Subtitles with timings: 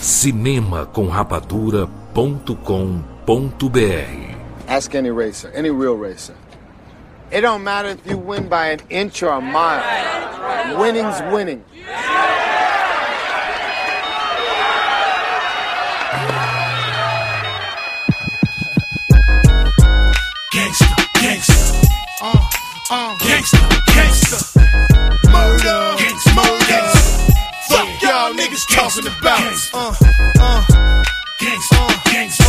[0.00, 1.90] Cinema com rapadura.com.br
[4.66, 6.34] Ask any racer, any real racer.
[7.30, 10.78] It don't matter if you win by an inch or a mile.
[10.78, 11.62] Winning's winning.
[20.52, 21.54] Gangsta, gangsta.
[22.22, 22.34] Uh,
[22.90, 23.59] uh, gangsta, gangsta.
[28.60, 29.52] Niggas talking about.
[29.72, 29.94] Uh,
[30.40, 31.02] uh,
[31.38, 32.44] gangsta, gangsta.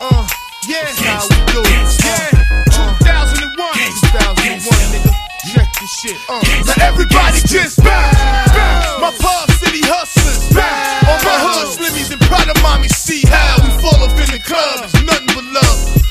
[0.00, 0.28] Uh, uh,
[0.68, 2.04] yeah, how we do it.
[2.04, 2.30] Yeah,
[2.70, 4.62] 2001, 2001,
[4.92, 5.12] nigga.
[5.52, 6.16] Check this shit.
[6.28, 8.16] Uh, now everybody just bounce,
[8.54, 9.00] bounce.
[9.00, 11.08] My Pub City hustlers, bounce.
[11.08, 14.40] All my hood slimmies and proud of mommy see how we fall up in the
[14.42, 14.92] clubs.
[15.04, 16.05] Nothing but love.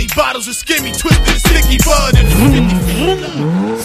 [0.00, 2.16] Plenty bottles of skimmy, sticky bud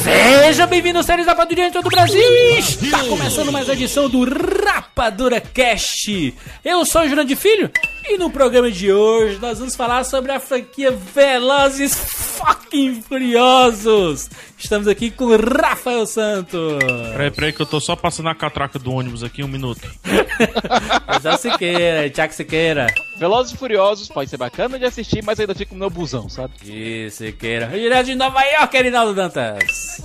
[0.01, 2.21] Seja bem-vindo aos séries Rapadura em todo o Brasil!
[2.57, 6.33] Está começando mais uma edição do Rapadura Cast.
[6.63, 7.69] Eu sou o Jurandir Filho
[8.07, 14.29] e no programa de hoje nós vamos falar sobre a franquia Velozes Fucking Furiosos.
[14.57, 16.79] Estamos aqui com o Rafael Santos.
[17.11, 19.81] Peraí, peraí, que eu tô só passando a catraca do ônibus aqui, um minuto.
[21.13, 22.87] José Siqueira, Tiago Siqueira.
[23.17, 26.53] Velozes e Furiosos pode ser bacana de assistir, mas ainda fico no meu busão, sabe?
[26.65, 27.67] E Siqueira.
[27.67, 30.01] Direto de Nova York, Rinaldo Dantas.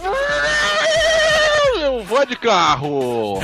[1.80, 3.40] Eu vou de carro!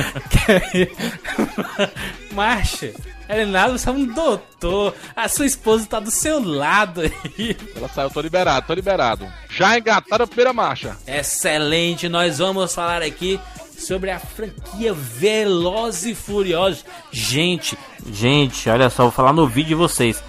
[2.31, 2.93] Marcha.
[3.29, 4.95] Rinaldo, você é um doutor.
[5.13, 7.57] A sua esposa tá do seu lado aí.
[7.75, 9.27] Ela saiu, tô liberado, tô liberado.
[9.49, 10.95] Já engataram a primeira marcha.
[11.05, 13.37] Excelente, nós vamos falar aqui
[13.77, 16.83] sobre a franquia Velozes e Furiosos.
[17.11, 17.77] Gente,
[18.11, 20.21] gente, olha só, vou falar no vídeo de vocês.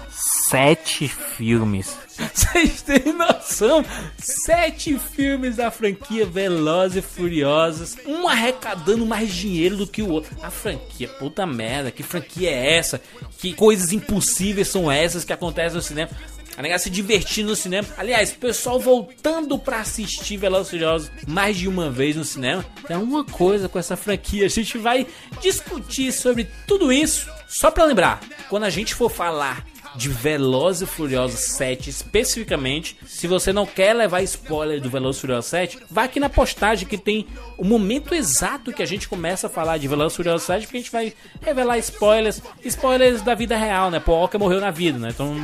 [0.49, 1.97] Sete filmes.
[2.33, 3.83] Vocês têm noção?
[4.17, 7.95] Sete filmes da franquia Velozes e Furiosos.
[8.05, 10.35] Um arrecadando mais dinheiro do que o outro.
[10.41, 13.01] A franquia, puta merda, que franquia é essa?
[13.37, 16.09] Que coisas impossíveis são essas que acontecem no cinema?
[16.59, 17.87] A negócio se divertindo no cinema.
[17.97, 22.65] Aliás, pessoal voltando pra assistir Velozes e mais de uma vez no cinema.
[22.85, 24.45] Tem uma coisa com essa franquia.
[24.45, 25.07] A gente vai
[25.41, 27.29] discutir sobre tudo isso.
[27.47, 28.19] Só pra lembrar,
[28.49, 32.97] quando a gente for falar de Velozes e Furiosos 7 especificamente.
[33.05, 36.87] Se você não quer levar spoiler do Velozes e Furiosos 7, vá aqui na postagem
[36.87, 37.27] que tem
[37.57, 40.77] o momento exato que a gente começa a falar de Velozes e Furiosos 7, porque
[40.77, 44.01] a gente vai revelar spoilers, spoilers da vida real, né?
[44.05, 45.09] Walker morreu na vida, né?
[45.09, 45.35] Então...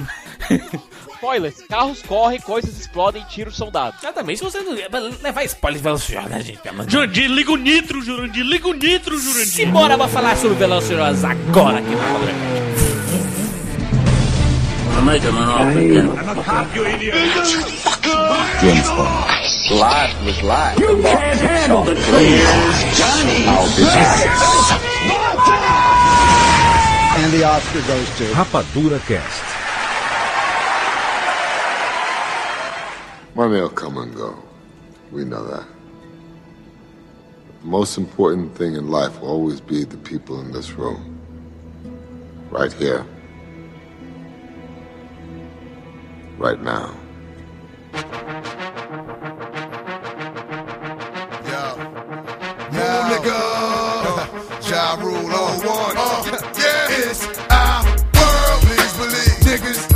[1.15, 4.03] Spoilers, carros correm, coisas explodem, tiros são dados.
[4.03, 6.59] Exatamente, se você não levar spoilers de Velozes e Furiosos, né, gente?
[6.59, 6.89] Pelo.
[6.89, 9.47] Jurandir, liga o nitro, Jurandir, liga o nitro, Jurandir.
[9.47, 12.94] Simbora, vou falar sobre Velozes e Furiosos agora aqui no
[15.05, 16.97] Rapadura
[23.85, 24.25] Cast.
[27.19, 28.23] And the Oscar goes to.
[28.33, 29.43] Rapadura Cast.
[33.35, 34.35] Money will come and go.
[35.11, 35.67] We know that.
[37.61, 41.19] The most important thing in life will always be the people in this room.
[42.49, 43.05] Right here.
[46.37, 46.93] Right now.
[52.71, 54.69] Move, nigga.
[54.69, 55.97] Ja Rule on one.
[55.97, 56.23] Uh,
[56.57, 58.61] yeah, it's our world.
[58.63, 59.94] Please believe niggas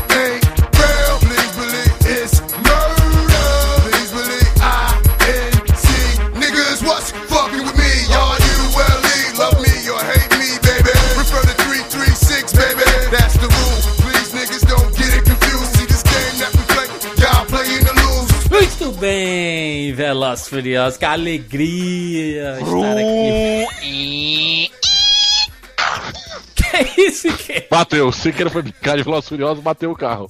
[20.30, 24.70] Velozes Furiosos, que alegria estar aqui.
[26.56, 27.68] que isso, que?
[27.70, 30.30] Bateu, sei que era foi brincar de Velozes e Furiosos, bateu o carro.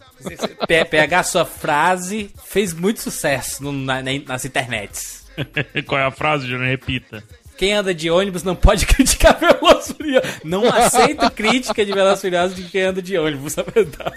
[0.67, 5.25] Pe- Pegar sua frase fez muito sucesso no- na- na- nas internets.
[5.87, 6.69] Qual é a frase, Jurandir?
[6.79, 7.23] Repita.
[7.59, 10.29] Quem anda de ônibus não pode criticar Velozes Furiosos.
[10.45, 14.15] Não aceito crítica de Velozes Furiosos de quem anda de ônibus, na verdade.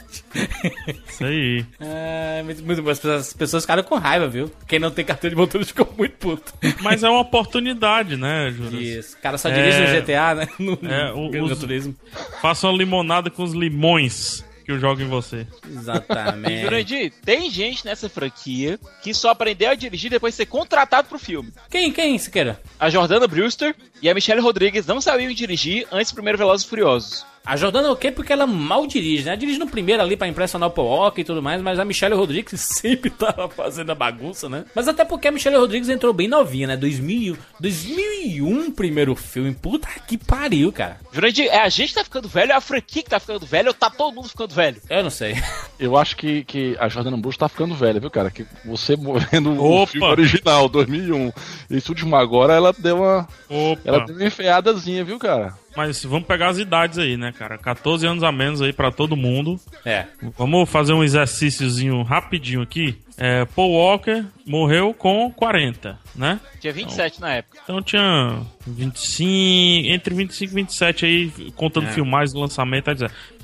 [1.09, 1.67] Isso aí.
[1.81, 2.89] Ah, muito, muito.
[2.89, 4.49] As pessoas, as pessoas ficaram com raiva, viu?
[4.69, 6.55] Quem não tem carteira de motorista ficou muito puto.
[6.83, 8.99] Mas é uma oportunidade, né, Jurandir?
[8.99, 9.17] Isso.
[9.17, 9.89] O cara só dirige É.
[9.93, 10.49] no GTA, né?
[10.61, 11.11] No, É,
[11.41, 11.97] no os- Turismo.
[12.41, 14.45] Faça uma limonada com os limões.
[14.65, 15.47] Que eu jogo em você.
[15.69, 16.63] Exatamente.
[16.63, 21.19] Jurandir, tem gente nessa franquia que só aprendeu a dirigir depois de ser contratado pro
[21.19, 21.53] filme.
[21.71, 22.61] Quem, quem, Siqueira?
[22.79, 26.69] A Jordana Brewster e a Michelle Rodrigues não sabiam dirigir antes do primeiro Velozes e
[26.69, 27.32] Furiosos.
[27.45, 28.13] A Jordana o quê?
[28.13, 29.31] Porque ela mal dirige, né?
[29.31, 32.15] Ela dirige no primeiro ali pra impressionar o Walker e tudo mais, mas a Michelle
[32.15, 34.65] Rodrigues sempre tava fazendo a bagunça, né?
[34.75, 36.77] Mas até porque a Michelle Rodrigues entrou bem novinha, né?
[36.77, 39.53] 2000, 2001 primeiro filme.
[39.53, 41.01] Puta que pariu, cara.
[41.13, 43.69] Jurandir, é a gente que tá ficando velho, é a franquia que tá ficando velho,
[43.69, 44.81] ou tá todo mundo ficando velho?
[44.89, 45.35] Eu não sei.
[45.79, 48.31] Eu acho que, que a Jordana Bush tá ficando velha, viu, cara?
[48.31, 48.97] Que você
[49.31, 51.33] vendo o filme original, 2001,
[51.71, 53.29] esse último agora, ela deu uma.
[53.49, 53.83] Opa.
[53.85, 55.55] Ela deu uma enfeiadazinha, viu, cara?
[55.77, 57.57] Mas vamos pegar as idades aí, né, cara?
[57.57, 59.59] 14 anos a menos aí pra todo mundo.
[59.85, 60.07] É.
[60.37, 62.99] Vamos fazer um exercíciozinho rapidinho aqui.
[63.17, 66.41] É, Paul Walker morreu com 40, né?
[66.61, 67.59] Tinha 27 na época.
[67.63, 71.93] Então tinha 25, entre 25 e 27 aí, contando É.
[71.93, 72.95] filmagens lançamento, tá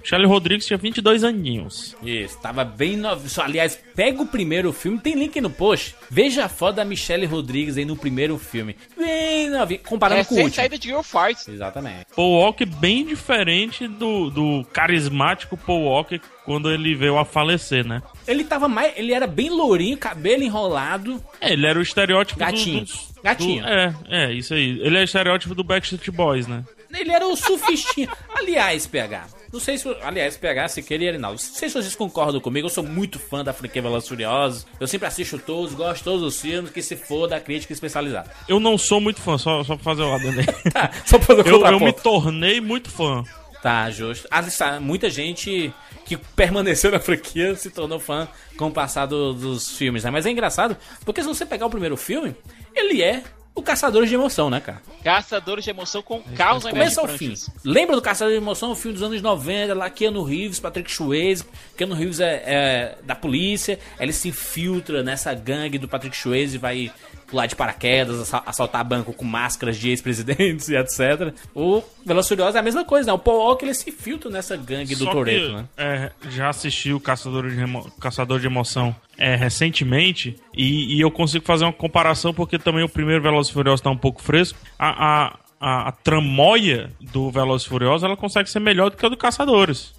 [0.08, 1.94] Shelley Rodrigues tinha 22 aninhos.
[2.02, 3.26] Isso, tava bem novo.
[3.43, 5.94] Aliás, pega o primeiro filme, tem link no post.
[6.10, 8.75] Veja a foto da Michelle Rodrigues aí no primeiro filme.
[8.96, 10.55] Bem novinha, comparando É com o último.
[10.55, 11.50] saída de Girl Fight.
[11.50, 12.06] Exatamente.
[12.16, 18.02] Paul Walker bem diferente do, do carismático Paul Walker quando ele veio a falecer, né?
[18.26, 18.94] Ele tava mais.
[18.96, 21.22] Ele era bem lourinho, cabelo enrolado.
[21.40, 22.81] É, ele era o estereótipo do- Gatinho.
[22.81, 23.62] dos- Gatinho.
[23.62, 24.81] do- é, é, isso aí.
[24.81, 26.64] Ele é o estereótipo do Backstreet Boys, né?
[26.99, 28.08] Ele era o sufistinho.
[28.34, 29.26] aliás, PH.
[29.53, 29.89] Não sei se.
[30.03, 31.41] Aliás, PH, se queria Arinaldo.
[31.41, 32.67] Não sei se vocês concordam comigo.
[32.67, 34.67] Eu sou muito fã da franquia Velozes e Furiosos.
[34.79, 38.31] Eu sempre assisto todos, gosto de todos os filmes, que se for da crítica especializada.
[38.47, 40.47] Eu não sou muito fã, só, só pra fazer o adendo aí.
[40.73, 43.25] Tá, só pra fazer o eu, eu me tornei muito fã.
[43.62, 44.29] Tá, justo.
[44.31, 44.43] Ah,
[44.81, 45.73] muita gente
[46.05, 50.11] que permaneceu na franquia se tornou fã com o passar do- dos filmes, né?
[50.11, 52.37] Mas é engraçado, porque se você pegar o primeiro filme,
[52.75, 53.23] ele é
[53.58, 54.81] o Caçador de Emoção, né, cara?
[55.02, 57.34] Caçadores de emoção com caos ao invés Começa ao fim.
[57.64, 61.44] Lembra do Caçador de Emoção, o filme dos anos 90, lá Keanu Reeves, Patrick Swayze.
[61.76, 66.58] Keanu Reeves é, é da polícia, ele se infiltra nessa gangue do Patrick Swayze e
[66.58, 66.93] vai
[67.28, 71.32] pular de paraquedas, assa- assaltar banco com máscaras de ex-presidentes e etc.
[71.54, 73.12] O Velozes Furiosos é a mesma coisa, né?
[73.12, 75.64] O Paul Walker ele se filtra nessa gangue do Toreto, né?
[75.76, 81.10] é, já assisti o Caçador de, Emo- Caçador de Emoção é, recentemente e, e eu
[81.10, 84.58] consigo fazer uma comparação porque também o primeiro Velozes e Furiosos tá um pouco fresco.
[84.78, 84.88] A,
[85.26, 89.08] a, a, a tramóia do Velozes e Furiosos ela consegue ser melhor do que a
[89.08, 89.92] do Caçadores.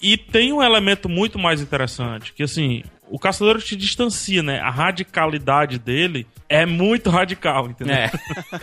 [0.00, 4.60] E tem um elemento muito mais interessante, que assim, o Caçador te distancia, né?
[4.60, 7.94] A radicalidade dele é muito radical, entendeu?
[7.94, 8.10] É.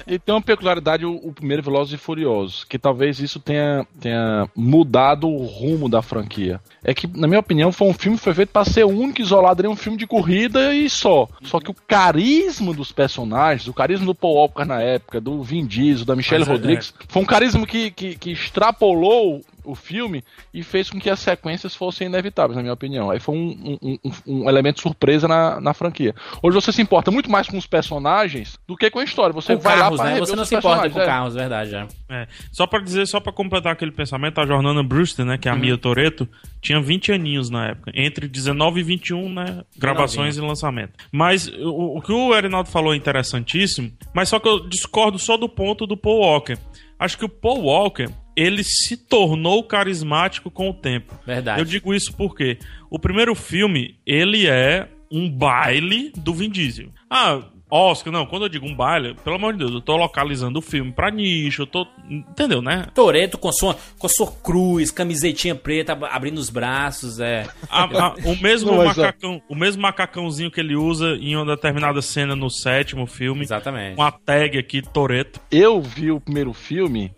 [0.08, 4.48] E tem uma peculiaridade o, o primeiro Velozes e Furiosos, que talvez isso tenha, tenha
[4.56, 6.60] mudado o rumo da franquia.
[6.84, 9.62] É que, na minha opinião, foi um filme que foi feito para ser único, isolado,
[9.62, 11.28] ele é um filme de corrida e só.
[11.44, 15.66] Só que o carisma dos personagens, o carisma do Paul Walker na época, do Vin
[15.66, 20.24] Diesel, da Michelle Mas é- Rodrigues, foi um carisma que, que, que extrapolou o filme
[20.54, 23.10] e fez com que as sequências fossem inevitáveis, na minha opinião.
[23.10, 24.12] Aí foi um, um, um-
[24.44, 26.14] um elemento surpresa na, na franquia.
[26.42, 29.34] Hoje você se importa muito mais com os personagens do que com a história.
[29.34, 30.20] Você com vai carros, lá pra né?
[30.20, 31.06] Você não se importa com personagens, é.
[31.12, 31.88] carros, verdade, já.
[32.10, 32.28] É.
[32.52, 35.56] Só pra dizer, só pra completar aquele pensamento, a Jordana Brewster, né, que é a
[35.56, 36.28] Mia Toreto,
[36.62, 40.94] tinha 20 aninhos na época, entre 19 e 21, né, gravações e lançamento.
[41.12, 45.38] Mas o, o que o Erinaldo falou é interessantíssimo, mas só que eu discordo só
[45.38, 46.58] do ponto do Paul Walker.
[47.00, 51.18] Acho que o Paul Walker, ele se tornou carismático com o tempo.
[51.26, 51.60] Verdade.
[51.62, 52.58] Eu digo isso porque
[52.90, 56.90] o primeiro filme, ele é um baile do Vin Diesel.
[57.10, 60.60] Ah, Oscar, não, quando eu digo um baile, pelo amor de Deus, eu tô localizando
[60.60, 61.86] o filme pra nicho, eu tô.
[62.10, 62.86] Entendeu, né?
[62.94, 67.48] Toreto com sua, com sua cruz, camisetinha preta, ab- abrindo os braços, é.
[67.68, 72.02] A- a- o, mesmo Não, macacão, o mesmo macacãozinho que ele usa em uma determinada
[72.04, 73.42] cena no sétimo filme.
[73.42, 73.96] Exatamente.
[73.96, 75.40] Com a tag aqui, Toreto.
[75.52, 77.12] Eu vi o primeiro filme,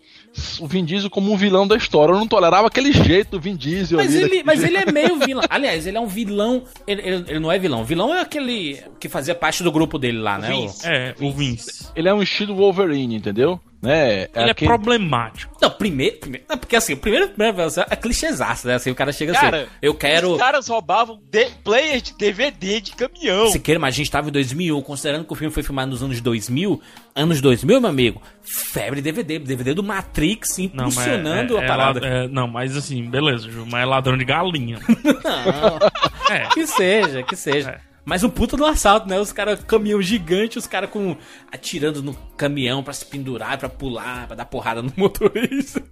[0.60, 2.12] o Vin Diesel como um vilão da história.
[2.12, 4.24] Eu não tolerava aquele jeito do Vin Diesel Mas ali.
[4.24, 5.44] ele, mas ele é meio vilão.
[5.48, 6.62] Aliás, ele é um vilão.
[6.86, 7.84] Ele, ele- ele não é vilão.
[7.84, 10.52] Vilão é aquele que fazia parte do grupo dele lá, né?
[10.54, 10.86] O- Vince.
[10.86, 11.86] É, o Vince.
[11.94, 13.60] Ele é um estilo Wolverine, entendeu?
[13.80, 14.22] Né?
[14.22, 15.56] Ele é aquele- problemático.
[15.62, 16.16] Não, primeiro.
[16.18, 18.74] primeiro não, porque assim, o primeiro, primeiro versão é clichêzaço, né?
[18.74, 19.70] Assim, o cara chega Cara, assim.
[19.80, 20.32] Eu quero.
[20.32, 23.46] Os caras roubavam de player de DVD de caminhão.
[23.50, 26.02] Se queira, mas a gente tava em 2001, considerando que o filme foi filmado nos
[26.02, 26.80] anos 2000.
[27.14, 31.66] Anos 2000, meu amigo, febre DVD, DVD do Matrix Não, mas impulsionando é- a é
[31.66, 32.00] parada.
[32.06, 34.78] é, não, mas assim, beleza, Ju, mas é ladrão de galinha.
[35.24, 36.46] Não, É.
[36.52, 37.80] que seja, que seja.
[38.08, 39.20] Mas um puta do assalto, né?
[39.20, 41.14] Os caras, caminhão gigante, os caras com
[41.52, 45.84] atirando no caminhão pra se pendurar, pra pular, pra dar porrada no motorista.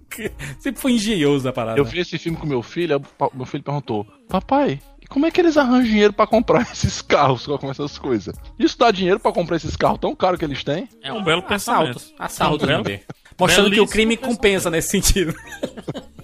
[0.59, 1.79] Sempre foi engenhoso a parada.
[1.79, 5.31] Eu vi esse filme com meu filho, o meu filho perguntou: Papai, e como é
[5.31, 8.35] que eles arranjam dinheiro pra comprar esses carros com essas coisas?
[8.57, 10.89] Isso dá dinheiro pra comprar esses carros tão caros que eles têm?
[11.03, 11.97] É um belo pensamento.
[11.97, 12.13] Assaltos.
[12.17, 13.01] Assaltos, É um também.
[13.39, 14.35] Mostrando que o belíssimo crime pensamento.
[14.35, 15.35] compensa nesse sentido.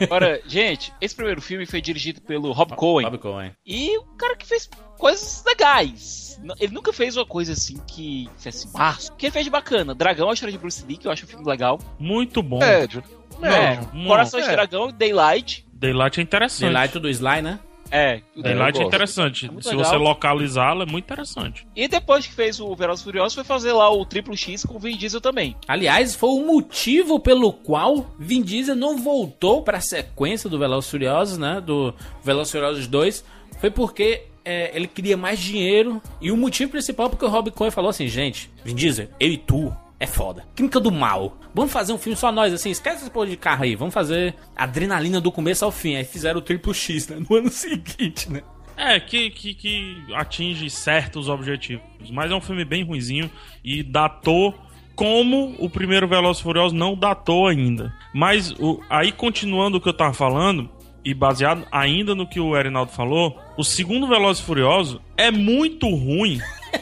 [0.00, 3.04] Agora, gente, esse primeiro filme foi dirigido pelo Rob Cohen.
[3.08, 3.52] Bob Cohen.
[3.66, 4.68] E o cara que fez
[4.98, 6.40] coisas legais.
[6.58, 9.12] Ele nunca fez uma coisa assim que fizesse massa.
[9.12, 9.94] O que ele fez de bacana?
[9.94, 11.78] Dragão, a história de Bruce Lee, que eu acho um filme legal.
[11.98, 12.58] Muito bom.
[12.58, 13.02] Médio.
[13.38, 13.90] Médio.
[13.94, 14.52] É, Coração de É.
[14.52, 15.66] Dragão, Daylight.
[15.72, 16.60] Daylight é interessante.
[16.72, 17.60] Daylight do Sly, né?
[17.92, 18.22] É.
[18.34, 19.46] o Daylight é interessante.
[19.46, 19.84] É Se legal.
[19.84, 21.66] você localizá-lo, é muito interessante.
[21.76, 24.76] E depois que fez o Velozes e Furiosos, foi fazer lá o Triplo X com
[24.76, 25.54] o Vin Diesel também.
[25.68, 30.90] Aliás, foi o motivo pelo qual Vin Diesel não voltou pra sequência do Velozes e
[30.90, 31.60] Furiosos, né?
[31.60, 31.94] Do
[32.24, 33.24] Velozes e Furiosos 2.
[33.60, 36.00] Foi porque é, ele queria mais dinheiro.
[36.20, 39.28] E o motivo principal é porque o Rob Cohen falou assim, gente, Vin Diesel, eu
[39.28, 40.44] e tu é foda.
[40.56, 41.36] Química do mal.
[41.54, 43.76] Vamos fazer um filme só nós, assim, esquece essa porra de carro aí.
[43.76, 45.96] Vamos fazer adrenalina do começo ao fim.
[45.96, 47.18] Aí fizeram o Triplo X, né?
[47.28, 48.42] No ano seguinte, né?
[48.76, 51.84] É, que, que, que atinge certos objetivos.
[52.10, 53.30] Mas é um filme bem ruizinho
[53.62, 54.54] e datou
[54.94, 57.94] como o primeiro Velozes Furiosos não datou ainda.
[58.14, 60.70] Mas o, aí, continuando o que eu tava falando,
[61.04, 66.40] e baseado ainda no que o Erinaldo falou, o segundo Velozes Furiosos é muito ruim.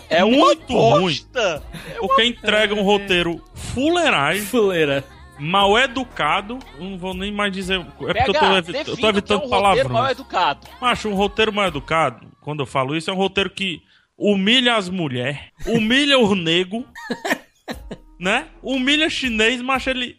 [0.09, 1.02] É muito ruim.
[1.02, 1.62] Bosta!
[1.99, 5.04] Porque entrega um roteiro fuleiragem, Fuleira.
[5.38, 6.59] mal educado.
[6.78, 7.80] Não vou nem mais dizer.
[7.80, 9.62] É porque eu tô, PH, evi- eu tô o que é evitando um roteiro mal
[9.62, 10.11] palavrões.
[10.11, 10.66] educado.
[10.80, 13.80] Acho um roteiro mal educado, quando eu falo isso, é um roteiro que
[14.18, 16.85] humilha as mulheres, humilha o nego,
[18.18, 18.47] né?
[18.62, 20.16] Humilha chinês, mas ele,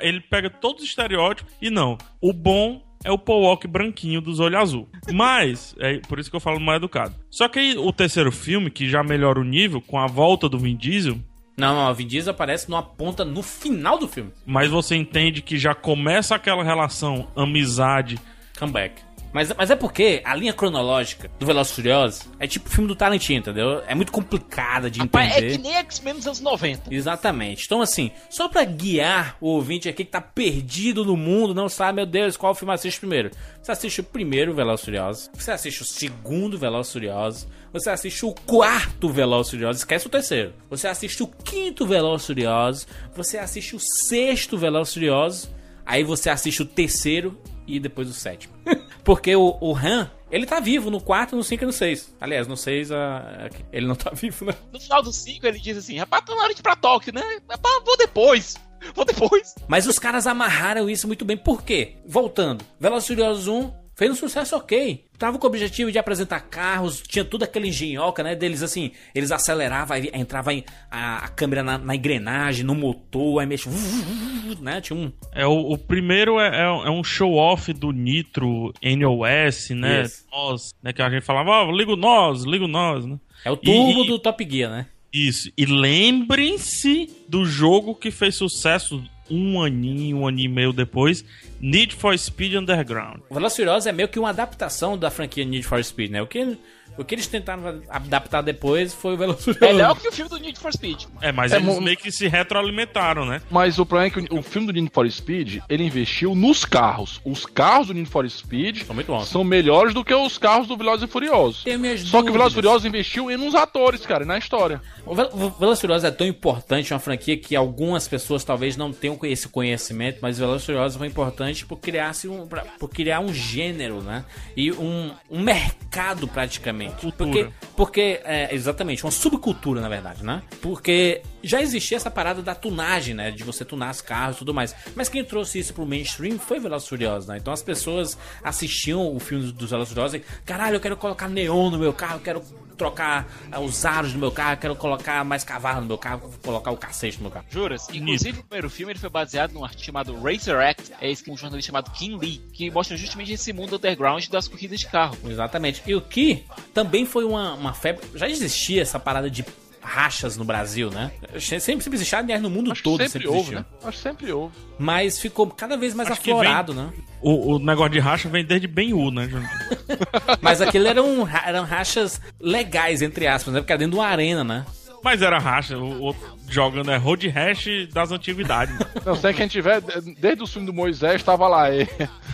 [0.00, 1.98] ele pega todos os estereótipos e não.
[2.20, 4.88] O bom é o Paul Walker branquinho dos olhos azul.
[5.12, 7.14] Mas, é por isso que eu falo mal educado.
[7.30, 10.58] Só que aí o terceiro filme, que já melhora o nível, com a volta do
[10.58, 11.18] Vin Diesel,
[11.56, 14.30] Não, não, o Vin Diesel aparece numa ponta no final do filme.
[14.46, 18.18] mas você entende que já começa aquela relação amizade.
[18.58, 19.02] Comeback.
[19.32, 22.94] Mas, mas é porque a linha cronológica do Velozes Furiosos é tipo o filme do
[22.94, 23.82] Tarantino, entendeu?
[23.86, 25.46] É muito complicada de Rapaz, entender.
[25.46, 26.94] é que nem X-Men dos anos 90.
[26.94, 27.64] Exatamente.
[27.64, 31.96] Então, assim, só pra guiar o ouvinte aqui que tá perdido no mundo, não sabe,
[31.96, 33.30] meu Deus, qual filme assiste primeiro.
[33.62, 38.34] Você assiste o primeiro Velozes Furiosos, você assiste o segundo Velozes Furiosos, você assiste o
[38.34, 40.52] quarto Velozes Furiosos, esquece o terceiro.
[40.68, 45.48] Você assiste o quinto Velozes Furiosos, você assiste o sexto Velozes Furiosos,
[45.84, 48.54] aí você assiste o terceiro e depois o sétimo.
[49.04, 52.14] Porque o, o Han, ele tá vivo no 4, no 5 e no 6.
[52.20, 54.54] Aliás, no 6 a, ele não tá vivo, né?
[54.72, 57.12] No final do 5 ele diz assim, rapaz, tá na hora de ir pra Tóquio,
[57.12, 57.22] né?
[57.48, 58.56] Rapaz, vou depois.
[58.96, 59.54] Vou depois.
[59.68, 61.36] Mas os caras amarraram isso muito bem.
[61.36, 61.98] Por quê?
[62.04, 62.64] Voltando.
[63.06, 65.04] Furiosos 1 fez um sucesso ok.
[65.22, 68.34] Tava com o objetivo de apresentar carros, tinha tudo aquele engenhoca, né?
[68.34, 70.50] Deles assim, eles aceleravam, entrava
[70.90, 73.70] a, a câmera na, na engrenagem, no motor, aí mexia,
[74.60, 74.80] né?
[74.80, 75.12] Tinha um...
[75.30, 80.02] É, o, o primeiro é, é, é um show-off do Nitro, NOS, né?
[80.02, 80.24] Isso.
[80.32, 80.92] Nós, né?
[80.92, 83.16] Que a gente falava, ó, liga o nós, liga o nós, né?
[83.44, 84.86] É o turbo E- do Top Gear, né?
[85.12, 85.52] Isso.
[85.56, 89.00] E lembrem-se do jogo que fez sucesso
[89.32, 91.24] um aninho, um aninho e meio depois,
[91.60, 93.20] Need for Speed Underground.
[93.30, 96.20] O Furiosos é meio que uma adaptação da franquia Need for Speed, né?
[96.20, 96.58] O que,
[96.98, 99.76] o que eles tentaram adaptar depois foi o Velozes e Furiosos.
[99.76, 101.04] Melhor que o filme do Need for Speed.
[101.20, 103.40] É, mas É eles meio que se retroalimentaram, né?
[103.50, 106.64] Mas o problema é que o, o filme do Need for Speed, ele investiu nos
[106.64, 107.20] carros.
[107.24, 109.28] Os carros do Need for Speed São muito bons.
[109.28, 111.64] são melhores do que os carros do Velozes e Furiosos.
[111.64, 112.54] Tenho minhas Só que o Velozes e dúvidas.
[112.54, 114.80] Furiosos investiu em nos atores, cara, e na história.
[115.06, 118.76] O Vel- o Velozes e Furiosos é tão importante, uma franquia que algumas pessoas talvez
[118.76, 122.64] não tenham esse conhecimento, mas o Velozes e Furiosos foi importante por criar, um, pra-
[122.78, 124.24] por criar um gênero, né?
[124.56, 126.81] E um, um mercado praticamente.
[126.90, 127.12] Cultura.
[127.14, 130.42] Porque, porque é, exatamente, uma subcultura, na verdade, né?
[130.60, 133.30] Porque já existia essa parada da tunagem, né?
[133.30, 134.74] De você tunar os carros e tudo mais.
[134.94, 137.36] Mas quem trouxe isso pro mainstream foi Velozes Furiosos, né?
[137.38, 141.70] Então as pessoas assistiam o filme dos Velozes Furiosos e, caralho, eu quero colocar neon
[141.70, 142.42] no meu carro, eu quero
[142.82, 146.30] trocar ah, os aros do meu carro, quero colocar mais cavalo no meu carro, vou
[146.42, 147.46] colocar o cacete no meu carro.
[147.48, 147.88] Juras?
[147.92, 151.30] Inclusive, o primeiro filme ele foi baseado num artigo chamado Racer Act, é esse que
[151.30, 155.16] um jornalista chamado Kim Lee, que mostra justamente esse mundo underground das corridas de carro.
[155.24, 155.82] Exatamente.
[155.86, 158.04] E o que também foi uma, uma febre.
[158.14, 159.44] Já existia essa parada de
[159.82, 161.10] rachas no Brasil, né?
[161.40, 163.58] Sempre, sempre existiu, aliás, no mundo Acho todo sempre, sempre, houve, existiu.
[163.58, 163.64] né?
[163.84, 164.54] Acho que sempre houve.
[164.78, 166.90] Mas ficou cada vez mais Acho aflorado, né?
[167.20, 169.28] O, o negócio de racha vem desde bem U, né?
[170.40, 173.60] Mas aquilo eram, ra- eram rachas legais, entre aspas, né?
[173.60, 174.64] Porque era dentro de uma arena, né?
[175.02, 176.16] Mas era racha, o, o-
[176.48, 178.74] jogando é road hash das antiguidades.
[179.04, 179.80] Não, se é quem tiver,
[180.18, 181.88] desde o filme do Moisés, tava lá, e,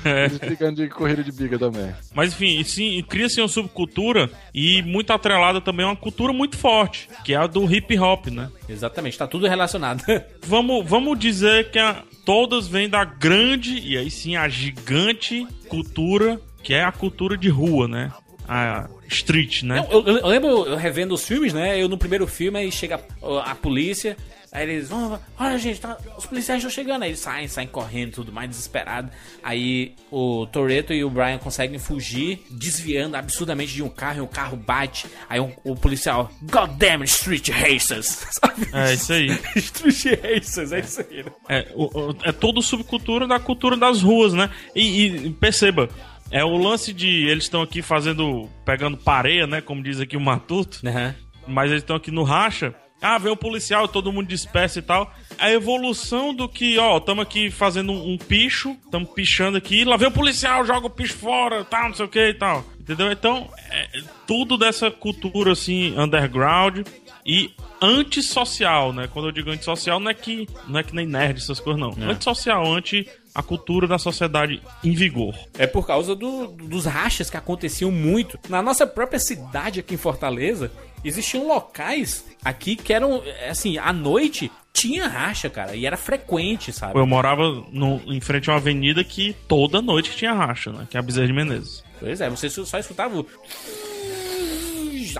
[0.04, 0.28] É.
[0.70, 1.92] de corrida de biga também.
[2.14, 6.56] Mas enfim, e sim, cria-se uma subcultura e muito atrelada também a uma cultura muito
[6.56, 8.48] forte, que é a do hip hop, né?
[8.68, 10.02] Exatamente, tá tudo relacionado.
[10.46, 16.40] Vamos, vamos dizer que a- todas vêm da grande, e aí sim a gigante cultura,
[16.62, 18.12] que é a cultura de rua, né?
[18.49, 19.87] A street, né?
[19.90, 21.81] Eu, eu- eu lembro revendo os filmes, né?
[21.81, 24.17] Eu no primeiro filme aí chega a, a polícia
[24.50, 27.02] Aí eles vão, olha gente, tá- os policiais estão chegando.
[27.02, 29.11] Aí eles saem, saem correndo, tudo mais desesperado.
[29.43, 34.26] Aí o Toreto e o Brian conseguem fugir, desviando absurdamente de um carro e o
[34.26, 35.07] carro bate.
[35.28, 38.26] Aí o, o policial, God damn it, Street Racers.
[38.73, 39.38] É isso aí.
[39.57, 41.23] Street Racers, é isso aí.
[41.25, 41.31] né?
[41.50, 44.49] É, o- o- é todo subcultura da cultura das ruas, né?
[44.75, 45.90] E, e perceba,
[46.30, 49.61] é o lance de eles estão aqui fazendo, pegando pareia, né?
[49.61, 50.80] Como diz aqui o Matuto.
[50.87, 51.14] Aham.
[51.47, 52.75] Mas eles estão aqui no racha.
[53.00, 55.12] Ah, vem o policial, todo mundo dispersa e tal.
[55.38, 59.97] A evolução do que, ó, estamos aqui fazendo um, um picho, estamos pichando aqui, lá
[59.97, 62.64] vem o policial, joga o picho fora, tal, não sei o que e tal.
[62.78, 63.12] Entendeu?
[63.12, 66.80] Então, é, tudo dessa cultura, assim, underground
[67.25, 69.08] e antissocial, né?
[69.12, 71.90] Quando eu digo antissocial, não é que, não é que nem nerd, essas coisas, não.
[72.11, 73.06] Antissocial, anti
[73.38, 75.33] a cultura da sociedade em vigor.
[75.57, 78.37] É por causa do- dos rachas que aconteciam muito.
[78.49, 80.73] Na nossa própria cidade aqui em Fortaleza,
[81.04, 86.99] existiam locais aqui que eram, assim, à noite tinha racha, cara, e era frequente, sabe?
[86.99, 90.87] Eu morava no- em frente a uma avenida que toda noite tinha racha, né?
[90.90, 91.85] Que é a Bezerra de Menezes.
[92.00, 93.26] Pois é, você só escutava o...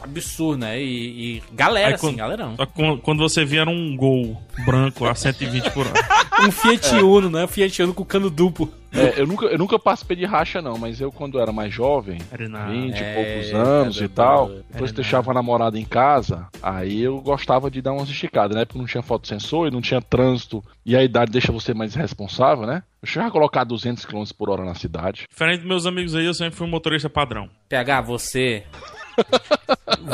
[0.03, 0.81] absurdo, né?
[0.81, 2.57] E, e galera, Aí assim, quando, galerão.
[2.57, 5.95] só que quando- você via era um gol branco a 120 por hora.
[6.41, 7.45] Um Fiat Uno, né?
[7.45, 8.73] Um Fiat Uno com cano duplo.
[8.93, 12.21] É, eu, nunca, eu nunca participei de racha, não, mas eu, quando era mais jovem,
[12.31, 12.71] Era nada.
[12.71, 14.65] 20 e É, poucos anos era e tal, nada.
[14.71, 18.55] depois Era deixava a namorada em casa, aí eu gostava de dar umas esticadas.
[18.55, 21.97] Na época não tinha fotossensor e não tinha trânsito, e a idade deixa você mais
[21.97, 22.85] responsável, né?
[23.03, 25.27] Eu chegava a colocar 200 km por hora na cidade.
[25.29, 27.51] Diferente dos meus amigos aí, eu sempre fui um motorista padrão.
[27.69, 28.63] PH, você.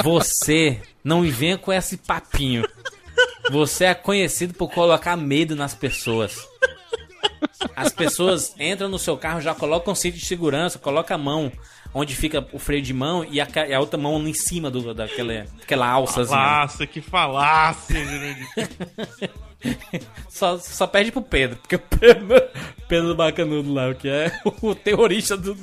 [0.02, 2.66] Você não me venha com esse papinho.
[3.50, 6.48] Você é conhecido por colocar medo nas pessoas.
[7.76, 11.52] As pessoas entram no seu carro, já colocam um cinto de segurança, coloca a mão
[11.92, 14.92] onde fica o freio de mão e a, e a outra mão em cima do,
[14.92, 16.36] daquela, daquela alçazinha.
[16.36, 18.48] Falasse, que falasse, Jurandir.
[20.28, 22.42] Só, só perde pro Pedro, porque o Pedro,
[22.88, 25.56] Pedro do Bacanudo lá, que é o terrorista do-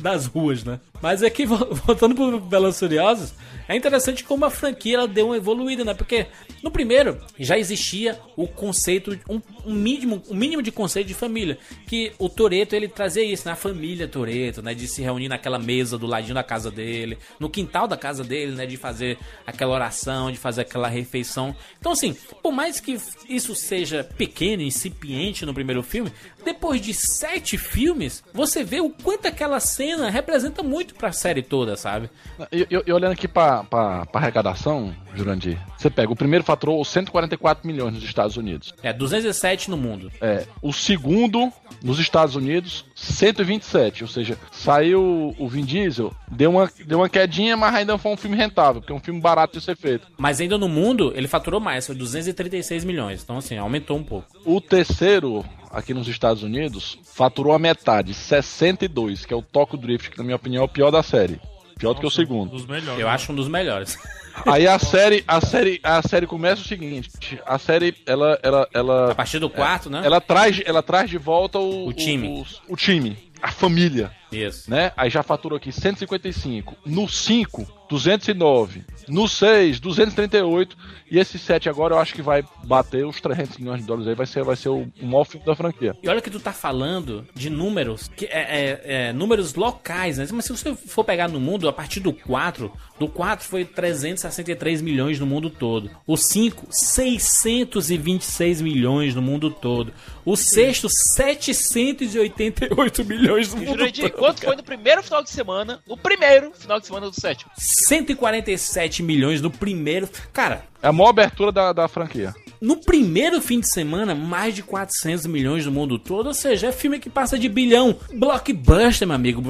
[0.00, 0.80] das ruas, né?
[1.00, 3.34] Mas aqui, vo- voltando pro Velozes e Furiosos,
[3.68, 5.94] é interessante como a franquia ela deu uma evoluída, né?
[5.94, 6.26] Porque
[6.62, 11.58] no primeiro já existia o conceito, um, um mínimo, um mínimo de conceito de família.
[11.86, 14.74] Que o Toreto ele trazia isso, na família Toreto, né?
[14.74, 18.52] De se reunir naquela mesa do ladinho da casa dele, no quintal da casa dele,
[18.52, 18.66] né?
[18.66, 21.54] De fazer aquela oração, de fazer aquela refeição.
[21.78, 26.12] Então, assim, por mais que isso seja pequeno, incipiente no primeiro filme,
[26.44, 31.76] depois de sete filmes, você vê o quanto aquela cena representa muito pra série toda,
[31.76, 32.08] sabe?
[32.50, 37.94] E olhando aqui pra, pra, pra arrecadação, Jurandir, você pega, o primeiro faturou 144 milhões
[37.94, 38.72] nos Estados Unidos.
[38.82, 40.12] É, 207 no mundo.
[40.20, 44.04] É, o segundo, nos Estados Unidos, 127.
[44.04, 48.16] Ou seja, saiu o Vin Diesel, deu uma, deu uma quedinha, mas ainda foi um
[48.16, 50.06] filme rentável, porque é um filme barato de ser feito.
[50.16, 53.22] Mas ainda no mundo, ele faturou mais, foi 236 milhões.
[53.22, 54.28] Então, assim, aumentou um pouco.
[54.44, 60.10] O terceiro, aqui nos Estados Unidos, faturou a metade, 62, que é o Tokyo Drift,
[60.10, 61.40] que na minha opinião é o pior da série.
[61.78, 62.50] Pior do que o segundo.
[62.50, 63.00] Dos melhores.
[63.00, 63.96] Eu acho um dos melhores.
[64.46, 67.10] Aí a série, a série, a série começa o seguinte,
[67.44, 70.02] a série ela ela ela A partir do quarto, né?
[70.04, 72.28] ela traz ela traz de volta o O time.
[72.68, 74.70] o, o time, a família, Isso.
[74.70, 74.92] né?
[74.96, 80.76] Aí já faturou aqui 155, no 5, 209, no 6, 238
[81.10, 84.14] e esse 7 agora eu acho que vai bater os 300 milhões de dólares aí,
[84.14, 85.96] vai ser vai ser o, o maior filme da franquia.
[86.02, 90.26] E olha que tu tá falando de números, que é, é- é, números locais, né?
[90.32, 94.82] Mas se você for pegar no mundo, a partir do 4, do 4 foi 363
[94.82, 95.90] milhões no mundo todo.
[96.06, 99.92] O 5, 626 milhões no mundo todo.
[100.24, 104.18] O sexto, 788 milhões no mundo Jurandir, todo.
[104.18, 105.80] quanto foi no primeiro final de semana?
[105.86, 107.50] No primeiro final de semana do sétimo.
[107.86, 110.08] 147 milhões no primeiro.
[110.32, 112.34] Cara, É a maior abertura da, da franquia.
[112.60, 116.26] no primeiro fim de semana, mais de 400 milhões no mundo todo.
[116.28, 117.96] Ou seja, é filme que passa de bilhão.
[118.14, 119.42] Blockbuster, meu amigo.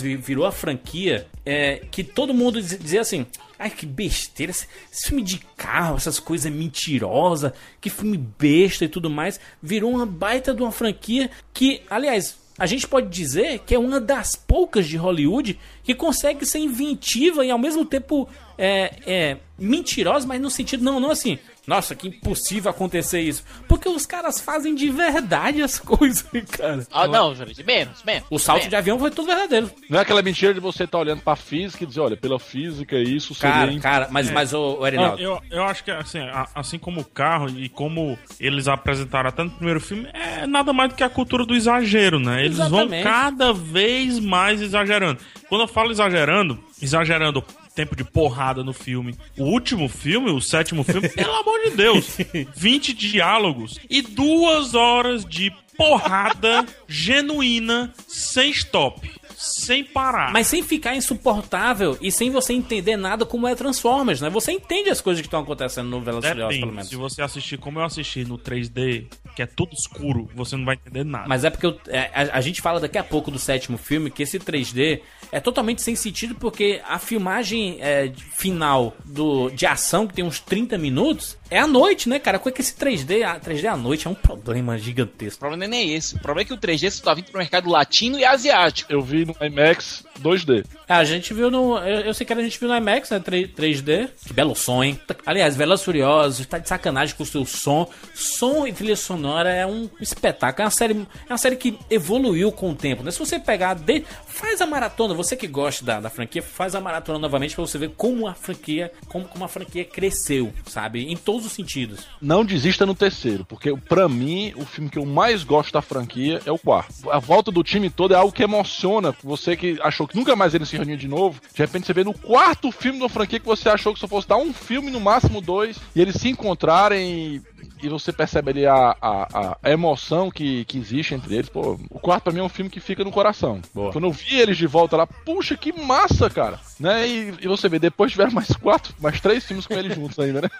[0.00, 3.26] Vi- virou a franquia é, que todo mundo diz- dizia assim...
[3.60, 4.52] Ai, que besteira.
[4.52, 7.52] Esse, esse filme de carro, essas coisas mentirosas.
[7.80, 9.40] Que filme besta e tudo mais.
[9.60, 12.36] Virou uma baita de uma franquia que, aliás...
[12.58, 17.44] A gente pode dizer que é uma das poucas de Hollywood que consegue ser inventiva
[17.44, 21.38] e ao mesmo tempo é, é, mentirosa, mas no sentido não, não assim.
[21.68, 23.44] Nossa, que impossível acontecer isso.
[23.68, 26.86] Porque os caras fazem de verdade as coisas, cara.
[26.90, 28.24] Ah, não, Jurandir, menos, menos.
[28.30, 28.70] O salto menos.
[28.70, 29.70] de avião foi tudo verdadeiro.
[29.90, 32.96] Não é aquela mentira de você estar olhando pra física e dizer, olha, pela física
[32.96, 35.22] isso seria Cara, imp- cara, mas, mas o, o Não, Erinaldo.
[35.22, 36.20] eu, eu acho que assim,
[36.54, 40.88] assim como o carro e como eles apresentaram até no primeiro filme, é nada mais
[40.90, 42.44] do que a cultura do exagero, né?
[42.46, 43.02] Eles Exatamente.
[43.04, 45.20] vão cada vez mais exagerando.
[45.50, 47.44] Quando eu falo exagerando, exagerando
[47.78, 49.14] tempo de porrada no filme.
[49.38, 52.18] O último filme, o sétimo filme, pelo amor de Deus,
[52.56, 59.08] 20 diálogos e duas horas de porrada genuína sem stop.
[59.36, 60.32] Sem parar.
[60.32, 64.28] Mas sem ficar insuportável e sem você entender nada como é Transformers, né?
[64.28, 66.88] Você entende as coisas que estão acontecendo no Velozes e Furiosos, pelo menos.
[66.88, 69.06] Se você assistir como eu assisti no 3D,
[69.38, 71.28] que é tudo escuro, você não vai entender nada.
[71.28, 74.10] Mas é porque eu- é, a, a gente fala daqui a pouco do sétimo filme
[74.10, 80.08] que esse 3D é totalmente sem sentido porque a filmagem é, final do, de ação,
[80.08, 82.38] que tem uns 30 minutos, é à noite, né, cara?
[82.38, 85.38] Com que esse 3D, a 3D à noite é um problema O gigantesco.
[85.40, 86.16] problema nem é esse.
[86.16, 88.92] O problema é que o 3D só tá vindo pro mercado latino e asiático.
[88.92, 90.64] Eu vi no IMAX 2D.
[90.88, 91.78] É, a gente viu no.
[91.78, 93.18] Eu, eu sei que a gente viu no IMAX, né?
[93.20, 94.08] 3, 3D.
[94.26, 94.98] Que belo som, hein?
[95.24, 97.88] Aliás, Velozes e Furiosos, tá de sacanagem com o seu som.
[98.14, 100.62] Som e trilha sonora é um espetáculo.
[100.62, 103.10] É uma série, é uma série que evoluiu com o tempo, né?
[103.10, 103.74] Se você pegar.
[103.74, 104.04] De,
[104.38, 107.76] faz a maratona, você que gosta da, da franquia, faz a maratona novamente pra você
[107.76, 108.92] ver como a franquia.
[109.08, 111.10] Como, como a franquia cresceu, sabe?
[111.10, 112.06] Em todos os sentidos.
[112.22, 116.40] Não desista no terceiro, porque pra mim, o filme que eu mais gosto da franquia
[116.46, 117.10] é o quarto.
[117.10, 119.14] A volta do time todo é algo que emociona.
[119.24, 122.04] Você que achou que nunca mais eles se reuniam de novo, de repente você vê
[122.04, 125.00] no quarto filme da franquia que você achou que só fosse dar um filme, no
[125.00, 127.42] máximo dois, e eles se encontrarem
[127.80, 131.48] e, e você percebe ali a, a, a emoção que, que existe entre eles.
[131.48, 133.60] Pô, o quarto pra mim é um filme que fica no coração.
[133.72, 136.60] Quando eu vi eles de volta lá, puxa, que massa, cara!
[136.78, 137.08] Né?
[137.08, 140.42] E, e você vê, depois tiveram mais quatro, mais três filmes com eles juntos ainda,
[140.42, 140.48] né?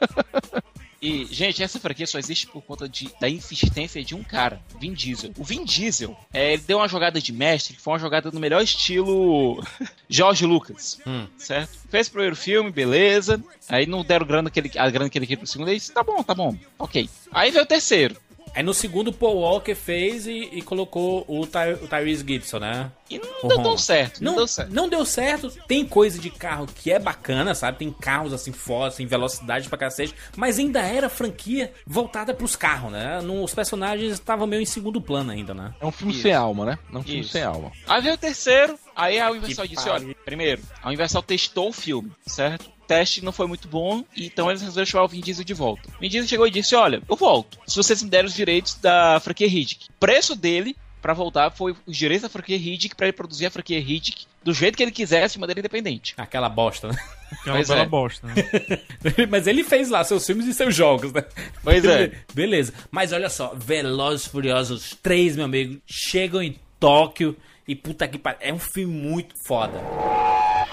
[1.01, 4.93] E, gente, essa franquia só existe por conta de, da insistência de um cara, Vin
[4.93, 5.31] Diesel.
[5.39, 8.41] O Vin Diesel, é, ele deu uma jogada de mestre, que foi uma jogada no
[8.41, 9.63] melhor estilo
[10.11, 10.99] George Lucas,
[11.37, 11.79] certo?
[11.89, 13.41] Fez o primeiro filme, beleza.
[13.69, 15.93] Aí não deram grana que ele, a grana que ele queria pro segundo, ele disse,
[15.93, 17.09] tá bom, tá bom, ok.
[17.31, 18.17] Aí veio o terceiro.
[18.59, 22.91] Aí no segundo, Paul Walker fez e, e colocou o, Ty, o Tyrese Gibson, né?
[23.09, 24.75] E não O deu tão certo, não, Não, deu certo.
[24.75, 25.49] não deu certo.
[25.69, 27.79] Tem coisa de carro que é bacana, sabe?
[27.79, 30.13] Tem carros assim fortes, assim, velocidade pra cacete.
[30.37, 33.21] Mas ainda era franquia voltada pros carros, né?
[33.23, 35.73] Não- os personagens estavam meio em segundo plano ainda, né?
[35.81, 36.23] É um filme Isso.
[36.23, 36.79] sem alma, né?
[36.93, 37.31] É um filme Isso.
[37.31, 37.71] sem alma.
[37.87, 40.07] Aí veio o terceiro, aí a Universal Que disse, pariu.
[40.09, 42.69] olha, primeiro, a Universal testou o filme, certo?
[42.89, 45.89] Teste não foi muito bom, então eles resolveram chamar o Vin Diesel de volta.
[45.97, 48.75] O Vin Diesel chegou e disse, olha, eu volto, se vocês me derem os direitos
[48.75, 49.87] da franquia Riddick.
[49.91, 53.51] O preço dele pra voltar foi os direitos da franquia Riddick pra ele produzir a
[53.51, 56.15] franquia Riddick do jeito que ele quisesse, de maneira independente.
[56.17, 56.97] Aquela bosta, né?
[57.45, 57.87] Que é Pois bela é.
[57.87, 58.35] bosta, né?
[59.29, 61.23] Mas ele fez lá seus filmes e seus jogos, né?
[61.63, 62.13] Pois é.
[62.33, 62.73] Beleza.
[62.91, 68.19] Mas olha só, Velozes e Furiosos 3, meu amigo, chegam em Tóquio e puta que
[68.19, 68.39] pariu.
[68.41, 69.79] É um filme muito foda.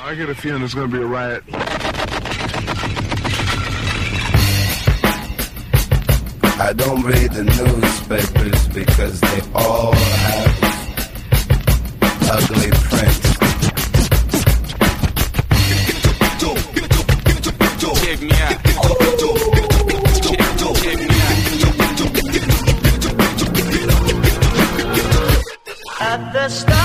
[0.08, 2.05] I get a feeling there's gonna be a riot.
[6.58, 10.64] I don't read the newspapers because they all have
[12.32, 13.36] ugly prints.
[26.00, 26.85] At the starting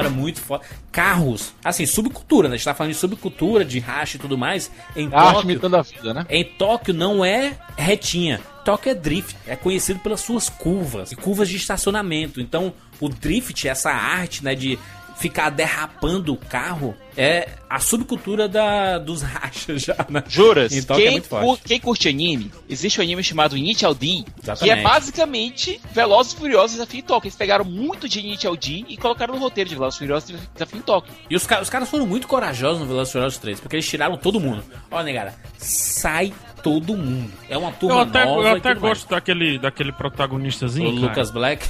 [0.00, 0.64] sonora muito foda.
[0.90, 2.54] Carros, assim, subcultura, né?
[2.54, 4.70] A gente tá falando de subcultura, de racha e tudo mais.
[4.96, 6.26] Em A arte Tóquio, imitando a vida, né?
[6.28, 8.40] em Tóquio não é retinha.
[8.64, 9.36] Tóquio é drift.
[9.46, 12.40] É conhecido pelas suas curvas e curvas de estacionamento.
[12.40, 14.78] Então, o drift, essa arte, né, de
[15.20, 20.24] ficar derrapando o carro, é a subcultura da, dos rachas já, né?
[20.28, 21.46] Juras, Em Tóquio é quem, muito forte.
[21.46, 24.24] cur- quem curte anime, existe um anime chamado Initial D,
[24.58, 27.26] que é basicamente Velozes e Furiosos Desafio em Tóquio.
[27.28, 30.78] Eles pegaram muito de Initial D e colocaram no roteiro de Velozes e Furiosos Desafio
[30.78, 31.12] em Tóquio.
[31.28, 34.16] E os, os caras foram muito corajosos no Velozes e Furiosos 3, porque eles tiraram
[34.16, 34.64] todo mundo.
[34.90, 37.30] Ó, negara, sai todo mundo.
[37.48, 38.80] É uma turma Eu até, nova eu até mais.
[38.80, 40.88] gosto daquele, daquele protagonistazinho.
[40.90, 41.06] O cara.
[41.08, 41.68] Lucas Black.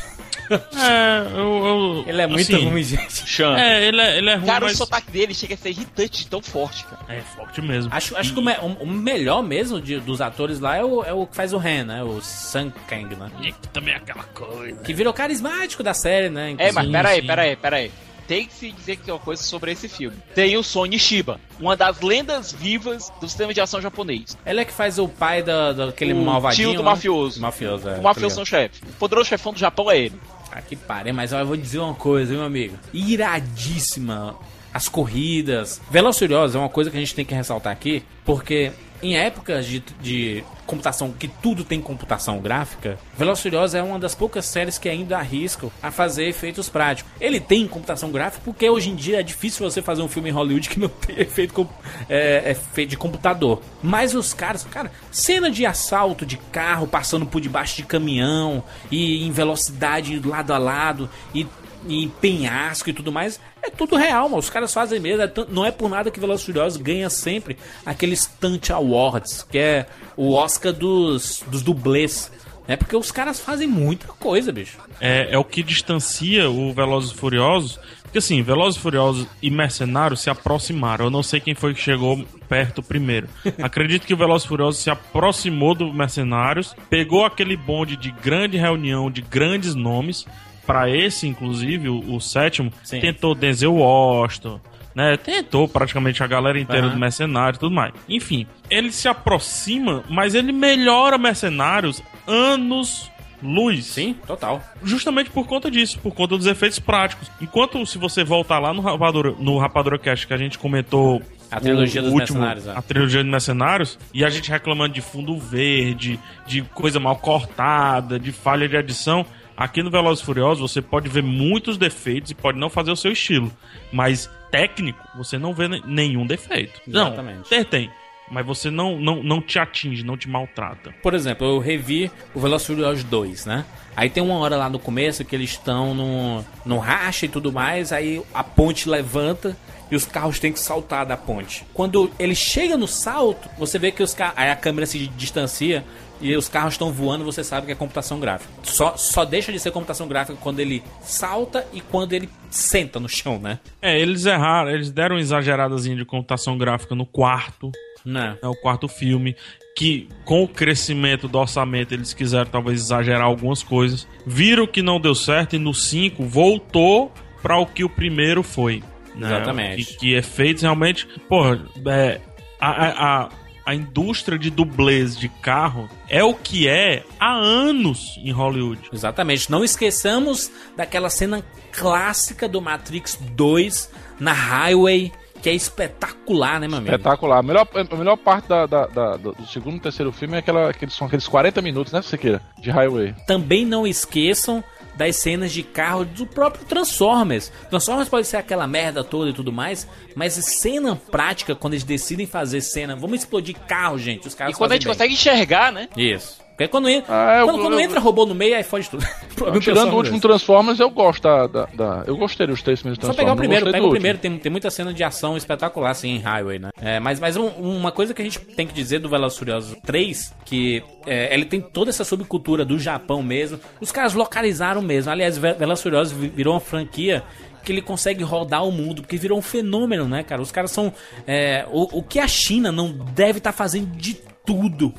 [0.51, 3.27] É, eu, eu- Ele é muito assim, ruim, gente.
[3.27, 3.57] Chan.
[3.59, 6.25] É, ele é, ele é ruim, Cara, mas o sotaque dele chega a ser irritante
[6.25, 7.03] de tão forte, cara.
[7.09, 7.91] é forte mesmo.
[7.95, 11.03] Acho, acho que o, me- o- o melhor mesmo de- dos atores lá é o,
[11.05, 12.03] é o que faz o Ren, né?
[12.03, 13.31] O Sun Kang, né?
[13.43, 14.81] E que também é aquela coisa.
[14.83, 16.51] Que virou carismático da série, né?
[16.59, 16.93] É, mas Inclusive.
[16.93, 17.93] peraí, peraí, peraí.
[18.27, 20.17] Tem que se dizer que tem uma coisa sobre esse filme.
[20.37, 24.39] Tem o Sony Shiba, uma das lendas vivas do sistema de ação japonês.
[24.47, 26.69] Ele é que faz o pai da, daquele O malvadinho.
[26.69, 26.91] tio do né?
[26.91, 27.41] mafioso.
[27.41, 27.99] Mafioso, é.
[27.99, 28.71] o mafioso são ligado.
[28.73, 28.85] chefe.
[28.89, 30.15] O poderoso chefão do Japão é ele.
[30.53, 32.77] Ah, que pariu, mas eu vou dizer uma coisa, meu amigo.
[32.93, 34.37] Iradíssima
[34.73, 35.81] as corridas.
[35.91, 39.67] Velozes Furiosos é uma coisa que a gente tem que ressaltar aqui, porque em épocas
[39.67, 44.89] de, de computação, que tudo tem computação gráfica, Velozes é uma das poucas séries que
[44.89, 47.11] ainda arriscam a fazer efeitos práticos.
[47.21, 50.33] Ele tem computação gráfica porque hoje em dia é difícil você fazer um filme em
[50.33, 51.69] Hollywood que não tem efeito,
[52.09, 53.61] é, é feito de computador.
[53.83, 59.27] Mas os caras, cara, cena de assalto de carro passando por debaixo de caminhão e
[59.27, 61.47] em velocidade lado a lado e
[61.89, 64.39] em penhasco e tudo mais, é tudo real, mano.
[64.39, 65.23] Os caras fazem mesmo.
[65.23, 69.87] é não é por nada que Velozes Furiosos ganha sempre aqueles Stunt Awards, que é
[70.17, 72.31] o Oscar dos, dos dublês.
[72.69, 74.79] É porque os caras fazem muita coisa, bicho.
[75.01, 77.81] é, é o que distancia o Velozes e Furiosos.
[78.03, 81.07] Porque assim, Velozes e Furiosos e Mercenários se aproximaram.
[81.07, 83.29] Eu não sei quem foi que chegou perto primeiro.
[83.63, 89.11] Acredito que o Velozes Furiosos se aproximou do Mercenários, pegou aquele bonde de grande reunião
[89.11, 90.27] de grandes nomes.
[90.71, 93.01] Pra esse, inclusive, o, o sétimo, Sim.
[93.01, 94.61] tentou Denzel Washington,
[94.95, 95.17] né?
[95.17, 96.95] Tentou praticamente a galera inteira Aham.
[96.95, 97.93] do Mercenário e tudo mais.
[98.09, 103.11] Enfim, ele se aproxima, mas ele melhora Mercenários anos
[103.43, 103.87] luz.
[103.87, 104.63] Sim, total.
[104.83, 107.31] Justamente por conta disso, por conta dos efeitos práticos.
[107.41, 111.59] Enquanto se você voltar lá no Rapadura, no Rapadura Cast que a gente comentou A
[111.59, 112.73] trilogia o dos último, Mercenários, é.
[112.77, 118.19] A trilogia dos Mercenários, e a gente reclamando de fundo verde, de coisa mal cortada,
[118.19, 119.25] de falha de adição.
[119.61, 123.13] Aqui no Velozes Furiosos você pode ver muitos defeitos e pode não fazer o seu
[123.13, 123.53] estilo.
[123.93, 126.81] Mas técnico, você não vê ne- nenhum defeito.
[126.89, 127.55] Exatamente.
[127.55, 127.91] Não, tem.
[128.31, 130.95] Mas você não, não, não te atinge, não te maltrata.
[131.03, 133.67] Por exemplo, eu revi o Velozes Furiosos 2, né?
[133.95, 137.53] Aí tem uma hora lá no começo que eles estão no, no racha e tudo
[137.53, 139.55] mais, aí a ponte levanta
[139.91, 141.67] e os carros têm que saltar da ponte.
[141.75, 144.39] Quando ele chega no salto, você vê que os carros.
[144.39, 145.85] Aí a câmera se distancia
[146.21, 148.53] e os carros estão voando, você sabe que é computação gráfica.
[148.63, 153.09] Só, só deixa de ser computação gráfica quando ele salta e quando ele senta no
[153.09, 153.59] chão, né?
[153.81, 157.71] É, eles erraram, eles deram uma exageradazinha de computação gráfica no quarto.
[158.05, 158.37] Né?
[158.43, 159.37] É o quarto filme.
[159.77, 164.07] Que com o crescimento do orçamento eles quiseram talvez exagerar algumas coisas.
[164.27, 168.83] Viram que não deu certo e no 5 voltou para o que o primeiro foi.
[169.15, 169.27] né?
[169.29, 169.85] Exatamente.
[169.85, 171.07] Que, que efeitos realmente.
[171.29, 172.21] Porra, é,
[172.59, 173.29] a, a, a,
[173.65, 178.81] a indústria de dublês de carro é o que é há anos em Hollywood.
[178.93, 179.51] Exatamente.
[179.51, 181.43] Não esqueçamos daquela cena
[181.73, 186.95] clássica do Matrix 2 na Highway, que é espetacular, né, meu amigo?
[186.95, 187.39] Espetacular.
[187.39, 190.69] A melhor, a melhor parte da, da- da- do segundo e terceiro filme é aquela,
[190.71, 192.43] aqueles, são aqueles 40 minutos, né, Sequeira?
[192.59, 193.15] De Highway.
[193.27, 194.63] Também não esqueçam
[195.01, 197.51] das cenas de carro do próprio Transformers.
[197.71, 202.27] Transformers pode ser aquela merda toda e tudo mais, mas cena prática, quando eles decidem
[202.27, 204.29] fazer cena, vamos explodir carro, gente.
[204.29, 204.93] Os caras E quando a gente bem.
[204.93, 205.89] consegue enxergar, né?
[205.97, 206.40] Isso.
[206.61, 209.03] Porque quando, entra, Ah, eu- quando, quando eu- entra robô no meio, aí fode tudo.
[209.03, 210.21] O problema do Tirando o último.
[210.21, 211.47] Transformers, eu gosto da.
[211.47, 213.17] da- da- eu gostei dos três primeiros Só Transformers.
[213.17, 216.11] pegar o não primeiro, pega o primeiro, tem, tem muita cena de ação espetacular, assim,
[216.11, 216.69] em Highway, né?
[216.83, 219.75] É, mas mas um- uma coisa que a gente tem que dizer do Velozes Furiosos
[219.87, 225.11] 3, que é, ele tem toda essa subcultura do Japão mesmo, os caras localizaram mesmo.
[225.11, 227.23] Aliás, Ve- Velozes Furiosos vi- virou uma franquia
[227.65, 230.43] que ele consegue rodar o mundo, porque virou um fenômeno, né, cara?
[230.43, 230.93] Os caras são...
[231.27, 234.93] é, o, o que a China não deve estar fazendo de tudo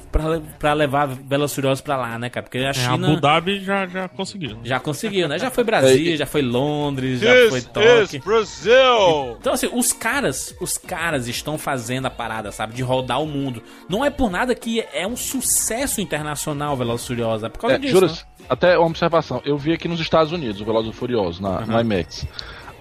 [0.61, 2.43] pra levar Velozes e Furiosos pra lá, né, cara?
[2.43, 3.07] Porque a É, China...
[3.11, 4.57] Abu Dhabi já, já conseguiu.
[4.63, 5.37] Já conseguiu, né?
[5.39, 8.03] Já foi Brasília, já foi Londres, já This foi Tóquio.
[8.19, 9.37] is Brazil!
[9.39, 12.73] Então, assim, os caras, os caras estão fazendo a parada, sabe?
[12.73, 13.61] De rodar o mundo.
[13.89, 17.43] Não é por nada que é um sucesso internacional Velozes e Furiosos.
[17.43, 17.93] É por causa É, disso.
[17.93, 18.45] juras, né?
[18.49, 19.41] até uma observação.
[19.43, 22.25] Eu vi aqui nos Estados Unidos o Velozes e Furiosos, na, no IMAX.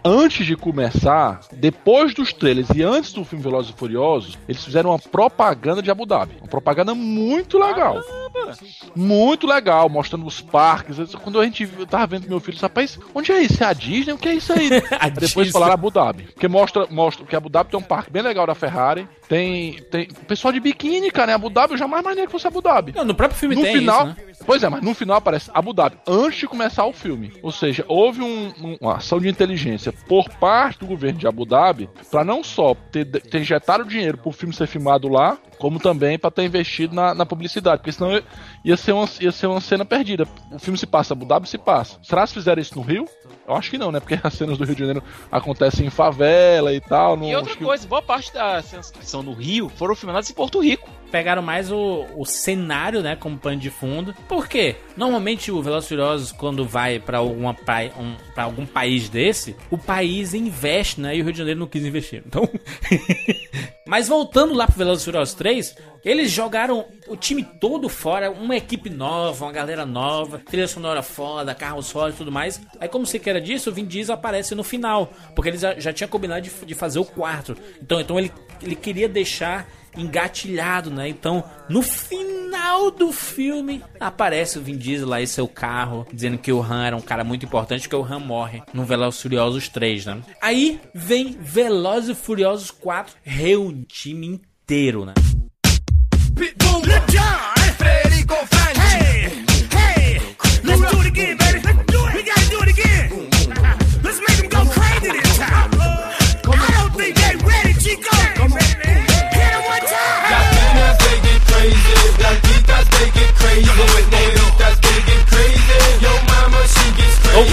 [0.02, 4.90] Antes de começar, depois dos trailers e antes do filme Velozes e Furiosos, eles fizeram
[4.90, 6.36] uma propaganda de Abu Dhabi.
[6.40, 8.00] Uma propaganda muito legal.
[8.94, 11.14] Muito legal, mostrando os parques.
[11.14, 13.62] Quando a gente eu tava vendo meu filho, rapaz, onde é isso?
[13.62, 14.12] É a Disney?
[14.12, 14.68] O que é isso aí?
[14.70, 15.52] Depois Disney.
[15.52, 16.24] falaram Abu Dhabi.
[16.24, 19.08] Porque mostra, mostra que Abu Dhabi tem um parque bem legal da Ferrari.
[19.28, 21.74] Tem, tem pessoal de biquíni, cara, em Abu Dhabi.
[21.74, 22.92] Eu jamais imaginei que fosse Abu Dhabi.
[22.94, 24.32] Não, no próprio filme No tem final, isso, né?
[24.44, 27.32] pois é, mas no final aparece Abu Dhabi antes de começar o filme.
[27.42, 31.44] Ou seja, houve um- um- uma ação de inteligência por parte do governo de Abu
[31.46, 36.18] Dhabi para não só ter, ter injetado dinheiro pro filme ser filmado lá, como também
[36.18, 38.20] para ter investido na, na publicidade, porque senão
[38.64, 40.26] ia ser, uma, ia ser uma cena perdida.
[40.50, 41.98] O filme se passa, Abu Dhabi se passa.
[42.02, 43.04] Será que fizeram isso no Rio?
[43.46, 44.00] Eu acho que não, né?
[44.00, 47.16] Porque as cenas do Rio de Janeiro acontecem em favela e tal.
[47.16, 49.94] Não, E outra acho que- coisa, boa parte da cenas que são no Rio foram
[49.94, 50.88] filmadas em Porto Rico.
[51.10, 54.14] Pegaram mais o, o cenário, né, como pano de fundo.
[54.28, 54.76] Por quê?
[54.96, 57.50] Normalmente o Furiosos, quando vai pra, alguma
[57.98, 61.16] um, pra algum país desse, o país investe, né?
[61.16, 62.22] E o Rio de Janeiro não quis investir.
[62.26, 62.48] Então.
[63.86, 69.44] Mas voltando lá pro Furiosos 3, eles jogaram o time todo fora, uma equipe nova,
[69.44, 72.60] uma galera nova, trilha sonora foda, carros foda e tudo mais.
[72.78, 76.08] Aí, como você queira disso, o Vin Diesel aparece no final, porque eles já, já
[76.08, 77.56] combinado de, de fazer o quarto.
[77.82, 81.08] Então, então ele, ele queria deixar engatilhado, né?
[81.08, 86.52] Então, no final do filme, aparece o Vin Diesel lá em seu carro, dizendo que
[86.52, 89.68] o Han era um cara muito importante, que o Han morre no Velozes e Furiosos
[89.68, 90.22] 3, né?
[90.40, 95.14] Aí vem Velozes e Furiosos 4, reúne o time inteiro, né?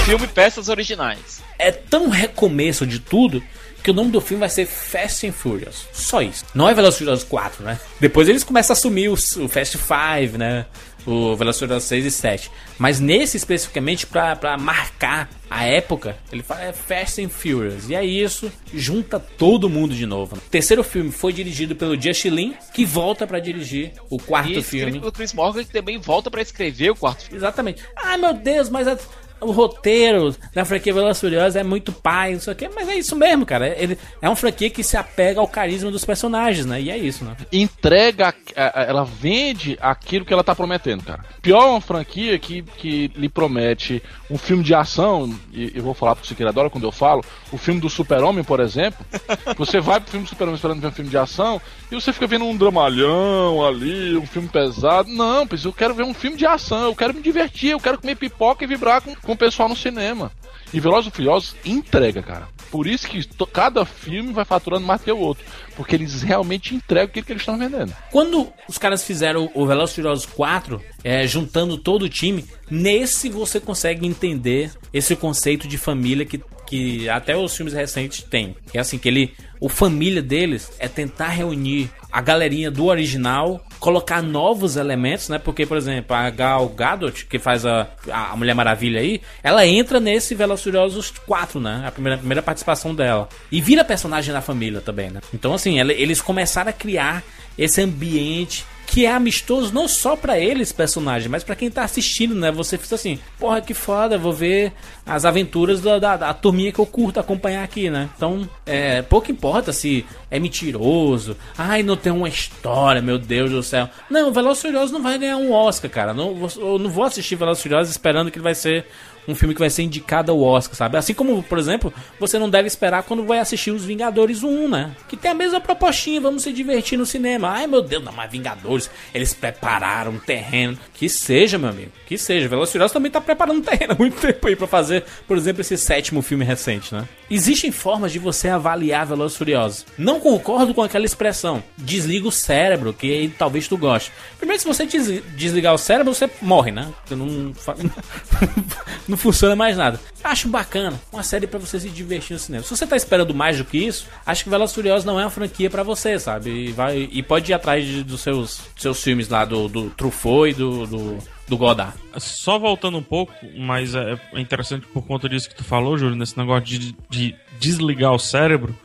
[0.07, 1.41] Filme peças originais.
[1.59, 3.43] É tão recomeço de tudo
[3.83, 5.87] que o nome do filme vai ser Fast and Furious.
[5.93, 6.43] Só isso.
[6.53, 7.79] Não é Velozes Furiosos 4, né?
[7.99, 10.65] Depois eles começam a assumir o, o Fast 5, né?
[11.05, 12.51] O Velozes Furiosos 6 e 7.
[12.77, 17.89] Mas nesse especificamente, pra, pra marcar a época, ele fala é Fast and Furious.
[17.89, 20.35] E aí isso junta todo mundo de novo.
[20.35, 24.63] O terceiro filme foi dirigido pelo Justin Lin, que volta pra dirigir o quarto E
[24.63, 24.99] filme.
[24.99, 27.37] pelo Chris Morgan, que também volta pra escrever o quarto filme.
[27.37, 27.81] Exatamente.
[27.95, 28.97] Ai meu Deus, mas a-
[29.41, 32.69] o roteiro da franquia Velozes e Furiosos é muito pai, não sei o quê.
[32.73, 33.67] Mas é isso mesmo, cara.
[33.67, 36.81] Ele é uma franquia que se apega ao carisma dos personagens, né?
[36.81, 37.35] E é isso, né?
[37.51, 41.23] entrega, ela vende aquilo que ela tá prometendo, cara.
[41.41, 45.93] Pior é uma franquia que, que lhe promete um filme de ação, e eu vou
[45.93, 49.05] falar pro Siqueira adora quando eu falo, o filme do Super-Homem, por exemplo.
[49.57, 52.27] Você vai pro filme do Super-Homem esperando ver um filme de ação, e você fica
[52.27, 55.09] vendo um dramalhão ali, um filme pesado.
[55.09, 57.99] Não, pois eu quero ver um filme de ação, eu quero me divertir, eu quero
[57.99, 60.31] comer pipoca e vibrar com, com o pessoal no cinema.
[60.73, 62.47] E Velozes e Furiosos entrega, cara.
[62.71, 65.45] Por isso que cada filme vai faturando mais que o outro.
[65.75, 67.93] Porque eles realmente entregam aquilo que eles estão vendendo.
[68.11, 73.29] Quando os caras fizeram o Velozes e Furiosos 4, é, juntando todo o time, nesse
[73.29, 78.55] você consegue entender esse conceito de família que, que até os filmes recentes têm.
[78.71, 79.33] Que é assim, que ele.
[79.59, 85.39] O família deles é tentar reunir a galerinha do original, colocar novos elementos, né?
[85.39, 89.99] Porque, por exemplo, a Gal Gadot, que faz a, a Mulher Maravilha aí, ela entra
[89.99, 91.83] nesse Velozes Furiosos 4, né?
[91.87, 93.27] A primeira, primeira participação dela.
[93.51, 95.21] E vira personagem da família também, né?
[95.33, 97.23] Então, assim, ela- eles começaram a criar
[97.57, 102.33] esse ambiente que é amistoso não só pra eles, personagem, mas pra quem tá assistindo,
[102.33, 102.49] né?
[102.51, 104.71] Você fica assim, porra, que foda, vou ver
[105.05, 108.09] as aventuras da, da, da turminha que eu curto acompanhar aqui, né?
[108.15, 113.61] Então, é, pouco importa se é mentiroso, ai, não tem uma história, meu Deus do
[113.61, 113.89] céu.
[114.09, 116.13] Não, Velozes e Furiosos não vai ganhar um Oscar, cara.
[116.13, 118.85] Não, eu não vou assistir Velozes Furiosos esperando que ele vai ser
[119.27, 120.97] um filme que vai ser indicado ao Oscar, sabe?
[120.97, 124.95] Assim como, por exemplo, você não deve esperar quando vai assistir Os Vingadores 1, né?
[125.09, 127.49] Que tem a mesma propostinha, vamos se divertir no cinema.
[127.49, 130.77] Ai, meu Deus, não, mas Vingadores, eles prepararam um terreno.
[130.93, 132.47] Que seja, meu amigo, que seja.
[132.47, 135.77] Furiosos também tá preparando um terreno há muito tempo aí pra fazer, por exemplo, esse
[135.77, 137.07] sétimo filme recente, né?
[137.29, 139.85] Existem formas de você avaliar Velozes Furiosos.
[139.97, 144.11] Não concordo com aquela expressão, desliga o cérebro, que aí talvez tu goste.
[144.37, 146.87] Primeiro, se você des- desligar o cérebro, você morre, né?
[147.05, 147.75] Você não, fa-
[149.17, 149.99] não funciona mais nada.
[150.23, 152.63] Acho bacana, uma série pra você se divertir no cinema.
[152.63, 155.23] Se você tá esperando mais do que isso, acho que Velozes e Furiosos não é
[155.23, 156.49] uma franquia pra você, sabe?
[156.49, 160.49] E, vai, e pode ir atrás de- dos seus, seus filmes lá, do, do Truffaut
[160.49, 161.93] e do, do, do Godard.
[162.17, 166.15] Só voltando um pouco, mas é é interessante por conta disso que tu falou, Júlio,
[166.15, 168.75] nesse negócio de, de desligar o cérebro.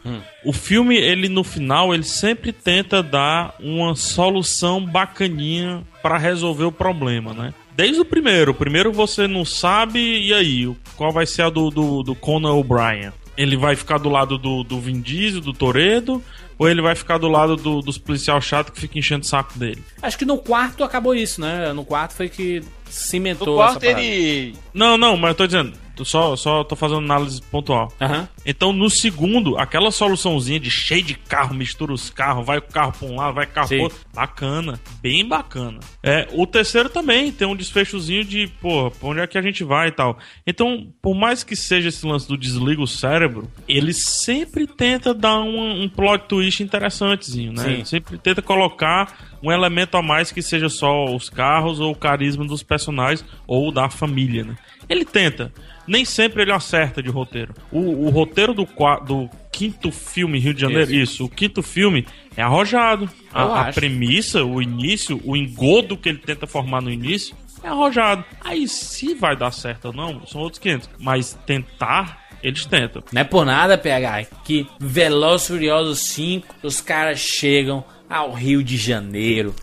[0.45, 6.73] O filme, ele no final, ele sempre tenta dar uma solução bacaninha pra resolver o
[6.73, 7.55] problema, né?
[7.77, 8.53] Desde o primeiro.
[8.53, 10.71] O primeiro você não sabe, e aí?
[10.97, 13.13] Qual vai ser a do, do, do Conan O'Brien?
[13.37, 16.23] Ele vai ficar do lado do, do Vin Diesel, do Toredo,
[16.59, 19.59] ou ele vai ficar do lado do- dos policial chato que fica enchendo o saco
[19.59, 19.83] dele?
[20.03, 21.73] Acho que no quarto acabou isso, né?
[21.73, 24.55] No quarto foi que cimentou No quarto ele.
[24.75, 25.73] Não, não, mas eu tô dizendo,
[26.05, 27.93] só, só tô fazendo análise pontual.
[28.01, 28.29] Aham.
[28.45, 32.93] Então, no segundo, aquela soluçãozinha de cheio de carro, mistura os carros, vai o carro
[32.93, 33.75] pra um lado, vai o carro Sim.
[33.77, 33.99] pro outro.
[34.15, 35.79] Bacana, bem bacana.
[36.03, 39.63] É, o terceiro também tem um desfechozinho de, pô, pra onde é que a gente
[39.65, 40.19] vai e tal.
[40.47, 45.41] Então, por mais que seja esse lance do desliga o cérebro, ele sempre tenta dar
[45.41, 47.63] um, um plot twist interessantezinho, né?
[47.63, 47.71] Sim.
[47.71, 51.97] Ele sempre tenta colocar um elemento a mais que seja só os carros ou o
[51.97, 54.57] carisma dos personagens ou da família, né?
[54.89, 55.53] Ele tenta.
[55.87, 57.55] Nem sempre ele acerta de roteiro.
[57.71, 58.69] O, o roteiro do,
[59.05, 61.25] do quinto filme Rio de Janeiro, isso.
[61.25, 63.09] o quinto filme é arrojado.
[63.33, 68.25] A, a premissa, o início, o engodo que ele tenta formar no início é arrojado.
[68.41, 70.91] Aí se vai dar certo ou não, são outros 500.
[70.99, 73.03] Mas tentar, eles tentam.
[73.13, 78.63] Não é por nada, PH, que Velozes e Furiosos 5, os caras chegam ao Rio
[78.63, 79.55] de Janeiro.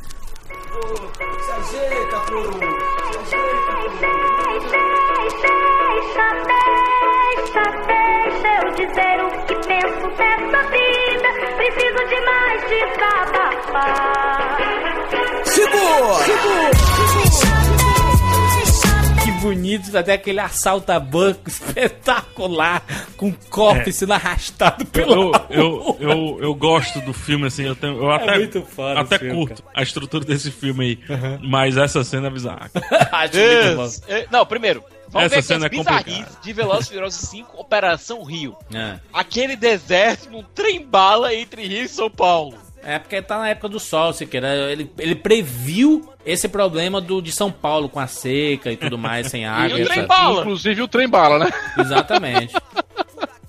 [1.40, 2.18] Se ajeita,
[19.40, 22.84] mais Que bonito, até aquele assalta-banco espetacular,
[23.18, 23.92] com cofre É.
[23.92, 25.32] sendo arrastado pelo.
[25.50, 29.00] Eu, eu, eu, eu gosto do filme, assim, eu, tenho, eu até, É muito foda
[29.00, 31.40] até filme, curto a estrutura desse filme aí.
[31.42, 32.70] Mas essa cena é bizarra.
[33.12, 36.88] Acho muito é, Não, primeiro, vamos Essa ver cena aqui é as bizarrices de Velozes
[36.88, 38.56] Furiosos 5 Operação Rio.
[38.74, 39.00] É.
[39.14, 42.58] Aquele deserto num trem-bala entre Rio e São Paulo.
[42.84, 44.72] É porque tá na época do sol, Siqueira.
[44.72, 49.28] Ele, ele previu esse problema do, de São Paulo com a seca e tudo mais,
[49.28, 49.78] sem água.
[49.78, 49.94] o etc.
[49.94, 50.42] trem-bala.
[50.42, 51.52] Inclusive o trem bala, né?
[51.78, 52.56] Exatamente.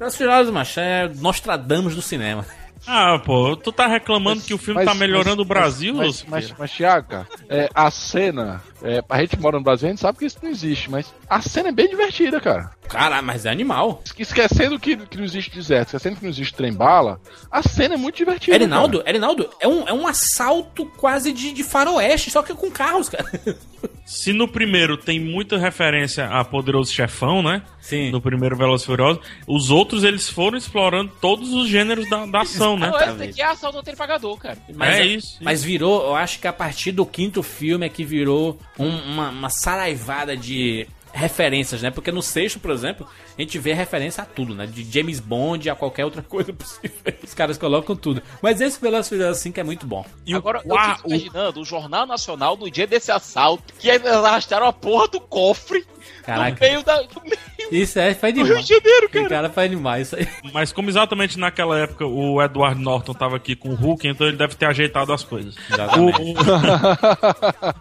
[0.00, 2.44] Os Furiosos, macho, é Nostradamus do cinema.
[2.86, 6.70] Ah, pô, tu tá reclamando que o filme tá melhorando o Brasil, Mas, mas, mas,
[6.72, 8.62] Thiago, é, a cena.
[8.82, 11.40] É, a gente mora no Brasil, a gente sabe que isso não existe, mas a
[11.40, 12.70] cena é bem divertida, cara.
[12.88, 14.02] Cara, mas é animal.
[14.18, 17.20] Esquecendo que, que não existe deserto, esquecendo que não existe trem-bala,
[17.50, 18.56] a cena é muito divertida.
[18.56, 23.08] Erinaldo, Erinaldo, é um, é um assalto quase de, de faroeste, só que com carros,
[23.08, 23.24] cara.
[24.04, 27.62] Se no primeiro tem muita referência a Poderoso Chefão, né?
[27.80, 28.10] Sim.
[28.10, 32.40] No primeiro Velozes e Furiosos, os outros eles foram explorando todos os gêneros da, da
[32.40, 32.90] ação, né?
[32.90, 34.58] Não, esse aqui é assalto ao pagador, cara.
[34.74, 38.04] Mas, É isso, Mas virou, eu acho que a partir do quinto filme é que
[38.04, 41.90] virou um- uma, uma saraivada de referências, né?
[41.90, 43.04] Porque no sexto, por exemplo,
[43.36, 44.64] a gente vê referência a tudo, né?
[44.66, 46.90] De James Bond a qualquer outra coisa possível.
[47.24, 48.22] Os caras colocam tudo.
[48.40, 50.06] Mas esse Velozes Furiosos 5 é muito bom.
[50.24, 53.88] E o Agora, eu qua- fico imaginando o Jornal Nacional no dia desse assalto, que
[53.88, 55.84] eles arrastaram a porra do cofre
[56.22, 56.52] Caraca.
[56.52, 56.96] no meio da.
[57.02, 57.38] No meio
[57.70, 58.52] Isso é, faz demais.
[58.54, 59.28] Rio de Janeiro, O cara.
[59.28, 60.28] cara faz demais isso aí.
[60.52, 64.36] Mas como exatamente naquela época o Edward Norton tava aqui com o Hulk, então ele
[64.36, 65.54] deve ter ajeitado as coisas.
[65.54, 66.10] O-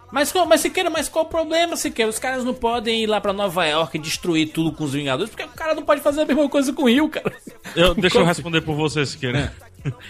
[0.12, 2.10] Mas, mas Siqueira, mas qual o problema, Siqueira?
[2.10, 5.30] Os caras não podem ir lá pra Nova York e destruir tudo com os Vingadores,
[5.30, 7.32] porque o cara não pode fazer a mesma coisa com o Rio, cara.
[7.76, 9.50] eu- deixa eu responder por você, se querer.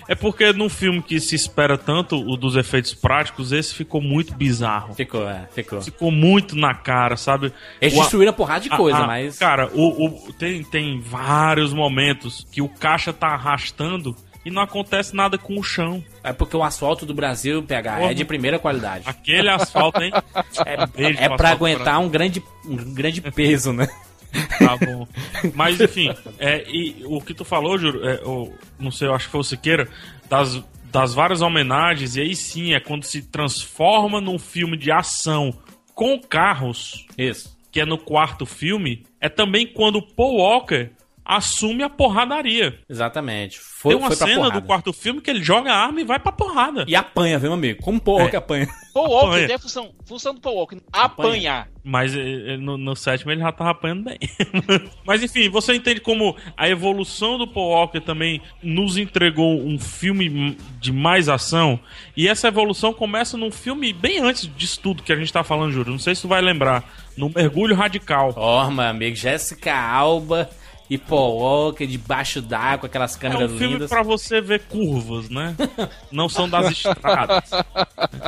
[0.08, 4.34] É porque num filme que se espera tanto o dos efeitos práticos, esse ficou muito
[4.34, 4.94] bizarro.
[4.94, 5.80] Ficou, é, ficou.
[5.80, 7.52] Ficou muito na cara, sabe?
[7.80, 9.38] Eles O destruíram a porrada de coisa, a- mas.
[9.38, 14.14] Cara, o, o- tem, tem vários momentos que o caixa tá arrastando
[14.44, 16.02] e não acontece nada com o chão.
[16.24, 18.14] É porque o asfalto do Brasil, PH, é Porra.
[18.14, 19.04] de primeira qualidade.
[19.06, 20.10] Aquele asfalto, hein?
[20.66, 23.86] É, Beijo é pra aguentar um grande, um grande peso, né?
[24.58, 25.06] Tá bom.
[25.54, 29.26] Mas enfim, é, e o que tu falou, Juro, é, o- não sei, eu acho
[29.26, 29.88] que foi o Siqueira,
[30.28, 30.62] das,
[30.92, 35.52] das várias homenagens, e aí sim é quando se transforma num filme de ação
[35.94, 37.56] com carros, Isso.
[37.72, 40.90] que é no quarto filme, é também quando o Paul Walker
[41.36, 42.76] assume a porradaria.
[42.88, 43.58] Exatamente.
[43.60, 44.60] Foi, Tem uma foi cena porrada.
[44.60, 46.84] do quarto filme que ele joga a arma e vai pra porrada.
[46.88, 47.80] E apanha, viu, amigo?
[47.82, 48.28] Como porra É.
[48.28, 48.68] que apanha.
[48.92, 49.46] Paul Walker Apanha.
[49.46, 51.68] tem a função, função do Paul Walker, apanhar.
[51.84, 54.18] Mas eh, eh, no, no sétimo ele já tava apanhando bem.
[55.06, 60.58] Mas enfim, você entende como a evolução do Paul Walker também nos entregou um filme
[60.80, 61.78] de mais ação.
[62.16, 65.70] E essa evolução começa num filme bem antes disso tudo que a gente tá falando,
[65.72, 65.92] Júlio.
[65.92, 66.84] Não sei se tu vai lembrar.
[67.16, 68.34] No Mergulho Radical.
[68.36, 70.50] Ó, meu amigo, Jéssica Alba
[70.90, 73.88] e Paul Walker debaixo d'água, aquelas É um câmeras filme lindas.
[73.88, 75.54] pra você ver curvas, né?
[76.10, 77.48] Não são das estradas.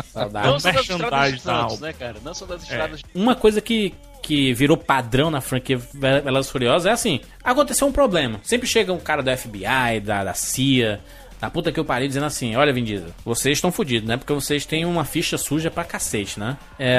[0.04, 0.46] Saudade.
[0.46, 2.16] Não são das estradas de Santos, né, cara?
[2.24, 3.92] Não são das estradas de Uma coisa que,
[4.22, 8.38] que virou padrão na franquia Ve- Velozes e Furiosos é assim: aconteceu um problema.
[8.42, 11.00] Sempre chega um cara do FBI, da, da CIA,
[11.40, 14.16] da puta que eu parei, dizendo assim: Olha, Vin Diesel, vocês estão fodidos, né?
[14.16, 16.56] Porque vocês têm uma ficha suja pra cacete, né?
[16.78, 16.96] É,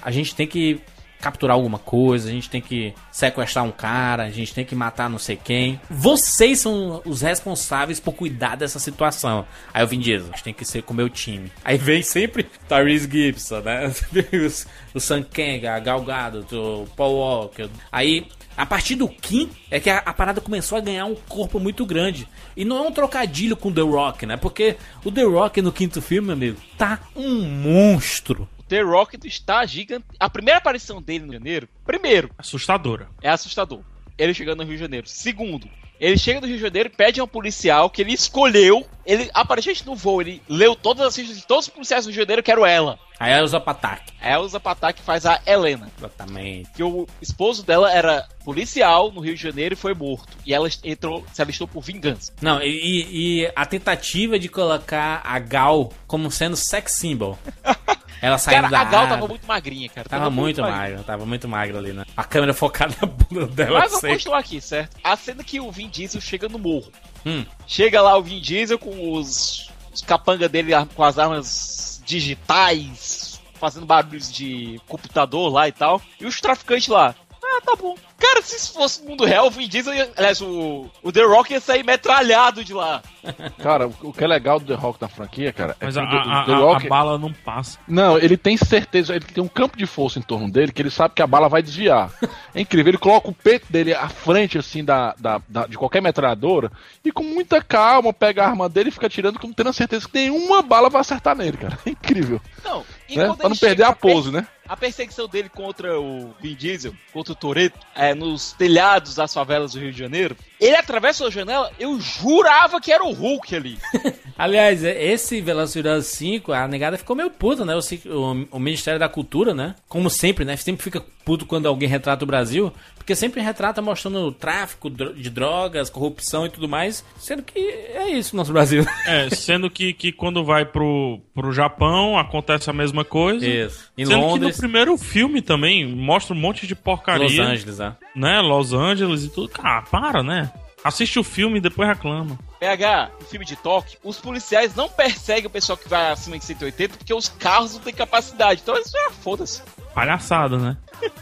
[0.00, 0.80] a gente tem que
[1.22, 5.08] capturar alguma coisa, a gente tem que sequestrar um cara, a gente tem que matar
[5.08, 5.80] não sei quem.
[5.88, 9.46] Vocês são os responsáveis por cuidar dessa situação.
[9.72, 11.52] Aí o Vin Diesel, a gente tem que ser com o meu time.
[11.64, 13.92] Aí vem sempre Tyrese Gibson, né?
[14.94, 17.68] O Sam Kang, a Gal Gadot, o Paul Walker.
[17.90, 21.58] Aí, a partir do Kim, é que a, a parada começou a ganhar um corpo
[21.58, 22.28] muito grande.
[22.54, 24.36] E não é um trocadilho com The Rock, né?
[24.36, 28.46] Porque o The Rock no quinto filme, meu amigo, tá um monstro.
[28.72, 30.06] The Rock está gigante.
[30.18, 33.06] A primeira aparição dele no Rio de Janeiro, primeiro, Assustadora.
[33.20, 33.80] é assustador.
[34.16, 35.06] Ele chegando no Rio de Janeiro.
[35.06, 35.68] Segundo,
[36.00, 38.86] ele chega no Rio de Janeiro e pede a um policial que ele escolheu.
[39.04, 42.14] Ele, aparentemente no voo, ele leu todas as fichas de todos os policiais do Rio
[42.14, 42.98] de Janeiro, quero ela.
[43.20, 44.12] Aí ela usa pra ataque.
[44.20, 45.90] A Elza Patak faz a Helena.
[45.98, 46.70] Exatamente.
[46.72, 50.36] Que o esposo dela era policial no Rio de Janeiro e foi morto.
[50.44, 52.32] E ela entrou, se alistou por vingança.
[52.40, 57.38] Não, e, e a tentativa de colocar a Gal como sendo sex symbol.
[58.22, 59.16] Ela saindo Cara, da a Gal água.
[59.16, 60.08] tava muito magrinha, cara.
[60.08, 62.04] Tava muito magra, tava muito magra ali, né?
[62.16, 63.80] A câmera focada na bunda dela.
[63.80, 64.12] Mas vamos seca.
[64.14, 64.96] continuar aqui, certo?
[65.02, 66.92] A cena que o Vin Diesel chega no morro.
[67.26, 67.44] Hum.
[67.66, 73.86] Chega lá o Vin Diesel com os, os capanga dele com as armas digitais, fazendo
[73.86, 76.00] barulhos de computador lá e tal.
[76.20, 77.14] E os traficantes lá.
[77.54, 77.94] Ah, tá bom.
[78.18, 81.52] Cara, se isso fosse mundo real, o Vin Diesel ia, aliás, o, o The Rock
[81.52, 83.02] ia sair metralhado de lá.
[83.62, 86.00] Cara, o, o que é legal do The Rock na franquia, cara, é Mas que
[86.00, 86.86] a, o The, a- o The a- Rock.
[86.86, 87.78] a bala não passa.
[87.86, 90.90] Não, ele tem certeza, ele tem um campo de força em torno dele que ele
[90.90, 92.10] sabe que a bala vai desviar.
[92.54, 96.00] É incrível, ele coloca o peito dele à frente, assim, da, da, da- de qualquer
[96.00, 96.70] metralhadora
[97.04, 100.08] e com muita calma pega a arma dele e fica atirando, como tendo a certeza
[100.08, 101.78] que nenhuma bala vai acertar nele, cara.
[101.86, 102.40] É incrível.
[102.64, 103.34] Não, e Né?
[103.36, 104.46] Pra não perder a pose, né?
[104.72, 109.72] A perseguição dele contra o Vin Diesel, contra o Toreto, é, nos telhados das favelas
[109.72, 110.34] do Rio de Janeiro,
[110.64, 113.78] ele atravessa a janela, eu jurava que era o Hulk ali.
[114.38, 117.74] Aliás, é- esse Velozes e Furiosos 5, a negada ficou meio puta, né?
[117.74, 117.78] O,
[118.10, 119.74] o- o Ministério da Cultura, né?
[119.88, 120.56] Como sempre, né?
[120.56, 125.88] Sempre fica puto quando alguém retrata o Brasil, porque sempre retrata mostrando tráfico de drogas,
[125.88, 128.84] corrupção e tudo mais, sendo que é isso o nosso Brasil.
[129.06, 133.44] É, sendo que, que quando vai pro, pro Japão acontece a mesma coisa.
[133.46, 133.90] Isso.
[133.98, 137.24] Em sendo Londres- que no primeiro filme também mostra um monte de porcaria.
[137.24, 137.96] Los Angeles, ah.
[138.14, 138.40] Né?
[138.40, 139.48] Los Angeles e tudo.
[139.48, 140.51] Cara, para, né?
[140.84, 142.38] Assiste o filme e depois reclama.
[142.58, 146.44] PH, no filme de Tóquio, os policiais não perseguem o pessoal que vai acima de
[146.44, 148.60] 180 porque os carros não têm capacidade.
[148.62, 149.62] Então eles já foda-se.
[149.94, 150.76] Palhaçada, né?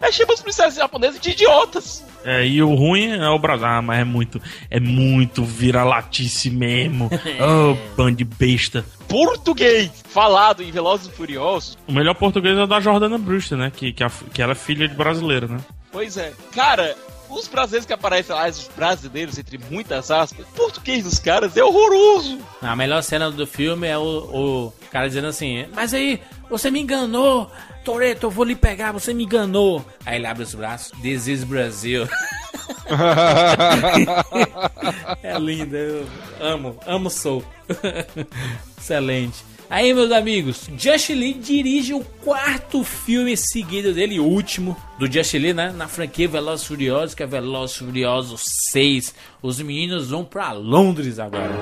[0.00, 2.04] É chama os policiais japoneses de idiotas.
[2.24, 3.66] É, e o ruim é o Brasil.
[3.66, 4.40] Ah, mas é muito.
[4.70, 7.10] É muito vira-latice mesmo.
[7.40, 8.84] oh, bando de besta.
[9.08, 11.76] Português, falado em Velozes e Furiosos.
[11.86, 13.70] O melhor português é o da Jordana Brewster, né?
[13.74, 15.58] Que, que, a- que ela é filha de brasileiro, né?
[15.92, 16.32] Pois é.
[16.54, 16.96] Cara,
[17.30, 21.64] os brasileiros que aparecem lá, os brasileiros, entre muitas aspas, o português dos caras é
[21.64, 22.38] horroroso.
[22.60, 26.80] A melhor cena do filme é o, o cara dizendo assim: Mas aí, você me
[26.80, 27.50] enganou,
[27.84, 29.84] Toreto, eu vou lhe pegar, você me enganou.
[30.04, 32.06] Aí ele abre os braços: This is Brasil.
[35.22, 36.06] é lindo, eu
[36.40, 37.44] amo, amo Soul.
[38.78, 39.44] Excelente.
[39.70, 45.32] Aí, meus amigos, Just Lee dirige o quarto filme seguido dele, e último, do Just
[45.34, 45.70] Lee, né?
[45.70, 48.42] Na franquia Velozes e Furiosos, que é Velozes e Furiosos
[48.72, 49.14] 6.
[49.40, 51.54] Os meninos vão pra Londres agora.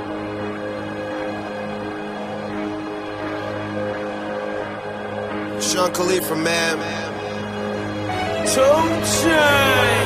[5.61, 6.79] Sean Khalifa, man.
[8.47, 9.97] Two chains.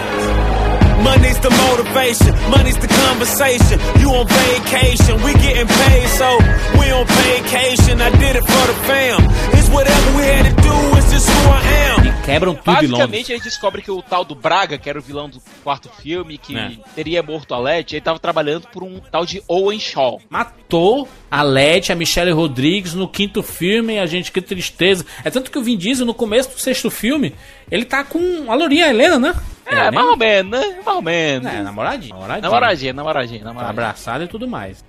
[1.02, 3.78] Money's the motivation, money's the conversation.
[4.00, 6.38] You on vacation, we getting paid, so
[6.78, 8.00] we on vacation.
[8.00, 9.18] I did it for the fam.
[9.58, 12.22] It's whatever we had to do, it's just who I am.
[12.24, 12.64] Quebram tudo.
[12.72, 16.38] Basicamente, eles descobrem que o tal do Braga, que era o vilão do quarto filme,
[16.38, 16.70] que É.
[16.94, 20.20] teria morto a Leti, ele tava trabalhando por um tal de Owen Shaw.
[20.30, 25.04] Matou a Letty, a Michelle Rodrigues no quinto filme, a gente, que tristeza.
[25.24, 27.34] É tanto que o Vin Diesel, no começo do sexto filme,
[27.70, 29.34] ele tá com a Lourinha a Helena, né?
[29.66, 30.80] É, mais ou menos, né?
[30.84, 31.46] Mais ou menos.
[31.52, 32.14] É, namoradinho.
[32.14, 32.42] Namoradinho.
[32.42, 33.70] Namoradinha, namoradinha, Tá namoradinha.
[33.70, 34.84] abraçado e tudo mais.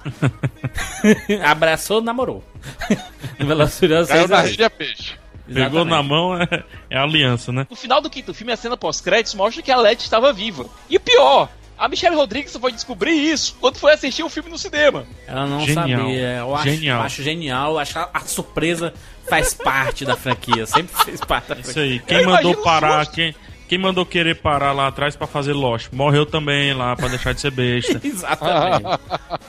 [1.45, 2.43] Abraçou, namorou.
[3.39, 5.13] Velozes Caiu na é rede a peixe.
[5.45, 5.89] Pegou Exatamente.
[5.89, 7.67] na mão é, é aliança, né?
[7.69, 10.65] No final do quinto filme, a cena pós-créditos mostra que a Letty estava viva.
[10.89, 14.57] E pior, a Michelle Rodrigues só foi descobrir isso quando foi assistir o filme no
[14.57, 15.05] cinema.
[15.28, 15.99] Ela não Genial.
[15.99, 16.30] sabia.
[16.38, 17.01] Eu acho, Genial.
[17.01, 17.78] acho genial.
[17.80, 18.93] Acho que a, a surpresa
[19.30, 20.65] faz parte da franquia.
[20.65, 21.84] Sempre fez parte da Isso franquia.
[21.93, 21.99] aí.
[21.99, 23.36] Quem Eu mandou parar, quem,
[23.74, 25.88] quem mandou querer parar lá atrás pra fazer Lost?
[25.91, 27.99] Morreu também lá pra deixar de ser besta.
[28.05, 28.86] Exatamente.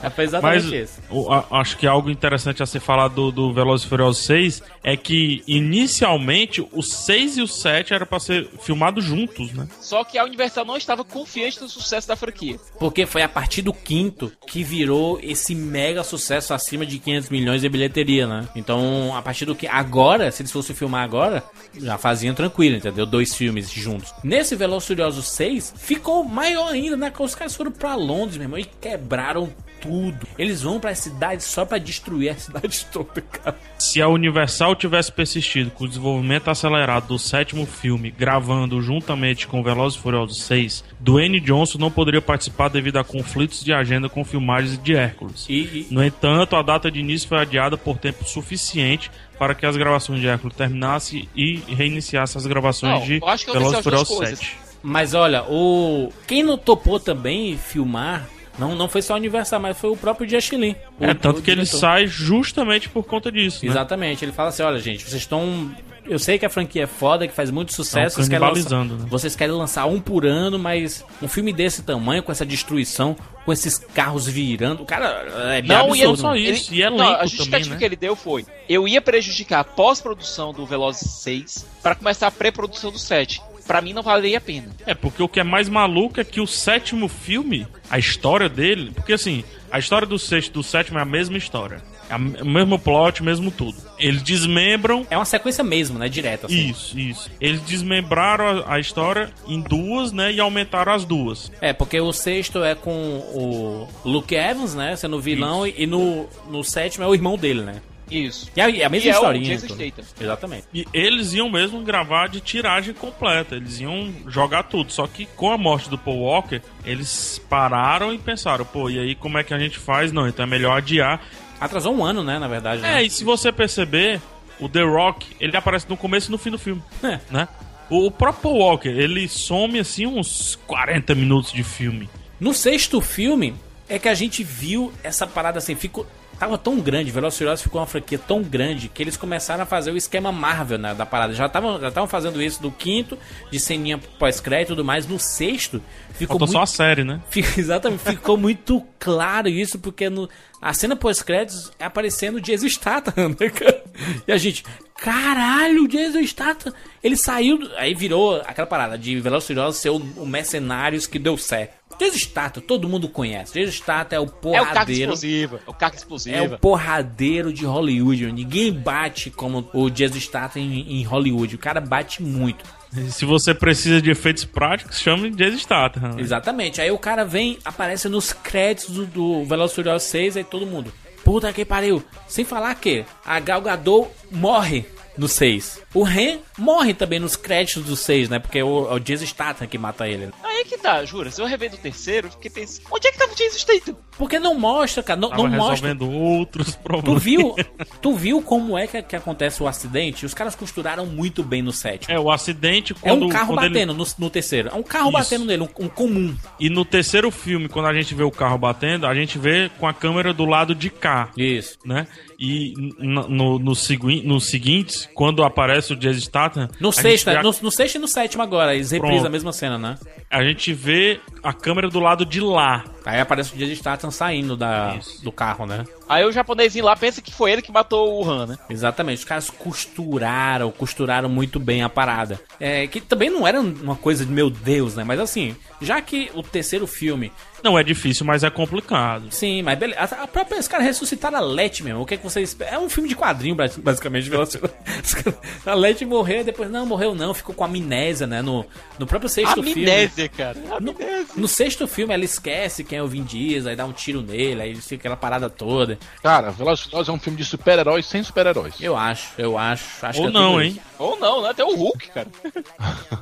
[0.01, 0.99] É, foi Mas exatamente isso.
[1.11, 4.63] o- a- acho que algo interessante a ser falado do, do Velozes e Furiosos 6
[4.83, 9.67] é que inicialmente o 6 e o 7 era pra ser filmados juntos, né?
[9.79, 12.57] Só que a Universal não estava confiante no sucesso da franquia.
[12.79, 17.61] Porque foi a partir do quinto que virou esse mega sucesso acima de 500 milhões
[17.61, 18.47] de bilheteria, né?
[18.55, 19.67] Então, a partir do que.
[19.67, 21.43] Agora, se eles fossem filmar agora,
[21.79, 23.05] já faziam tranquilo, entendeu?
[23.05, 24.14] Dois filmes juntos.
[24.23, 27.11] Nesse Velozes Furiosos 6, ficou maior ainda, né?
[27.19, 29.49] Os caras foram pra Londres, meu irmão, e quebraram
[29.81, 30.25] tudo.
[30.37, 33.55] Eles vão pra cidade só pra destruir a cidade toda, cara.
[33.77, 39.61] Se a Universal tivesse persistido com o desenvolvimento acelerado do sétimo filme, gravando juntamente com
[39.61, 44.23] Velozes e Furiosos 6, Dwayne Johnson não poderia participar devido a conflitos de agenda com
[44.25, 45.45] filmagens de Hércules.
[45.47, 49.65] E, e- No entanto, a data de início foi adiada por tempo suficiente para que
[49.65, 53.19] as gravações de Hércules terminassem e reiniciassem as gravações Não, de
[53.51, 54.39] Velozes Furiosos coisas.
[54.39, 54.57] 7.
[54.83, 56.11] Mas olha, o.
[56.27, 58.27] Quem não topou também filmar.
[58.57, 61.41] Não, não foi só a Universal, mas foi o próprio Justin O- É, tanto o
[61.41, 61.77] que ele diretor.
[61.79, 63.71] sai justamente por conta disso, né?
[63.71, 65.69] Exatamente, ele fala assim: olha, gente, vocês estão.
[66.07, 68.15] Eu sei que a franquia é foda, que faz muito sucesso.
[68.15, 69.05] Vocês querem, lançar, né?
[69.09, 73.51] vocês querem lançar um por ano, mas um filme desse tamanho, com essa destruição, com
[73.51, 74.83] esses carros virando.
[74.83, 75.25] O cara
[75.55, 76.21] é bem Não, e absurdo.
[76.21, 77.77] só ele- isso, e é não, a justificativa também, né?
[77.77, 82.31] que ele deu foi: eu ia prejudicar a pós-produção do Velozes 6 para começar a
[82.31, 83.41] pré-produção do 7.
[83.67, 84.67] Pra mim não valeria a pena.
[84.85, 88.91] É, porque o que é mais maluco é que o sétimo filme, a história dele.
[88.93, 91.81] Porque assim, a história do sexto e do sétimo é a mesma história.
[92.07, 93.75] É a- o mesmo plot, mesmo tudo.
[93.97, 95.07] Eles desmembram.
[95.09, 96.07] É uma sequência mesmo, né?
[96.07, 96.69] Direta, assim.
[96.69, 97.31] Isso, isso.
[97.41, 100.31] Eles desmembraram a, a história em duas, né?
[100.31, 101.51] E aumentaram as duas.
[101.59, 102.91] É, porque o sexto é com
[103.33, 104.95] o Luke Evans, né?
[104.95, 107.81] Sendo o vilão, e no, no sétimo é o irmão dele, né?
[108.09, 108.49] Isso.
[108.55, 109.55] E a, e a mesma E é o historinha.
[109.55, 109.83] Jason tudo.
[109.83, 110.05] Statham.
[110.21, 110.67] Exatamente.
[110.73, 113.55] E eles iam mesmo gravar de tiragem completa.
[113.55, 114.91] Eles iam jogar tudo.
[114.91, 119.15] Só que com a morte do Paul Walker, eles pararam e pensaram, pô, e aí
[119.15, 120.11] como é que a gente faz?
[120.11, 121.21] Não, então é melhor adiar.
[121.59, 122.37] Atrasou um ano, né?
[122.37, 122.85] Na verdade.
[122.85, 123.03] É, né?
[123.03, 124.21] e se você perceber,
[124.59, 126.81] o The Rock, ele aparece no começo e no fim do filme.
[127.03, 127.19] É.
[127.29, 127.47] Né?
[127.89, 132.09] O, o próprio Paul Walker, ele some assim uns 40 minutos de filme.
[132.39, 133.55] No sexto filme,
[133.87, 136.05] é que a gente viu essa parada assim, ficou.
[136.39, 139.65] Tava tão grande, Velozes e Furiosos ficou uma franquia tão grande que eles começaram a
[139.65, 141.33] fazer o esquema Marvel né, da parada.
[141.33, 143.17] Já estavam já fazendo isso do quinto,
[143.49, 145.07] de ceninha pós-crédito e tudo mais.
[145.07, 145.81] No sexto,
[146.11, 146.51] ficou Faltou muito...
[146.51, 147.21] só a série, né?
[147.57, 150.29] Exatamente, ficou muito claro isso, porque no,
[150.61, 153.83] a cena pós-créditos é aparecendo o Jason Statham, né, cara?
[154.27, 154.65] E a gente,
[154.97, 159.89] caralho, o Jason Statham, ele saiu, aí virou aquela parada de Velozes e Furiosos ser
[159.89, 161.84] o, o Mercenários que deu certo.
[161.99, 163.53] Jason Statham, todo mundo conhece.
[163.59, 165.01] Jason Statham é o É o porradeiro.
[165.13, 165.59] explosiva.
[165.65, 166.35] É o carga explosiva.
[166.37, 168.31] É o porradeiro de Hollywood.
[168.31, 171.55] Ninguém bate como o Jason Statham em, em Hollywood.
[171.55, 172.63] O cara bate muito.
[173.09, 176.13] Se você precisa de efeitos práticos, chame de Statham.
[176.13, 176.21] né?
[176.21, 176.79] Exatamente.
[176.79, 180.65] Aí o cara vem, aparece nos créditos do, do Velozes e Furiosos 6, aí todo
[180.65, 180.93] mundo.
[181.23, 182.03] Puta que pariu.
[182.27, 184.85] Sem falar que a Gal Gadot morre
[185.17, 185.81] no 6.
[185.93, 188.39] O Ren morre também nos créditos do 6, né?
[188.39, 190.29] Porque é o, é o Jason Statham que mata ele.
[190.43, 191.31] Aí que tá, jura.
[191.31, 193.97] Se eu rever do terceiro, fiquei pensando, onde é que tava o Jason Statham?
[194.17, 195.19] Porque não mostra, cara.
[195.19, 195.95] Não, Tava não mostra.
[196.01, 197.21] outros Tu problemas.
[197.23, 197.55] viu,
[198.01, 200.25] tu viu como é que, que acontece o acidente?
[200.25, 202.13] Os caras costuraram muito bem no sétimo.
[202.13, 203.25] É, o acidente É quando.
[203.25, 204.69] um carro quando ele- batendo no, no terceiro.
[204.69, 205.17] É um carro Isso.
[205.17, 206.35] batendo nele, um, um comum.
[206.59, 209.87] E no terceiro filme, quando a gente vê o carro batendo, a gente vê com
[209.87, 211.29] a câmera do lado de cá.
[211.37, 211.77] Isso.
[211.85, 212.07] Né?
[212.39, 212.93] E n-
[213.29, 216.67] no, no, segui nos seguintes, quando aparece o Jason Statham.
[216.79, 219.51] No sexto, é, a- no, no sexto e no sétimo agora, eles reprisam a mesma
[219.51, 219.97] cena, né?
[220.29, 222.83] a gente vê a câmera do lado de lá.
[223.05, 225.85] Aí aparece o Jason Statham saindo da, do carro, né?
[226.09, 228.57] Aí o japonesinho lá pensa que foi ele que matou o Han, né?
[228.69, 232.41] Exatamente, os caras costuraram, costuraram muito bem a parada.
[232.59, 235.03] É, que também não era uma coisa de meu Deus, né?
[235.03, 237.31] Mas assim, já que o terceiro filme.
[237.63, 239.27] Não é difícil, mas é complicado.
[239.31, 240.01] Sim, mas beleza.
[240.01, 242.01] A, própria, os caras ressuscitaram a Letty mesmo.
[242.01, 242.73] O que, é que vocês esperam?
[242.75, 244.29] É um filme de quadrinho, basi- basicamente.
[245.65, 248.41] A Letty morreu e depois, não, morreu não, ficou com amnésia, né?
[248.41, 248.65] No,
[248.99, 249.81] no próprio sexto filme.
[249.83, 250.57] Amnésia, cara.
[250.79, 250.95] No,
[251.35, 254.61] no sexto filme ela esquece quem é o Vin Diesel, aí dá um tiro nele,
[254.61, 255.97] aí fica aquela parada toda.
[256.21, 258.75] Cara, Velozes Furiosos é um filme de super-heróis sem super-heróis.
[258.79, 260.05] Eu acho, eu acho.
[260.05, 260.69] acho Ou que é não, hein?
[260.71, 260.81] isso.
[260.99, 261.49] Ou não, né?
[261.49, 262.27] Até o Hulk, cara.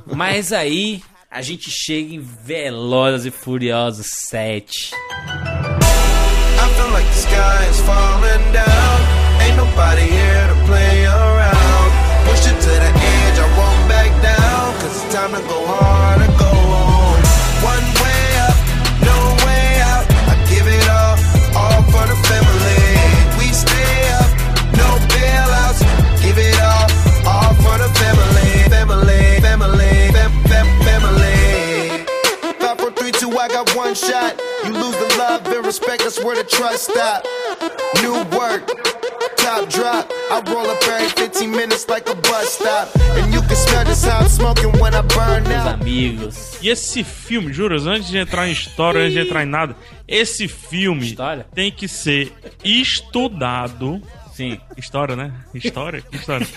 [0.06, 1.02] Mas aí
[1.34, 4.94] a gente chega em Velozes e Furiosos 7.
[4.94, 4.96] I
[6.76, 9.02] feel like the sky is falling down.
[9.42, 11.92] Ain't nobody here to play around.
[12.30, 14.74] Push it to the edge, I won't back down.
[14.80, 16.23] Cause it's time to go hard
[33.96, 34.40] Shot.
[34.66, 37.24] You lose the love and respect, that's where the trust stop.
[38.02, 38.66] New work,
[39.38, 40.10] top drop.
[40.32, 42.90] I roll up every 15 minutes like a bus stop.
[43.18, 45.82] And you can smell just how I'm smoking when I burn Meus out.
[45.82, 46.58] amigos.
[46.62, 49.76] E esse filme, juras, antes de entrar em história, antes de entrar em nada,
[50.08, 51.46] esse filme História?
[51.54, 52.32] tem que ser
[52.64, 54.02] estudado.
[54.34, 54.60] Sim.
[54.76, 55.32] História, né?
[55.54, 56.04] História?
[56.12, 56.48] História.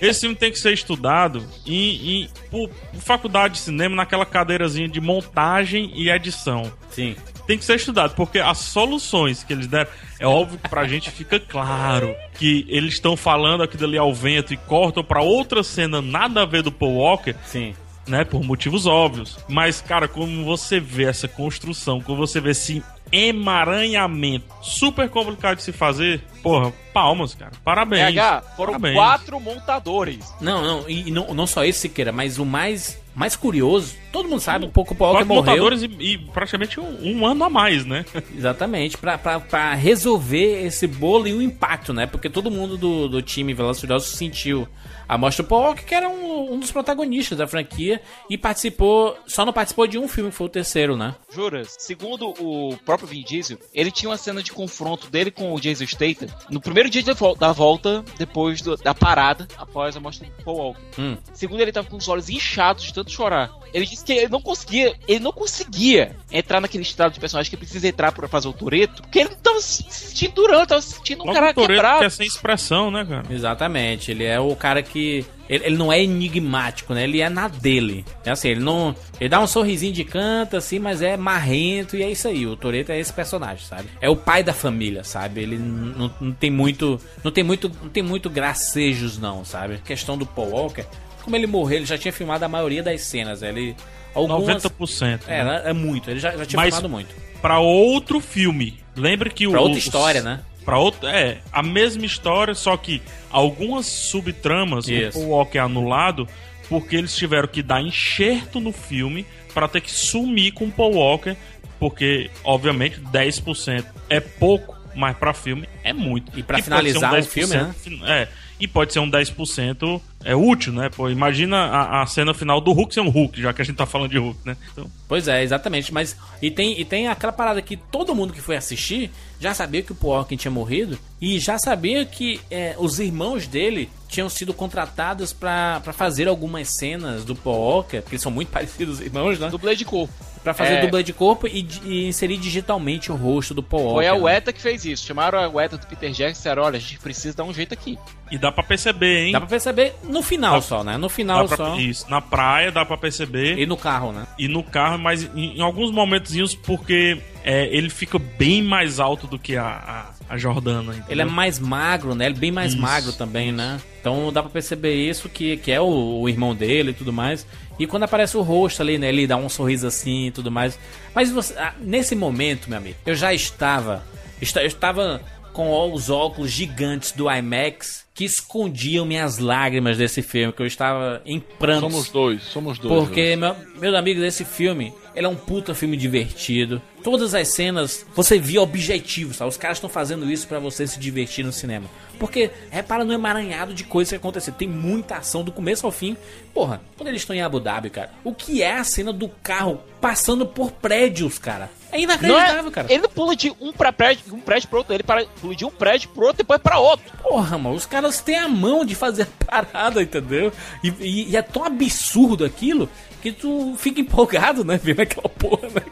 [0.00, 4.88] Esse filme tem que ser estudado em, em- por, por faculdade de cinema, naquela cadeirazinha
[4.88, 6.70] de montagem e edição.
[6.90, 7.14] Sim.
[7.46, 11.10] Tem que ser estudado, porque as soluções que eles deram, é óbvio que pra gente
[11.10, 16.00] fica claro que eles estão falando aquilo ali ao vento e cortam pra outra cena
[16.02, 17.74] nada a ver do Paul Walker, Sim.
[18.06, 18.24] né?
[18.24, 19.36] Por motivos óbvios.
[19.48, 22.82] Mas, cara, como você vê essa construção, como você vê esse
[23.12, 27.52] emaranhamento super complicado de se fazer, porra, palmas, cara.
[27.64, 28.14] Parabéns.
[28.14, 28.94] PH, foram Parabéns.
[28.94, 30.32] quatro montadores.
[30.40, 34.40] Não, não, e não, não só isso, Siqueira, mas o mais, mais curioso, todo mundo
[34.40, 35.42] sabe um pouco o Paul Quatro morreu.
[35.42, 38.04] montadores e, e praticamente um, um ano a mais, né?
[38.36, 42.06] Exatamente, pra, pra, pra resolver esse bolo e o impacto, né?
[42.06, 44.66] Porque todo mundo do, do time Velozes e Furiosos sentiu
[45.12, 49.52] a mostra Walker, que era um, um dos protagonistas da franquia, e participou, só não
[49.52, 51.14] participou de um filme, que foi o terceiro, né?
[51.32, 55.60] Juras, segundo o próprio Vin Diesel, ele tinha uma cena de confronto dele com o
[55.60, 57.02] Jason Statham no primeiro dia
[57.38, 60.00] da volta, depois do- da parada, após a
[60.44, 60.80] Paul Walker.
[60.98, 61.16] Hum.
[61.32, 63.50] Segundo ele, tava com os olhos inchados de tanto chorar.
[63.74, 67.56] Ele disse que ele não conseguia, ele não conseguia entrar naquele estado de personagem que
[67.56, 71.22] precisa entrar pra fazer o Toreto, porque ele tava se sentindo durão, tava se sentindo
[71.22, 71.98] um Logo cara o quebrado.
[72.00, 73.24] que é sem expressão, né, cara?
[73.32, 74.99] Exatamente, ele é o cara que.
[75.48, 77.04] Ele, ele não é enigmático, né?
[77.04, 78.04] Ele é na dele.
[78.24, 78.94] É assim, ele não.
[79.20, 82.46] Ele dá um sorrisinho de canto, assim, mas é marrento e é isso aí.
[82.46, 83.88] O Toreto é esse personagem, sabe?
[84.00, 85.40] É o pai da família, sabe?
[85.40, 87.00] Ele não, não tem muito.
[87.24, 87.70] Não tem muito.
[87.82, 89.74] Não tem muito gracejos, não, sabe?
[89.74, 90.84] A questão do Paul Walker.
[91.22, 93.40] Como ele morreu, ele já tinha filmado a maioria das cenas.
[93.40, 93.48] né?
[93.48, 93.76] Ele.
[94.14, 95.20] Algumas, 90%.
[95.28, 95.62] É, né?
[95.66, 96.10] é muito.
[96.10, 97.14] Ele já, já tinha Mas filmado muito.
[97.40, 98.78] pra outro filme.
[98.96, 99.50] Lembre que o.
[99.52, 100.40] Pra outra história, né?
[100.64, 105.18] Pra outro, é, a mesma história, só que algumas subtramas Isso.
[105.18, 106.28] o Paul Walker é anulado
[106.68, 110.94] porque eles tiveram que dar enxerto no filme pra ter que sumir com o Paul
[110.94, 111.36] Walker,
[111.78, 116.38] porque obviamente 10% é pouco, mas pra filme é muito.
[116.38, 118.22] E pra pode ser um finalizar o 10%, filme, né?
[118.22, 118.28] É,
[118.60, 120.88] e pode ser um 10% é útil, né?
[120.94, 123.76] Pô, imagina a, a cena final do Hulk ser um Hulk, já que a gente
[123.76, 124.56] tá falando de Hulk, né?
[124.72, 125.92] Então, Pois é, exatamente.
[125.92, 129.10] Mas e tem, e tem aquela parada que todo mundo que foi assistir
[129.40, 133.46] já sabia que o Paul Walker tinha morrido e já sabia que é, os irmãos
[133.46, 138.30] dele tinham sido contratados pra pra fazer algumas cenas do Paul Walker, porque eles são
[138.32, 139.48] muito parecidos os irmãos, né?
[139.48, 140.12] Dublê de corpo.
[140.42, 140.80] Pra fazer É.
[140.80, 143.96] dublê de corpo e, e inserir digitalmente o rosto do Paul Walker.
[143.96, 144.20] Foi a né?
[144.20, 145.06] UETA que fez isso.
[145.06, 147.74] Chamaram a UETA do Peter Jackson e disseram: olha, a gente precisa dar um jeito
[147.74, 147.98] aqui.
[148.30, 149.32] e dá pra perceber, hein?
[149.32, 150.96] Dá pra perceber no final Dá- só, né?
[150.96, 151.76] No final pra- só.
[151.78, 153.58] Isso, na praia dá pra perceber.
[153.58, 154.26] E no carro, né?
[154.38, 159.26] E no carro, mas em, em alguns momentozinhos, porque é, ele fica bem mais alto
[159.26, 160.92] do que a, a, a Jordana.
[160.92, 161.04] entendeu?
[161.08, 162.26] Ele é mais magro, né?
[162.26, 162.82] Ele é bem mais Isso.
[162.82, 163.80] magro também, né?
[164.00, 167.46] Então dá pra perceber isso, que, que é o, o irmão dele e tudo mais.
[167.78, 169.08] E quando aparece o rosto ali, né?
[169.08, 170.78] Ele dá um sorriso assim e tudo mais.
[171.14, 174.02] Mas você- ah, nesse momento, meu amigo, eu já estava.
[174.40, 175.20] esta- Eu estava
[175.52, 181.22] com os óculos gigantes do IMAX que escondiam minhas lágrimas desse filme, que eu estava
[181.24, 181.90] em prantos.
[181.90, 183.06] Somos dois, somos dois.
[183.06, 186.82] Porque, meu, meus amigos, esse filme, ele é um puta filme divertido.
[187.02, 189.48] Todas as cenas, você via objetivo, sabe?
[189.48, 191.86] Os caras estão fazendo isso pra você se divertir no cinema.
[192.18, 194.52] Porque, repara no emaranhado de coisas que acontecem.
[194.52, 196.14] Tem muita ação do começo ao fim.
[196.52, 199.80] Porra, quando eles estão em Abu Dhabi, cara, o que é a cena do carro
[199.98, 201.70] passando por prédios, cara?
[201.92, 202.92] É inacreditável, Não é- cara.
[202.92, 205.64] Ele não pula de um, pra prédio, um prédio pro outro, ele para, pula de
[205.64, 207.06] um prédio pro outro, depois pra outro.
[207.22, 210.50] Porra, mano, os caras têm a mão de fazer a parada, entendeu?
[210.82, 212.88] E, e- e é tão absurdo aquilo
[213.22, 214.80] que tu fica empolgado, né?
[214.82, 215.82] Vendo aquela porra, né?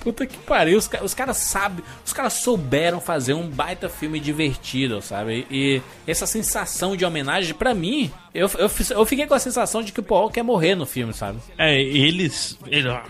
[0.00, 5.00] Puta que pariu, os, os caras sabem, os caras souberam fazer um baita filme divertido,
[5.00, 5.46] sabe?
[5.50, 9.92] E essa sensação de homenagem, pra mim, eu, eu, eu fiquei com a sensação de
[9.92, 11.38] que o Paul quer morrer no filme, sabe?
[11.56, 13.04] É, eles, eles ah,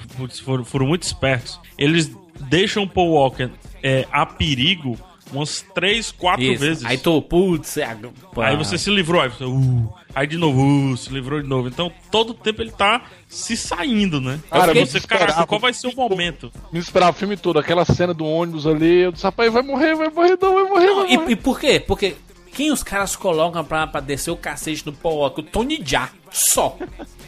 [0.44, 1.58] foram, foram muito espertos.
[1.76, 2.10] Eles
[2.40, 3.50] deixam Paul Walker
[3.82, 4.98] é, a perigo
[5.32, 6.60] umas três, quatro Isso.
[6.60, 6.84] vezes.
[6.84, 7.96] Aí tu, putz, é,
[8.34, 8.48] pá.
[8.48, 11.68] Aí você se livrou, aí você, uh, aí de novo, uh, se livrou de novo.
[11.68, 14.38] Então todo tempo ele tá se saindo, né?
[14.50, 16.52] Cara, você, caraca, qual vai ser o momento?
[16.72, 19.94] Me esperava o filme todo, aquela cena do ônibus ali, eu disse, rapaz, vai morrer,
[19.94, 21.28] vai morrer, não, vai morrer, vai morrer.
[21.28, 21.80] E, e por quê?
[21.80, 22.14] Porque
[22.54, 25.40] quem os caras colocam pra, pra descer o cacete no Paul Walker?
[25.40, 26.10] O Tony Jaa.
[26.30, 26.76] Só.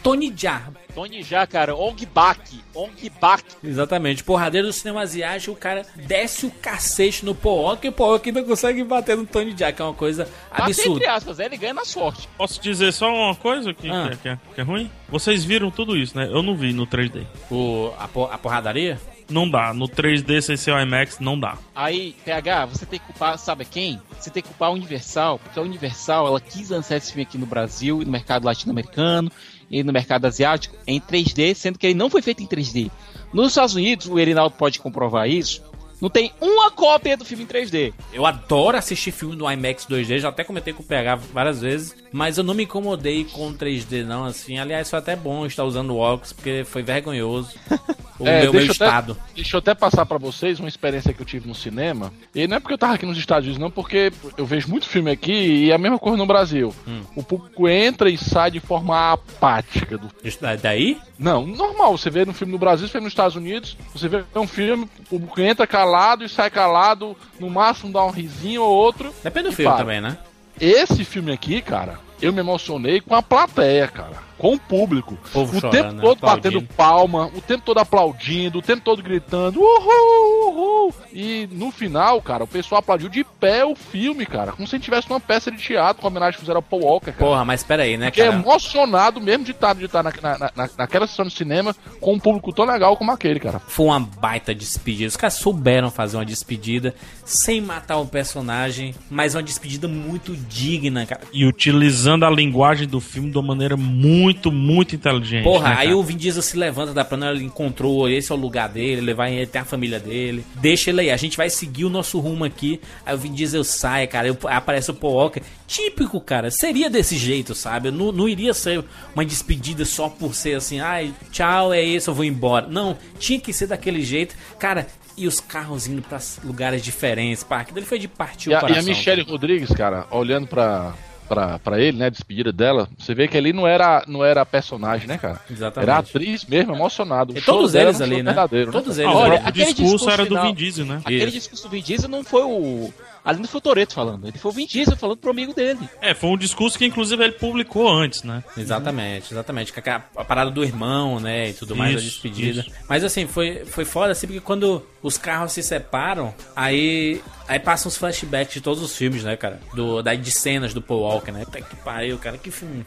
[0.01, 0.71] Tony Jaa.
[0.93, 3.43] Tony já, cara, Ong Bak, Ong Bak.
[3.63, 4.23] Exatamente.
[4.23, 8.11] Porradeiro do cinema asiático, o cara desce o cacete no Paul Walker e o Paul
[8.11, 11.11] Walker ainda consegue bater no Tony Jaa, que é uma coisa Bater, entre absurda.
[11.13, 12.29] aspas, ele ganha na sorte.
[12.37, 14.07] Posso dizer só uma coisa que, Ah.
[14.07, 14.89] que é- que é, que é ruim?
[15.09, 16.27] Vocês viram tudo isso, né?
[16.31, 17.25] Eu não vi no 3D.
[17.51, 18.97] O, a, por- a porradaria?
[19.29, 19.73] Não dá.
[19.73, 21.57] No 3D sem ser o IMAX, não dá.
[21.75, 23.99] Aí, PH, você tem que culpar, sabe quem?
[24.19, 27.37] Você tem que culpar a Universal, porque a Universal, ela quis lançar esse filme aqui
[27.37, 29.31] no Brasil, no mercado latino-americano,
[29.69, 32.91] e no mercado asiático, em 3D, sendo que ele não foi feito em 3D.
[33.33, 35.63] Nos Estados Unidos, o Erinaldo pode comprovar isso,
[36.01, 37.93] não tem uma cópia do filme em 3D.
[38.13, 41.95] Eu adoro assistir filme no IMAX 2D, já até comentei com o PH várias vezes,
[42.15, 44.57] mas eu não me incomodei com 3D não, assim.
[44.57, 47.53] Aliás, foi até bom estar usando o óculos, porque foi vergonhoso
[48.17, 49.17] o É, meu, meu eu até- estado.
[49.35, 52.13] Deixa eu até passar pra vocês uma experiência que eu tive no cinema.
[52.33, 54.87] E não é porque eu tava aqui nos Estados Unidos, não, porque eu vejo muito
[54.87, 56.73] filme aqui e é a mesma coisa no Brasil.
[56.87, 57.01] Hum.
[57.17, 60.97] O público entra e sai de forma apática do Isso Daí?
[61.19, 61.97] Não, normal.
[61.97, 64.87] Você vê no filme no Brasil, você vê nos Estados Unidos, você vê um filme,
[64.99, 69.13] o público entra calado e sai calado, no máximo dá um risinho ou outro.
[69.21, 69.79] Depende do filme para.
[69.83, 70.17] também, né?
[70.59, 74.24] Esse filme aqui, cara, eu me emocionei com a plateia, cara.
[74.37, 75.17] Com o público.
[75.33, 76.01] O chorando, tempo né?
[76.01, 76.59] todo Aplaudindo.
[76.61, 80.93] batendo palma, o tempo todo aplaudindo, o tempo todo gritando, uhul, uhul.
[81.13, 84.51] E no final, cara, o pessoal aplaudiu de pé o filme, cara.
[84.51, 87.11] Como se tivesse uma peça de teatro com a homenagem que fizeram ao Paul Walker,
[87.11, 87.17] cara.
[87.25, 88.35] Porra, mas pera aí, né, Fiquei cara?
[88.37, 92.19] emocionado mesmo de estar, de estar na, na- na- naquela sessão de cinema com um
[92.19, 93.59] público tão legal como aquele, cara.
[93.59, 95.07] Foi uma baita despedida.
[95.07, 101.05] Os caras souberam fazer uma despedida sem matar o personagem, mas uma despedida muito digna,
[101.05, 101.21] cara.
[101.33, 105.43] E utilizando a linguagem do filme de uma maneira muito, muito inteligente.
[105.43, 105.97] Porra, né, aí cara?
[105.97, 109.13] o Vin Diesel se levanta da plana, ele encontrou, esse é o lugar dele, ele
[109.13, 110.45] vai ele tem a família dele.
[110.55, 112.79] Deixa ele aí, a gente vai seguir o nosso rumo aqui.
[113.05, 115.41] Aí o Vin Diesel sai, cara, aí aparece o Paul Walker.
[115.67, 117.91] Típico, cara, seria desse jeito, sabe?
[117.91, 122.13] Não, não iria ser uma despedida só por ser assim, ai, tchau, é isso, eu
[122.13, 122.67] vou embora.
[122.67, 124.35] Não, tinha que ser daquele jeito.
[124.59, 128.53] Cara, e os carros indo pra lugares diferentes, pá, aquilo ali foi de partir E
[128.53, 128.83] o a, e coração.
[128.83, 130.93] a Michelle Rodrigues, cara, olhando pra,
[131.27, 134.41] pra, pra ele, né, a despedida dela, você vê que ali não era, não era
[134.41, 135.39] a personagem, né, cara?
[135.49, 135.89] Exatamente.
[135.89, 137.33] Era a atriz mesmo, emocionado.
[137.33, 138.31] O E todos eles ali, né?
[138.31, 139.03] verdadeiro, Todos né?
[139.03, 141.01] eles Ah, olha, o aquele discurso discurso era do final- Vin Diesel, né?
[141.03, 141.31] Aquele Isso.
[141.33, 142.93] discurso do Vin Diesel não foi o.
[143.25, 145.79] Ali não foi o Toreto falando, ele foi o Vin Diesel falando pro amigo dele.
[145.99, 148.43] É, foi um discurso que inclusive ele publicou antes, né?
[148.55, 149.73] Exatamente, exatamente.
[149.73, 151.49] Com A, a parada do irmão, né?
[151.49, 152.61] E tudo mais, a Isso, despedida.
[152.61, 152.71] isso.
[152.87, 157.21] Mas assim, foi, foi foda assim, porque quando os carros se separam, aí.
[157.47, 159.59] Aí passam os flashbacks de todos os filmes, né, cara?
[159.73, 161.45] Do, da, de cenas do Paul Walker, né?
[161.45, 162.83] Puta que pariu, cara, que filme.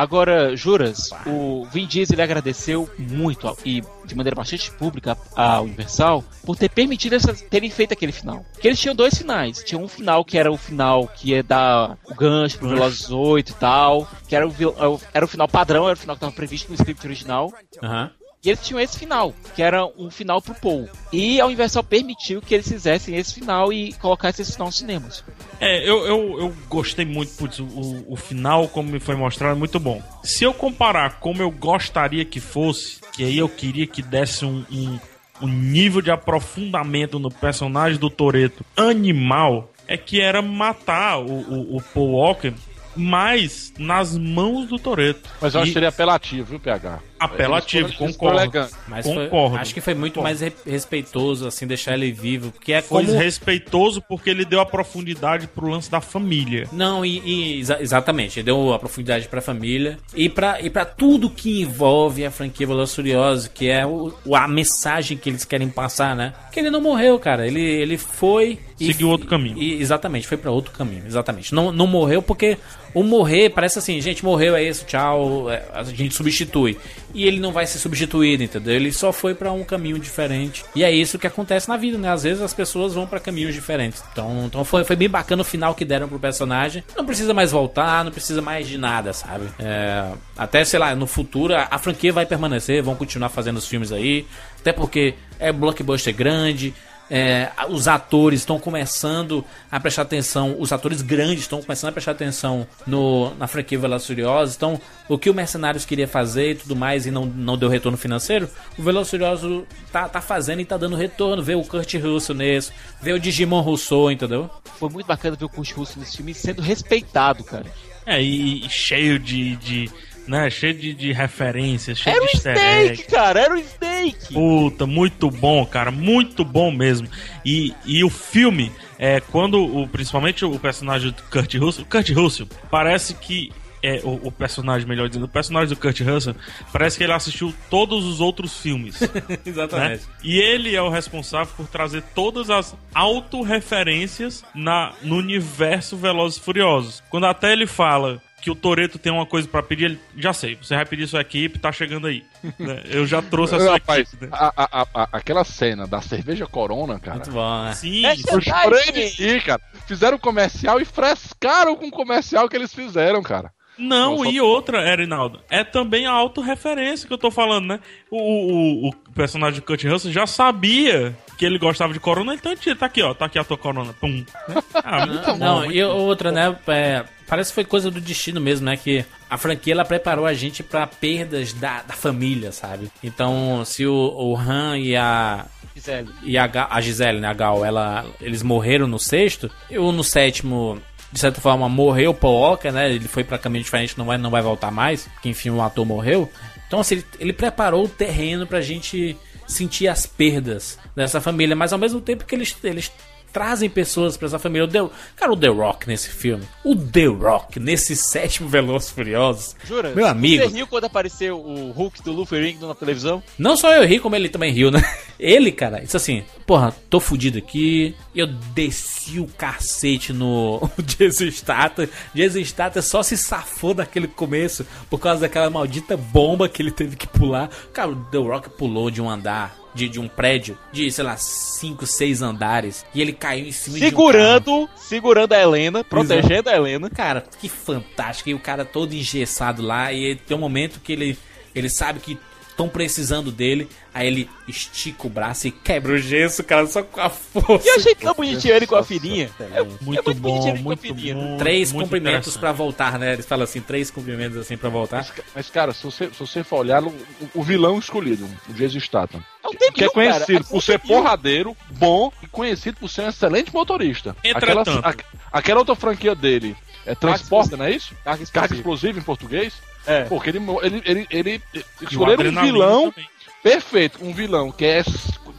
[0.00, 6.56] Agora, Juras, o Vin Diesel agradeceu muito e de maneira bastante pública a Universal por
[6.56, 8.44] ter permitido eles terem feito aquele final.
[8.52, 9.62] Porque eles tinham dois finais.
[9.64, 13.50] Tinha um final que era o final que ia dar o gancho pro Velozes 8
[13.50, 14.74] e tal, que era o, vil-
[15.12, 17.52] era o final padrão, era o final que estava previsto no script original.
[17.82, 18.10] Aham.
[18.44, 20.88] E eles tinham esse final, que era um final pro Paul.
[21.12, 25.24] E a Universal permitiu que eles fizessem esse final e colocassem esse final nos cinemas.
[25.60, 29.58] É, eu, eu, eu gostei muito, putz, o, o final, como me foi mostrado, é
[29.58, 30.00] muito bom.
[30.22, 34.64] Se eu comparar como eu gostaria que fosse, que aí eu queria que desse um,
[34.70, 34.98] um,
[35.42, 41.76] um nível de aprofundamento no personagem do Toreto animal, é que era matar o, o,
[41.76, 42.54] o Paul Walker
[42.98, 45.28] mais nas mãos do Toreto.
[45.40, 47.00] Mas eu acho que seria apelativo, viu, PH?
[47.18, 48.68] Apelativo, concordo.
[48.86, 49.56] Mas foi- Concordo.
[49.56, 50.40] acho que foi muito Concordo.
[50.40, 52.50] mais re- respeitoso, assim, deixar ele vivo.
[52.52, 53.18] Porque é Foi como.
[53.18, 56.66] respeitoso porque ele deu a profundidade pro lance da família.
[56.72, 60.84] Não, e, e exa- exatamente, ele deu a profundidade pra família e pra, e pra
[60.84, 65.28] tudo que envolve a franquia Velozes e Furiosos, que é o, o- a mensagem que
[65.30, 66.32] eles querem passar, né?
[66.52, 68.58] Que ele não morreu, cara, ele, ele foi...
[68.80, 69.58] e- Seguiu outro caminho.
[69.58, 71.54] e- exatamente, foi pra outro caminho, exatamente.
[71.54, 72.56] Não, não morreu porque
[72.94, 76.76] o morrer parece assim, gente, morreu, é isso, tchau, é, a gente substitui.
[77.14, 78.74] E ele não vai ser substituído, entendeu?
[78.74, 80.64] Ele só foi pra um caminho diferente.
[80.74, 82.10] E é isso que acontece na vida, né?
[82.10, 84.02] Às vezes as pessoas vão pra caminhos diferentes.
[84.12, 86.84] Então, então foi, foi bem bacana o final que deram pro personagem.
[86.96, 89.46] Não precisa mais voltar, não precisa mais de nada, sabe?
[89.58, 93.66] É, até, sei lá, no futuro a, a franquia vai permanecer, vão continuar fazendo os
[93.66, 94.26] filmes aí.
[94.60, 96.74] Até porque é blockbuster grande.
[97.10, 102.12] É, os atores estão começando a prestar atenção, os atores grandes estão começando a prestar
[102.12, 104.56] atenção no, na franquia Velozes e Furiosos.
[104.56, 107.96] Então, o que o Mercenários queria fazer e tudo mais e não, não deu retorno
[107.96, 111.42] financeiro, o Velozes e Furiosos tá, tá fazendo e tá dando retorno.
[111.42, 114.50] Vê o Kurt Russell nesse, vê o Digimon Rousseau, entendeu?
[114.78, 117.66] Foi muito bacana ver o Kurt Russell nesse filme sendo respeitado, cara.
[118.08, 119.90] É, e, e cheio de, de.
[120.28, 123.02] Né, cheio de, de referências, cheio Era o de easter Snake, egg.
[123.04, 124.34] cara, era o Snake.
[124.34, 127.08] Puta, muito bom, cara, muito bom mesmo.
[127.44, 132.48] E, e o filme, é, quando o, principalmente o personagem do Kurt Russell, Kurt Russell,
[132.70, 133.50] parece que
[133.82, 136.34] é o, o personagem, melhor dizendo, o personagem do Kurt Russell,
[136.72, 138.98] parece que ele assistiu todos os outros filmes.
[139.46, 140.02] Exatamente.
[140.04, 140.12] né?
[140.22, 146.40] E ele é o responsável por trazer todas as autorreferências na no universo Velozes e
[146.40, 147.02] Furiosos.
[147.08, 150.56] Quando até ele fala que o Toreto tem uma coisa pra pedir, ele já sei,
[150.60, 152.22] você vai pedir sua equipe, tá chegando aí.
[152.58, 152.82] Né?
[152.88, 154.24] Eu já trouxe a sua Rapaz, equipe.
[154.26, 154.30] né?
[154.32, 157.16] a- a- a- a- aquela cena da cerveja Corona, cara.
[157.16, 157.72] Muito bom, né?
[157.74, 159.60] Sim, É Eu chorei de rir, cara.
[159.86, 163.52] Fizeram o comercial e frescaram com o comercial que eles fizeram, cara.
[163.76, 167.80] Não, Não, só- e outra, Erinaldo, é também a autorreferência que eu tô falando, né?
[168.10, 172.50] O, o, o personagem do Kurt Russell já sabia que ele gostava de Corona, então
[172.50, 173.92] ele tá aqui, ó, tá aqui a tua Corona.
[174.00, 174.24] Pum.
[174.74, 175.38] Ah, muito bom.
[175.38, 175.90] Não, muito e bom.
[175.90, 176.56] outra, né?
[176.68, 178.76] é, parece que foi coisa do destino mesmo, né?
[178.76, 182.90] Que a franquia ela preparou a gente pra perdas da, da família, sabe?
[183.02, 185.46] Então, se o, o Han e a.
[185.76, 186.08] Gisele.
[186.22, 187.28] E a, a Gisele, né?
[187.28, 189.50] A Gal, ela, eles morreram no sexto.
[189.70, 190.80] E o no sétimo,
[191.12, 192.90] de certa forma, morreu o Paul Walker, né?
[192.90, 195.04] Ele foi pra caminho diferente, não vai, não vai voltar mais.
[195.04, 196.30] Porque, enfim, o ator morreu.
[196.66, 199.16] Então, assim, ele, ele preparou o terreno pra gente
[199.46, 201.54] sentir as perdas dessa família.
[201.54, 202.56] Mas ao mesmo tempo que eles.
[202.64, 202.90] eles
[203.32, 204.64] trazem pessoas pra essa família.
[204.64, 206.44] O The, cara, o The Rock nesse filme.
[206.64, 209.56] O The Rock nesse sétimo Velozes Furiosos.
[209.64, 209.92] Jura?
[209.94, 210.44] Meu amigo.
[210.44, 213.22] Você riu quando apareceu o Hulk do Luffy Ring na televisão?
[213.38, 214.82] Não só eu ri, como ele também riu, né?
[215.18, 217.94] Ele, cara, isso assim, porra, tô fudido aqui.
[218.16, 221.86] Eu desci o cacete no Jason Statham.
[222.14, 226.96] Jason Statham só se safou daquele começo por causa daquela maldita bomba que ele teve
[226.96, 227.50] que pular.
[227.70, 229.58] Cara, o The Rock pulou de um andar.
[229.74, 232.84] De, de um prédio de, sei lá, 5, 6 andares.
[232.92, 233.90] E ele caiu em cima de um carro.
[233.90, 236.90] Segurando, segurando a Helena, protegendo a Helena.
[236.90, 238.30] Cara, que fantástico.
[238.30, 239.92] E o cara todo engessado lá.
[239.92, 241.18] E tem um momento que ele,
[241.54, 242.18] ele sabe que
[242.58, 243.68] estão precisando dele.
[243.94, 247.66] Aí ele estica o braço e quebra o gesso, cara, só com a força.
[247.66, 249.30] E eu achei tão bonitinho ele com a filhinha.
[249.40, 251.14] É, Muito, é bom, bonitinho ele com a muito filhinha.
[251.14, 251.36] bom.
[251.38, 253.14] Três muito cumprimentos pra voltar, né?
[253.14, 254.98] Eles falam assim, três cumprimentos assim pra voltar.
[254.98, 256.94] Mas, mas, cara, se você, se você for olhar o,
[257.34, 259.22] o vilão escolhido, o Jason Statham,
[259.60, 260.44] É que é conhecido cara.
[260.44, 264.10] por ser porradeiro, bom e conhecido por ser um excelente motorista.
[264.32, 264.80] Aquela, Entretanto.
[264.84, 266.56] a- aquela outra franquia dele
[266.86, 267.94] é Transporta, não é isso?
[268.04, 268.54] Carga Carga explosiva.
[268.56, 269.54] explosiva em português?
[269.88, 270.04] É.
[270.04, 271.42] Porque ele, ele, ele, ele
[271.80, 273.08] o escolheram um vilão também.
[273.42, 274.82] perfeito, um vilão que é,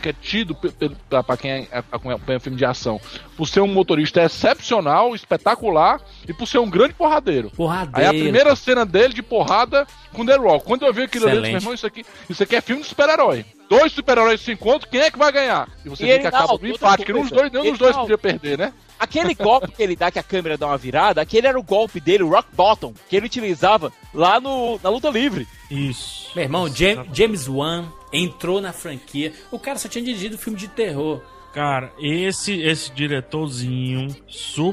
[0.02, 3.00] que é tido pe- pe- pra pra quem é- acompanha filme de ação
[3.38, 7.50] por ser um motorista excepcional, espetacular e por ser um grande porradeiro.
[7.52, 7.98] Porradeiro.
[7.98, 10.66] Aí a primeira cena dele de porrada com The Rock.
[10.66, 12.82] Quando eu vi aquilo ali, eu disse, meu irmão, isso aqui, isso aqui é filme
[12.82, 13.46] de super-herói.
[13.70, 15.70] Dois super-heróis se encontram, quem é que vai ganhar?
[15.86, 18.18] E você E vê que acaba no empate, que nos dois, nenhum dos dois podia
[18.18, 18.74] perder, né?
[19.00, 22.00] Aquele golpe que ele dá que a câmera dá uma virada, aquele era o golpe
[22.00, 25.48] dele, o Rock Bottom, que ele utilizava lá no, na luta livre.
[25.72, 26.32] Isso.
[26.36, 29.32] Meu irmão, Jam- James Wan entrou na franquia.
[29.52, 31.22] O cara só tinha dirigido filme de terror.
[31.54, 34.16] Cara, esse esse diretorzinho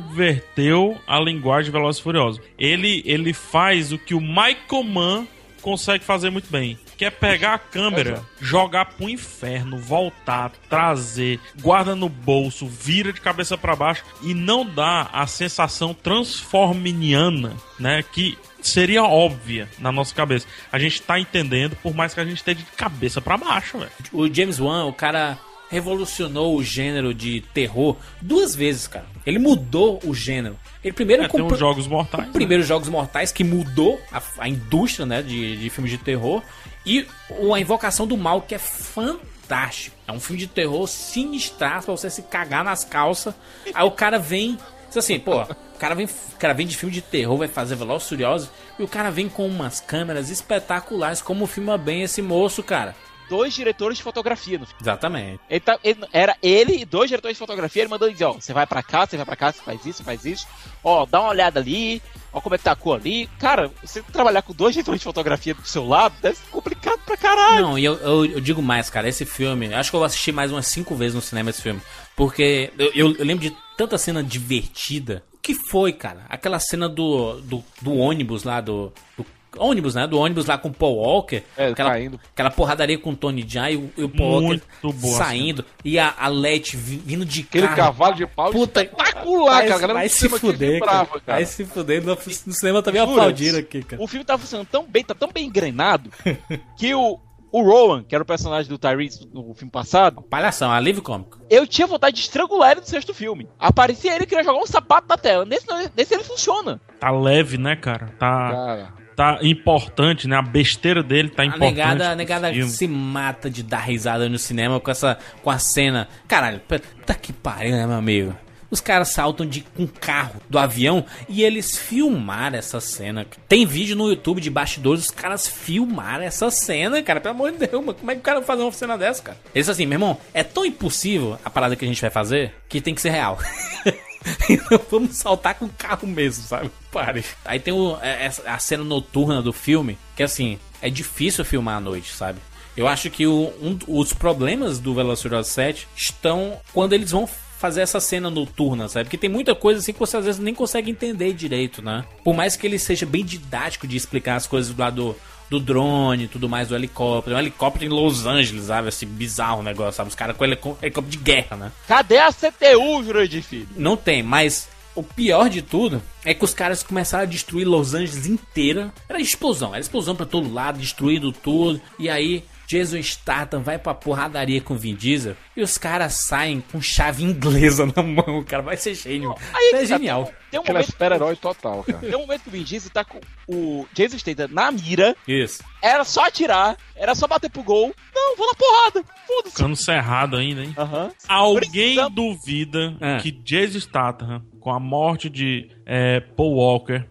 [0.01, 2.41] subverteu a linguagem de Velozes e Furiosos.
[2.59, 5.27] Ele, ele faz o que o Michael Mann
[5.63, 6.79] consegue fazer muito bem.
[6.97, 13.21] Que é pegar a câmera, jogar pro inferno, voltar, trazer, guarda no bolso, vira de
[13.21, 18.03] cabeça pra baixo e não dá a sensação transforminiana, né?
[18.13, 20.47] Que seria óbvia na nossa cabeça.
[20.73, 23.91] A gente tá entendendo, por mais que a gente esteja de cabeça pra baixo, velho.
[24.13, 25.39] O James Wan, o cara
[25.69, 29.07] revolucionou o gênero de terror duas vezes, cara.
[29.27, 30.57] Ele mudou o gênero.
[30.83, 32.29] Ele primeiro É, tem compro- os Jogos Mortais.
[32.29, 36.41] O primeiro Jogos Mortais que mudou a, a indústria né, de, de filmes de terror.
[36.87, 37.07] E
[37.53, 39.97] A Invocação do Mal, que é fantástico.
[40.07, 43.35] É um filme de terror sinistraço pra você se cagar nas calças.
[43.75, 44.57] Aí o cara vem.
[44.95, 48.07] Assim, pô, o cara vem, o cara vem de filme de terror, vai fazer Velozes
[48.07, 48.51] e Furiosos.
[48.79, 51.21] E o cara vem com umas câmeras espetaculares.
[51.21, 52.95] Como filma bem esse moço, cara.
[53.29, 54.81] Dois diretores de fotografia no filme.
[54.81, 55.41] Exatamente.
[55.51, 58.53] Ele tá- ele- era ele e dois diretores de fotografia, ele mandou dizer, ó, você
[58.53, 60.47] vai pra cá, você vai pra cá, você faz isso, faz isso.
[60.83, 62.01] Ó, dá uma olhada ali,
[62.37, 63.27] ó como é que tá a cor ali.
[63.39, 67.17] Cara, você trabalhar com dois diretores de fotografia do seu lado deve ser complicado pra
[67.17, 67.63] caralho.
[67.63, 70.33] Não, e eu, eu, eu digo mais, cara, esse filme, acho que eu vou assistir
[70.33, 71.81] mais umas cinco vezes no cinema esse filme.
[72.15, 75.23] Porque eu, eu- eu lembro de tanta cena divertida.
[75.35, 76.25] O que foi, cara?
[76.29, 79.25] Aquela cena do, do, do ônibus lá, do, do
[79.59, 80.07] ônibus, né?
[80.07, 81.43] Do ônibus lá com o Paul Walker.
[81.57, 82.21] É, aquela, caindo.
[82.33, 85.65] aquela porradaria com o Tony Jaa e o, e o Paul Muito Walker boa saindo.
[85.85, 87.77] E a, a vi- vindo de Aquele carro.
[87.77, 89.75] cavalo de pau Puta, espetacular, vai, cara.
[89.77, 91.21] A galera vai se fuder, vibrava, cara.
[91.21, 91.39] cara.
[91.39, 92.03] Vai se fuder.
[92.05, 92.15] No,
[92.47, 93.13] no cinema também Jura?
[93.13, 94.03] aplaudiram aqui, cara.
[94.03, 96.11] O filme tá funcionando tão bem, tá tão bem engrenado,
[96.79, 97.19] que o,
[97.53, 101.39] o Rowan, que era o personagem do Tyrese no filme passado, Palhação, alívio cômico.
[101.49, 103.49] eu tinha vontade de estrangular ele no sexto filme.
[103.59, 105.45] Aparecia ele e queria jogar um sapato na tela.
[105.45, 106.81] Nesse, nesse ele funciona.
[107.01, 108.07] Tá leve, né, cara?
[108.19, 110.37] Tá, Cara, tá importante, né?
[110.37, 111.71] A besteira dele tá A importante.
[111.75, 112.71] negada, a negada filme.
[112.71, 116.07] se mata de dar risada no cinema com essa com a cena.
[116.29, 118.37] Caralho, puta que pariu, né, meu amigo?
[118.69, 123.25] Os caras saltam de com carro do avião e eles filmaram essa cena.
[123.49, 127.21] Tem vídeo no YouTube de bastidores, os caras filmaram essa cena, cara.
[127.21, 129.23] Pelo amor de Deus, mano, como é que o cara vai fazer uma cena dessa,
[129.23, 129.39] cara?
[129.55, 132.81] Eles assim, meu irmão, é tão impossível a parada que a gente vai fazer que
[132.81, 133.39] tem que ser real.
[134.91, 136.71] Vamos saltar com o carro mesmo, sabe?
[136.91, 137.25] Pare.
[137.45, 141.81] Aí tem o, é- a cena noturna do filme, que assim, é difícil filmar à
[141.81, 142.39] noite, sabe?
[142.77, 147.81] Eu acho que o- um- os problemas do Velociraptor 7 estão quando eles vão fazer
[147.81, 149.05] essa cena noturna, sabe?
[149.07, 152.05] Porque tem muita coisa assim que você às vezes nem consegue entender direito, né?
[152.23, 155.17] Por mais que ele seja bem didático de explicar as coisas do lado
[155.51, 157.37] do, drone e tudo mais, do helicóptero.
[157.37, 158.89] Um helicóptero em Los Angeles, sabe?
[158.89, 160.09] Esse bizarro negócio, sabe?
[160.09, 161.73] Os caras com helicó- helicóptero de guerra, né?
[161.87, 163.69] Cadê a CTU, Jurandir Filho?
[163.77, 167.95] Não tem, mas o pior de tudo é que os caras começaram a destruir Los
[167.95, 168.93] Angeles inteira.
[169.09, 171.81] Era explosão, era explosão pra todo lado, destruindo tudo.
[171.99, 176.61] E aí Jason Statham vai pra porradaria com o Vin Diesel e os caras saem
[176.61, 178.63] com chave inglesa na mão, cara.
[178.63, 179.35] Vai ser gênio.
[179.55, 180.33] Aí é que tá, genial.
[180.51, 181.99] Tem um Aquela momento, super-herói total, cara.
[181.99, 185.15] tem um momento que o Vin Diesel tá com o Jason Statham na mira.
[185.27, 185.63] Isso.
[185.83, 187.95] Era só atirar, era só bater pro gol.
[188.15, 189.05] Não, vou na porrada.
[189.27, 189.57] Foda-se.
[189.57, 190.75] Ficando cerrado ainda, hein?
[190.77, 191.11] Aham.
[191.29, 193.19] Alguém Precisamos- duvida Ah.
[193.21, 197.05] que Jason Statham, com a morte de é, Paul Walker,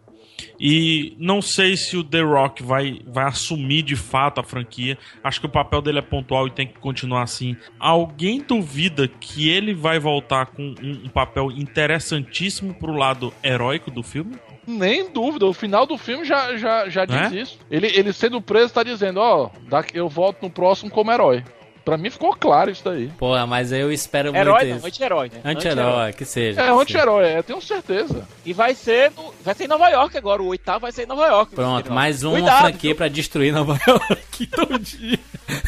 [0.60, 4.98] e não sei se o The Rock vai, vai assumir de fato a franquia.
[5.24, 7.56] Acho que o papel dele é pontual e tem que continuar assim.
[7.80, 14.04] Alguém duvida que ele vai voltar com um, um papel interessantíssimo pro lado heróico do
[14.04, 14.36] filme?
[14.68, 17.42] Nem dúvida, o final do filme já, já, já diz É?
[17.42, 17.60] isso.
[17.70, 21.44] Ele, ele sendo preso tá dizendo, ó, daqui- eu volto no próximo como herói.
[21.86, 23.10] Pra mim ficou claro isso daí.
[23.18, 24.88] Porra, mas eu espero Herói muito não, isso.
[24.88, 25.40] anti-herói, né?
[25.46, 26.60] Anti-herói, que seja.
[26.60, 26.82] É, que um seja.
[26.82, 28.28] anti-herói, é, tenho certeza.
[28.44, 30.42] E vai ser, no, vai ser em Nova York agora.
[30.42, 31.54] O oitavo vai ser em Nova York.
[31.54, 35.20] Pronto, mais uma Cuidado, franquia pra destruir Nova York todo dia.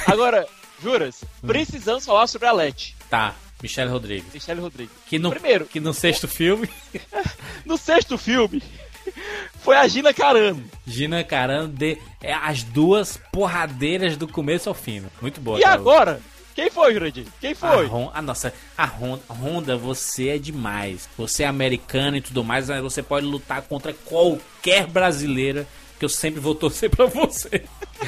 [0.07, 0.45] Agora,
[0.81, 1.47] juras, Hum.
[1.47, 2.95] precisamos falar sobre a Leti.
[3.09, 4.33] Tá, Michelle Rodrigues.
[4.33, 4.91] Michelle Rodrigues.
[5.07, 5.65] Que no, Primeiro.
[5.65, 6.67] que no sexto filme,
[7.65, 8.61] No sexto filme,
[9.61, 10.63] foi a Gina Carano.
[10.85, 15.03] Gina Carano de é, as duas porradeiras do começo ao fim.
[15.21, 15.59] Muito boa.
[15.59, 16.19] E agora?
[16.57, 17.25] Quem foi, Jurandir?
[17.39, 17.85] Quem A foi?
[17.85, 21.07] Honda, ah, nossa, a Honda, Honda, você é demais.
[21.15, 25.67] Você é americana e tudo mais, mas você pode lutar contra qualquer brasileira,
[25.97, 27.63] que eu sempre vou torcer pra você.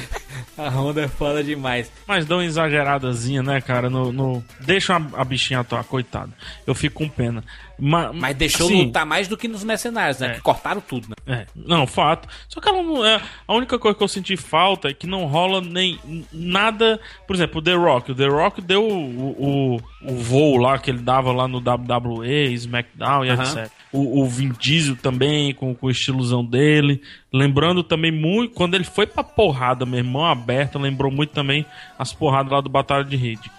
[0.56, 1.90] a Honda é foda demais.
[2.06, 3.90] Mas dá uma exageradazinha, né, cara?
[3.90, 6.32] No, no- Deixa a, a bichinha atuar, coitado.
[6.66, 7.42] Eu fico com pena.
[7.78, 10.28] Ma- Mas deixou assim, lutar mais do que nos mercenários, né?
[10.28, 10.34] É.
[10.34, 11.40] Que cortaram tudo, né?
[11.40, 12.28] É, não, fato.
[12.48, 13.20] Só que ela não é.
[13.48, 15.98] A única coisa que eu senti falta é que não rola nem
[16.32, 17.00] nada.
[17.26, 18.12] Por exemplo, o The Rock.
[18.12, 22.52] O The Rock deu o, o, o voo lá que ele dava lá no WWE,
[22.54, 23.42] SmackDown e Aham.
[23.42, 23.72] etc.
[23.92, 27.02] O, o Vin Diesel também, com, com o estilozão dele.
[27.32, 28.54] Lembrando também muito.
[28.54, 31.66] Quando ele foi pra porrada, meu irmão aberta, lembrou muito também
[31.98, 33.50] as porradas lá do Batalha de Rede.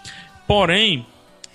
[0.48, 1.06] Porém,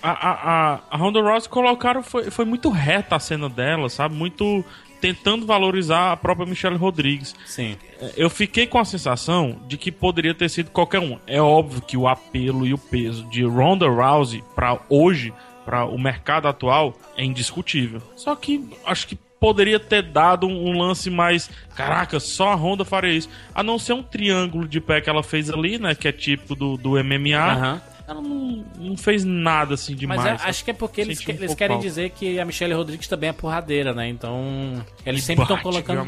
[0.01, 4.15] a, a, a, a Ronda Rousey colocaram, foi, foi muito reta a cena dela, sabe?
[4.15, 4.63] Muito
[5.01, 7.35] tentando valorizar a própria Michelle Rodrigues.
[7.45, 7.75] Sim.
[8.15, 11.17] Eu fiquei com a sensação de que poderia ter sido qualquer um.
[11.27, 15.33] É óbvio que o apelo e o peso de Ronda Rousey para hoje,
[15.67, 18.01] para o mercado atual, é indiscutível.
[18.15, 21.49] Só que acho que poderia ter dado um, um lance mais.
[21.75, 23.29] Caraca, só a Ronda faria isso.
[23.53, 25.93] A não ser um triângulo de pé que ela fez ali, né?
[25.93, 27.35] Que é típico do, do MMA.
[27.35, 27.81] Aham.
[28.07, 30.21] Ela não, não fez nada assim demais.
[30.21, 30.49] Mas eu sabe?
[30.49, 31.87] acho que é porque eles, que- um eles querem falta.
[31.89, 34.07] dizer que a Michelle Rodrigues também é porradeira, né?
[34.07, 36.05] Então, eles E sempre estão colocando.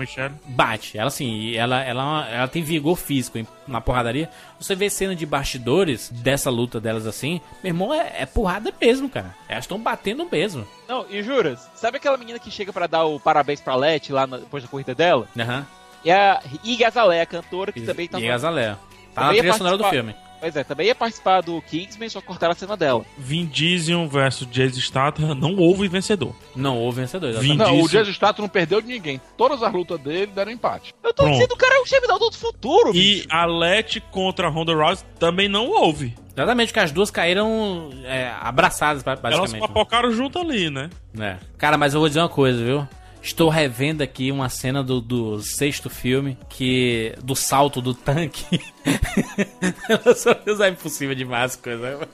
[0.48, 0.98] Bate.
[0.98, 4.30] Ela assim, ela, ela, ela tem vigor físico hein, na porradaria.
[4.58, 9.10] Você vê cena de bastidores dessa luta delas assim, meu irmão, é, é porrada mesmo,
[9.10, 9.36] cara.
[9.50, 10.66] Elas estão batendo mesmo.
[10.88, 14.26] Não, e juras, sabe aquela menina que chega pra dar o parabéns pra Leti lá
[14.26, 15.28] na- depois da corrida dela?
[15.38, 15.68] Aham.
[16.06, 18.78] É a Igazalé, a cantora que também tá E a Zalé.
[19.14, 20.16] Tá na trilha sonora do filme.
[20.40, 23.06] Pois é, também ia participar do Kingsman, só cortaram a cena dela.
[23.18, 26.34] Vin Diesel versus Jason Statham, não houve vencedor.
[26.56, 27.34] Não houve vencedor.
[27.40, 29.20] Vin Não, Diesel- o Jason Statham não perdeu de ninguém.
[29.38, 30.94] Todas as lutas dele deram empate.
[31.04, 31.36] Eu tô Pronto.
[31.36, 33.28] dizendo, o cara é o Gemidal do futuro, E bicho.
[33.30, 36.16] a Let contra a Ronda Rousey também não houve.
[36.36, 39.68] Exatamente, que as duas caíram é, abraçadas, ba- Elas basicamente.
[39.68, 40.90] papocaram junto ali, né?
[41.20, 41.36] É.
[41.58, 42.88] Cara, mas eu vou dizer uma coisa, viu?
[43.22, 47.14] Estou revendo aqui uma cena do, do sexto filme, que.
[47.22, 48.46] do salto do tanque.
[50.46, 52.00] Ela é impossível demais as coisas.
[52.00, 52.08] né?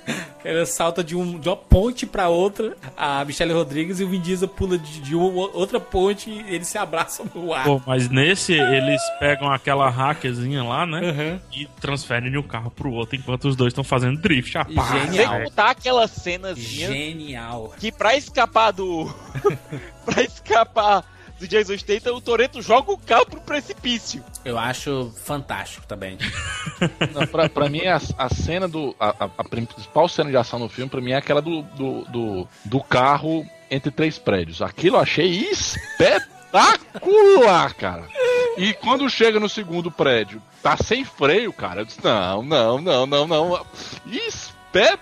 [0.43, 4.21] Ela salta de, um, de uma ponte pra outra, a Michelle Rodrigues e o Vin
[4.21, 7.63] Diesel pula de, de uma, outra ponte e eles se abraçam no ar.
[7.63, 11.01] Pô, mas nesse eles pegam aquela hackerzinha lá, né?
[11.01, 11.39] Uhum.
[11.51, 14.57] E transferem de um carro pro outro enquanto os dois estão fazendo drift.
[14.57, 14.87] Ah, pá.
[14.91, 15.41] Sem Genial.
[15.43, 17.73] contar aquela cenazinha Genial.
[17.79, 19.13] que pra escapar do.
[20.05, 21.03] pra escapar
[21.39, 24.23] do Jason Statham, o Toreto joga o carro pro precipício.
[24.43, 26.17] Eu acho fantástico também.
[27.13, 28.95] Não, pra, pra mim, a, a cena do.
[28.99, 32.05] A, a- a principal cena de ação no filme, pra mim, é aquela do, do,
[32.05, 34.61] do, do carro entre três prédios.
[34.61, 35.27] Aquilo eu achei
[36.51, 38.07] espetacular, cara.
[38.57, 41.81] E quando chega no segundo prédio, tá sem freio, cara.
[41.81, 43.65] Eu disse, não, não, não, não, não.
[44.05, 44.99] Espetacular.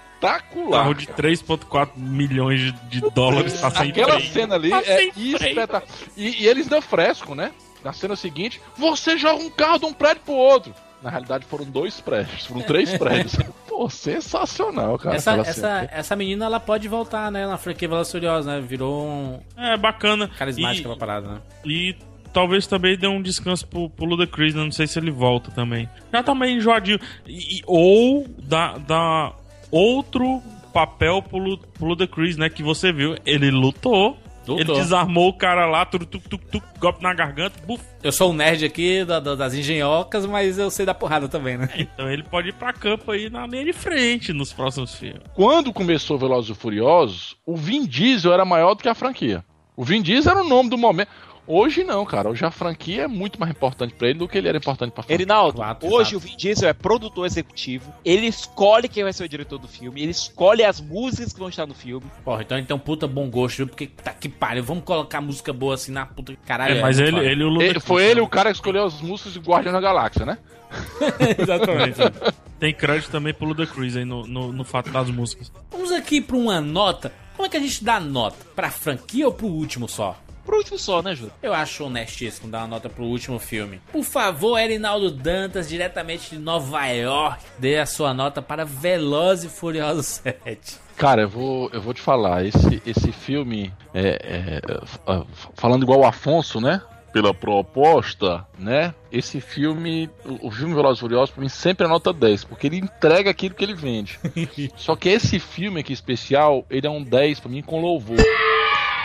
[0.72, 4.32] Carro de 3,4 milhões de, dólares tá sem Aquela freio.
[4.32, 5.84] cena ali Tá é espetacular.
[6.18, 7.52] E, e eles dão fresco, né?
[7.84, 10.74] Na cena seguinte, você joga um carro de um prédio pro outro.
[11.02, 13.36] Na realidade foram dois prédios, foram três prédios.
[13.68, 15.16] Pô, sensacional, cara.
[15.18, 15.90] essa, essa, cena.
[15.92, 17.46] essa menina, ela pode voltar, né?
[17.46, 18.62] Na franquia Furiosos, né?
[18.62, 20.30] Virou um É, bacana.
[20.30, 21.42] carismática E- pra parada, né?
[21.66, 21.96] E
[22.32, 24.64] talvez também dê um descanso pro, pro Ludacris, né?
[24.64, 25.90] não sei se ele volta também.
[26.12, 27.00] Já tá meio enjoadinho.
[27.28, 29.34] E, e- ou dá, dá
[29.76, 30.42] outro
[30.74, 32.50] papel pro, pro Ludacris, né?
[32.50, 34.62] Que você viu, ele lutou Doutor.
[34.62, 37.82] Ele desarmou o cara lá, tuc, tuc, tuc, tuc, golpe na garganta, buf.
[38.04, 41.56] Eu sou o nerd aqui da- da- das engenhocas, mas eu sei da porrada também,
[41.58, 41.70] né?
[41.78, 45.22] Então ele pode ir pra campo aí na linha de frente nos próximos filmes.
[45.34, 49.46] Quando começou Velozes e Furiosos, o Vin Diesel era maior do que a franquia.
[49.78, 51.08] O Vin Diesel era o nome do momento.
[51.46, 52.30] Hoje não, cara.
[52.30, 55.04] Hoje a franquia é muito mais importante pra ele do que ele era importante pra
[55.04, 55.16] franquia.
[55.16, 56.18] Erinaldo, Quatro, hoje exato.
[56.18, 60.02] o Vin Diesel é produtor executivo, ele escolhe quem vai ser o diretor do filme,
[60.02, 62.06] ele escolhe as músicas que vão estar no filme.
[62.24, 63.68] Porra, então ele tem um puta bom gosto, viu?
[63.68, 64.64] Porque tá que pariu.
[64.64, 66.78] Vamos colocar música boa assim na puta que caralho.
[66.78, 68.22] É, mas muito ele, ele e o Ludacris, Ele- foi ele né?
[68.22, 70.38] o cara que escolheu as músicas de Guardião da Galáxia, né?
[71.38, 72.00] Exatamente.
[72.60, 75.52] Tem crédito também pro Ludacris aí no, no, no fato das músicas.
[75.70, 77.12] Vamos aqui pra uma nota.
[77.36, 78.38] Como é que a gente dá nota?
[78.56, 80.16] Pra franquia ou pro último só?
[80.46, 81.34] Pro último só, né, Júlio?
[81.42, 83.82] Eu acho honestíssimo dar uma nota pro último filme.
[83.92, 89.50] Por favor, Erinaldo Dantas, diretamente de Nova York, dê a sua nota para Veloz e
[89.50, 90.84] Furioso 7.
[90.96, 94.62] Cara, eu vou, eu vou te falar, esse, esse filme, é, é,
[95.08, 95.24] ah,
[95.56, 96.82] falando igual o Afonso, né?
[97.12, 98.94] Pela proposta, né?
[99.12, 102.68] Esse filme, o, o filme Velozes e Furiosos, pra mim, sempre é nota 10, porque
[102.68, 104.20] ele entrega aquilo que ele vende.
[104.76, 108.18] Só que esse filme aqui especial, ele é um 10 pra mim com louvor.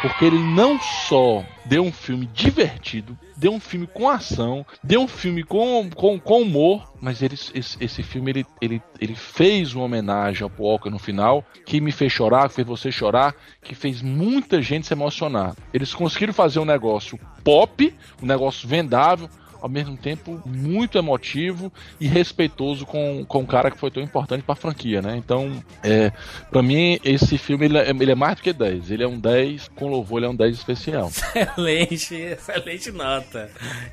[0.00, 5.08] Porque ele não só deu um filme divertido, deu um filme com ação, deu um
[5.08, 9.84] filme com, com, com humor, mas ele, esse, esse filme ele, ele, ele fez uma
[9.84, 14.00] homenagem ao Walker no final, que me fez chorar, que fez você chorar, que fez
[14.00, 15.54] muita gente se emocionar.
[15.74, 19.28] Eles conseguiram fazer um negócio pop, um negócio vendável,
[19.60, 24.42] ao mesmo tempo muito emotivo e respeitoso com, com um cara que foi tão importante
[24.42, 25.16] pra franquia, né?
[25.16, 26.12] Então, é,
[26.50, 28.90] para mim, esse filme ele é, ele é mais do que 10.
[28.90, 31.10] Ele é um 10, com louvor, ele é um 10 especial.
[31.34, 33.50] Excelente, excelente nota.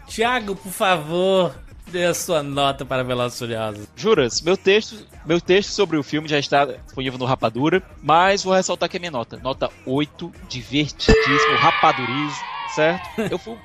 [0.07, 1.55] Tiago, por favor,
[1.87, 3.87] dê a sua nota para Velozes Furiosos.
[3.95, 8.53] Juras, meu texto, meu texto sobre o filme já está disponível no Rapadura, mas vou
[8.53, 9.37] ressaltar aqui a minha nota.
[9.37, 12.39] Nota 8, divertidíssimo, rapadurizo,
[12.73, 13.21] certo?
[13.31, 13.57] Eu fui.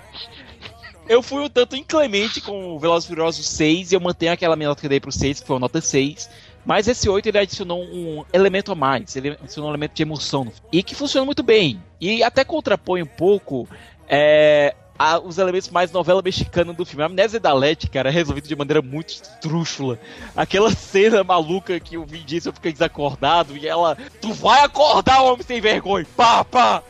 [1.11, 4.69] Eu fui um tanto inclemente com o Velozes Furiosos 6 e eu mantenho aquela minha
[4.69, 6.31] nota que eu dei pro 6, que foi uma nota 6.
[6.65, 10.53] Mas esse 8 ele adicionou um elemento a mais, ele adicionou um elemento de emoção.
[10.71, 11.83] E que funciona muito bem.
[12.01, 13.69] E até contrapõe um pouco
[14.09, 17.03] é, a- os elementos mais novela mexicana do filme.
[17.03, 19.99] A amnésia da Letty, cara, é resolvido de maneira muito trúxula.
[20.37, 23.97] Aquela cena maluca que o Vin Diesel fica desacordado e ela.
[24.21, 26.07] Tu vai acordar, homem sem vergonha!
[26.17, 26.85] Pá, pá!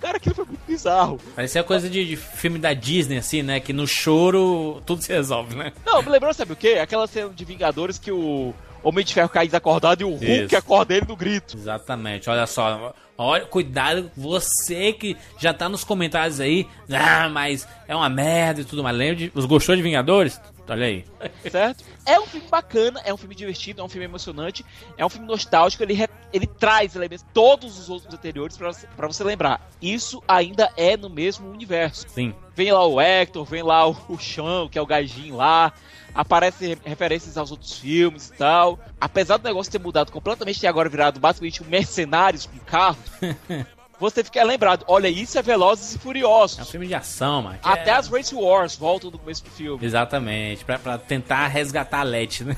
[0.00, 1.20] Cara, aquilo foi muito bizarro.
[1.34, 3.60] Parecia coisa de, de filme da Disney, assim, né?
[3.60, 5.72] Que no choro tudo se resolve, né?
[5.84, 6.78] Não, me lembrou, sabe o quê?
[6.80, 10.56] Aquela cena de Vingadores que o Homem de Ferro cai desacordado e o Hulk Isso.
[10.56, 11.56] acorda ele no grito.
[11.56, 12.94] Exatamente, olha só.
[13.16, 16.66] Olha, cuidado, você que já tá nos comentários aí.
[16.90, 18.96] Ah, mas é uma merda e tudo mais.
[18.96, 19.32] Lembra de.
[19.34, 20.40] Os gostou de Vingadores?
[20.66, 21.04] Olha aí.
[21.50, 21.84] certo?
[22.06, 24.64] É um filme bacana, é um filme divertido, é um filme emocionante,
[24.96, 29.24] é um filme nostálgico, ele, re- ele traz elementos, todos os outros anteriores pra você,
[29.24, 29.68] lembrar.
[29.80, 32.06] Isso ainda é no mesmo universo.
[32.08, 32.34] Sim.
[32.54, 35.72] Vem lá o Hector, vem lá o, o Chão, que é o gajinho lá,
[36.14, 38.78] aparecem re- referências aos outros filmes e tal.
[39.00, 42.96] Apesar do negócio ter mudado completamente e agora virado basicamente um mercenários com carro,
[44.00, 46.58] você fica lembrado, olha, isso é Velozes e Furiosos.
[46.58, 47.58] É um filme de ação, mano.
[47.62, 49.84] Até é- as Race Wars voltam no começo do filme.
[49.84, 52.56] Exatamente, pra, pra tentar resgatar a Letty, né?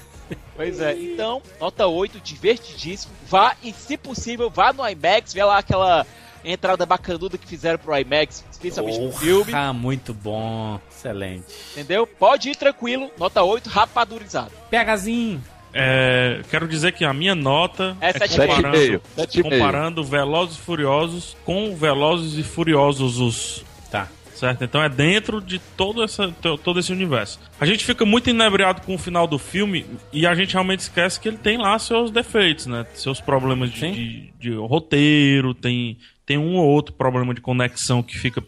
[0.57, 3.13] Pois é, então, nota 8, divertidíssimo.
[3.29, 6.05] Vá e, se possível, vá no IMAX, vê lá aquela
[6.45, 10.81] entrada bacanuda que fizeram pro IMAX, especialmente no filme, Ah, muito bom.
[10.91, 11.45] Excelente.
[11.73, 12.07] entendeu?
[12.07, 14.51] Pode ir tranquilo, nota 8, rapadurizado.
[14.71, 15.43] PHzinho.
[15.79, 18.13] É, quero dizer que a minha nota É é,
[18.47, 19.03] comparando,
[19.43, 23.65] comparando Velozes e Furiosos com Velozes e Furiosos os.
[23.91, 24.09] Tá.
[24.35, 24.65] Certo?
[24.65, 27.41] Então é dentro de todo, essa, to- todo esse universo.
[27.59, 31.19] A gente fica muito inebriado com o final do filme e a gente realmente esquece
[31.19, 32.85] que ele tem lá seus defeitos, né?
[32.95, 35.97] Seus problemas de, de- de roteiro, tem,
[36.27, 38.43] tem um ou outro problema de conexão que fica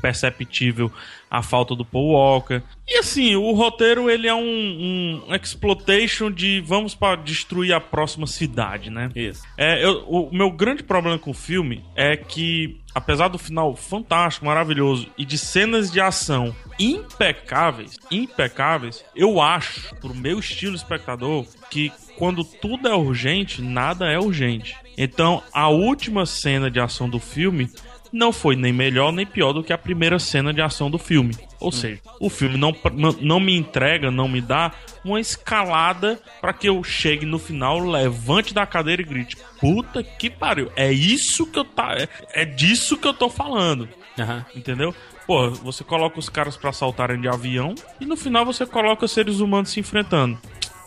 [0.00, 0.90] perceptível
[1.28, 2.62] a falta do Paul Walker.
[2.86, 8.26] E assim, o roteiro ele é um, um exploitation de vamos para destruir a próxima
[8.26, 9.10] cidade, né?
[9.16, 9.42] Isso.
[9.58, 14.46] É, eu- o meu grande problema com o filme é que, apesar do final fantástico,
[14.46, 21.90] maravilhoso e de cenas de ação impecáveis, impecáveis, eu acho, pro meu estilo espectador, que
[22.16, 24.76] quando tudo é urgente, nada é urgente.
[24.96, 27.70] Então, a última cena de ação do filme
[28.12, 31.34] não foi nem melhor nem pior do que a primeira cena de ação do filme.
[31.58, 32.76] Ou seja, o filme não,
[33.20, 38.52] não- me entrega, não me dá uma escalada para que eu chegue no final, levante
[38.52, 41.94] da cadeira e grite: Puta que pariu, é isso que eu tá.
[41.96, 43.88] É, é disso que eu tô falando.
[44.18, 44.44] Aham.
[44.54, 44.94] Entendeu?
[45.26, 49.40] Pô, você coloca os caras pra saltarem de avião e no final você coloca seres
[49.40, 50.38] humanos se enfrentando.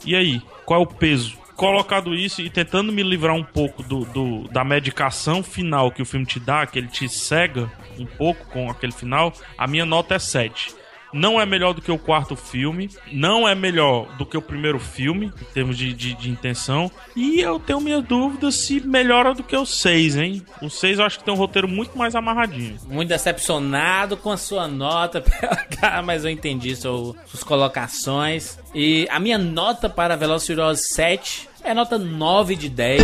[0.06, 0.42] E aí?
[0.66, 1.38] Qual é o peso?
[1.56, 6.06] Colocado isso e tentando me livrar um pouco do, do- da medicação final que o
[6.06, 10.16] filme te dá, que ele te cega um pouco com aquele final, a minha nota
[10.16, 10.76] é 7.
[11.16, 14.78] Não é melhor do que o quarto filme, não é melhor do que o primeiro
[14.78, 19.42] filme, em termos de, de, de intenção, e eu tenho minhas dúvidas se melhora do
[19.42, 20.46] que o 6, hein?
[20.62, 22.78] O 6 eu acho que tem um roteiro muito mais amarradinho.
[22.90, 25.24] Muito decepcionado com a sua nota,
[26.04, 28.60] mas eu entendi seu, suas colocações.
[28.74, 33.04] E a minha nota para Furiosos 7 é nota 9 de 10.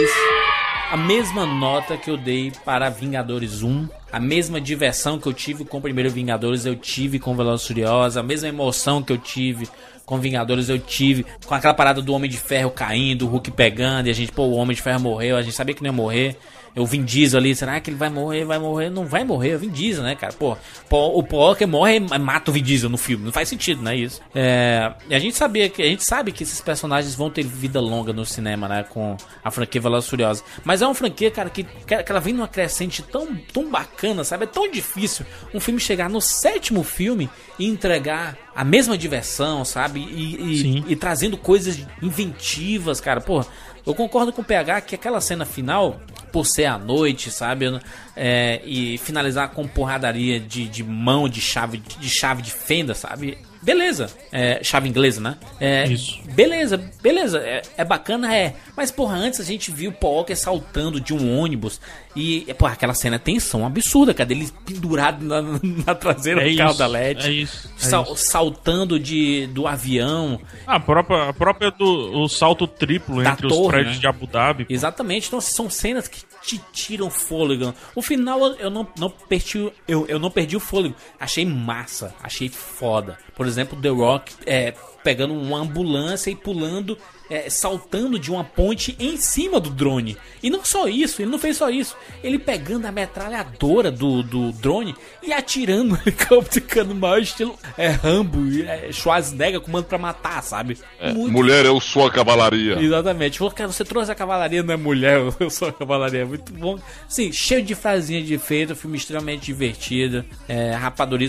[0.92, 3.88] A mesma nota que eu dei para Vingadores 1.
[4.12, 8.18] A mesma diversão que eu tive com o primeiro Vingadores, eu tive com Velozes Furiosos.
[8.18, 9.70] A mesma emoção que eu tive
[10.06, 14.08] com Vingadores, eu tive com aquela parada do Homem de Ferro caindo, o Hulk pegando,
[14.08, 15.94] e a gente, pô, o Homem de Ferro morreu, a gente sabia que não ia
[15.94, 16.38] morrer.
[16.76, 18.46] Eu Vin Diesel ali, será que ele vai morrer?
[18.46, 18.90] Vai morrer?
[18.90, 20.34] Não vai morrer, é o Vin Diesel, né, cara?
[20.34, 20.58] Pô,
[20.90, 23.26] o Walker morre e mata o Vin Diesel no filme.
[23.26, 24.22] Não faz sentido, né, isso?
[24.34, 27.80] É, e a gente sabia que a gente sabe que esses personagens vão ter vida
[27.82, 30.44] longa no cinema, né, com a franquia Velozes e Furiosos.
[30.64, 34.46] Mas é uma franquia, cara, que, que ela vem numa crescente tão, tão bacana, sabe?
[34.46, 37.30] É tão difícil um filme chegar no sétimo filme
[37.60, 40.00] e entregar a mesma diversão, sabe?
[40.00, 43.22] E, e, e trazendo coisas inventivas, cara.
[43.22, 43.46] Pô,
[43.86, 46.00] eu concordo com o PH que aquela cena final,
[46.32, 47.80] por ser à noite, sabe?
[48.16, 53.38] É, e finalizar com porradaria de, de mão de chave de chave de fenda, sabe?
[53.62, 54.10] Beleza.
[54.32, 55.38] É, chave inglesa, né?
[55.60, 56.20] É, Isso.
[56.34, 57.38] Beleza, beleza.
[57.40, 58.56] É, é bacana, é.
[58.76, 61.80] Mas, porra, antes a gente viu o Paul Walker saltando de um ônibus.
[62.16, 64.32] E, porra, aquela cena é tensão absurda, cara.
[64.32, 65.42] Ele pendurado na,
[65.86, 67.28] na traseira É do carro da LED.
[67.28, 68.16] é isso, é Sal- isso.
[68.18, 70.40] Saltando de, do avião.
[70.66, 74.00] A própria, a própria do o salto triplo Da entre os torre, prédios né?
[74.02, 74.66] de Abu Dhabi.
[74.66, 74.74] pô.
[74.74, 77.74] Exatamente, então são cenas que te tiram fôlego.
[77.96, 80.96] O final eu não, não perdi, eu, eu não perdi o fôlego.
[81.20, 83.18] Achei massa, achei foda.
[83.36, 84.74] Por exemplo, The Rock é,
[85.04, 86.98] pegando uma ambulância e pulando,
[87.32, 90.18] é, saltando de uma ponte em cima do drone.
[90.44, 91.96] E não só isso, ele não fez só isso.
[92.22, 94.94] Ele pegando a metralhadora do, do drone
[95.24, 100.78] e atirando no helicóptero no maior estilo é, Rambo, é, Schwarzenegger comando pra matar, sabe?
[101.00, 102.78] É, Muito mulher, eu sou a cavalaria.
[102.82, 103.38] Exatamente.
[103.38, 106.26] Falou, cara, você trouxe a cavalaria, não é mulher, eu sou a cavalaria.
[106.26, 106.78] Muito bom.
[107.08, 110.26] Sim, cheio de frasinha de efeito, um filme extremamente divertido.
[110.50, 110.78] É,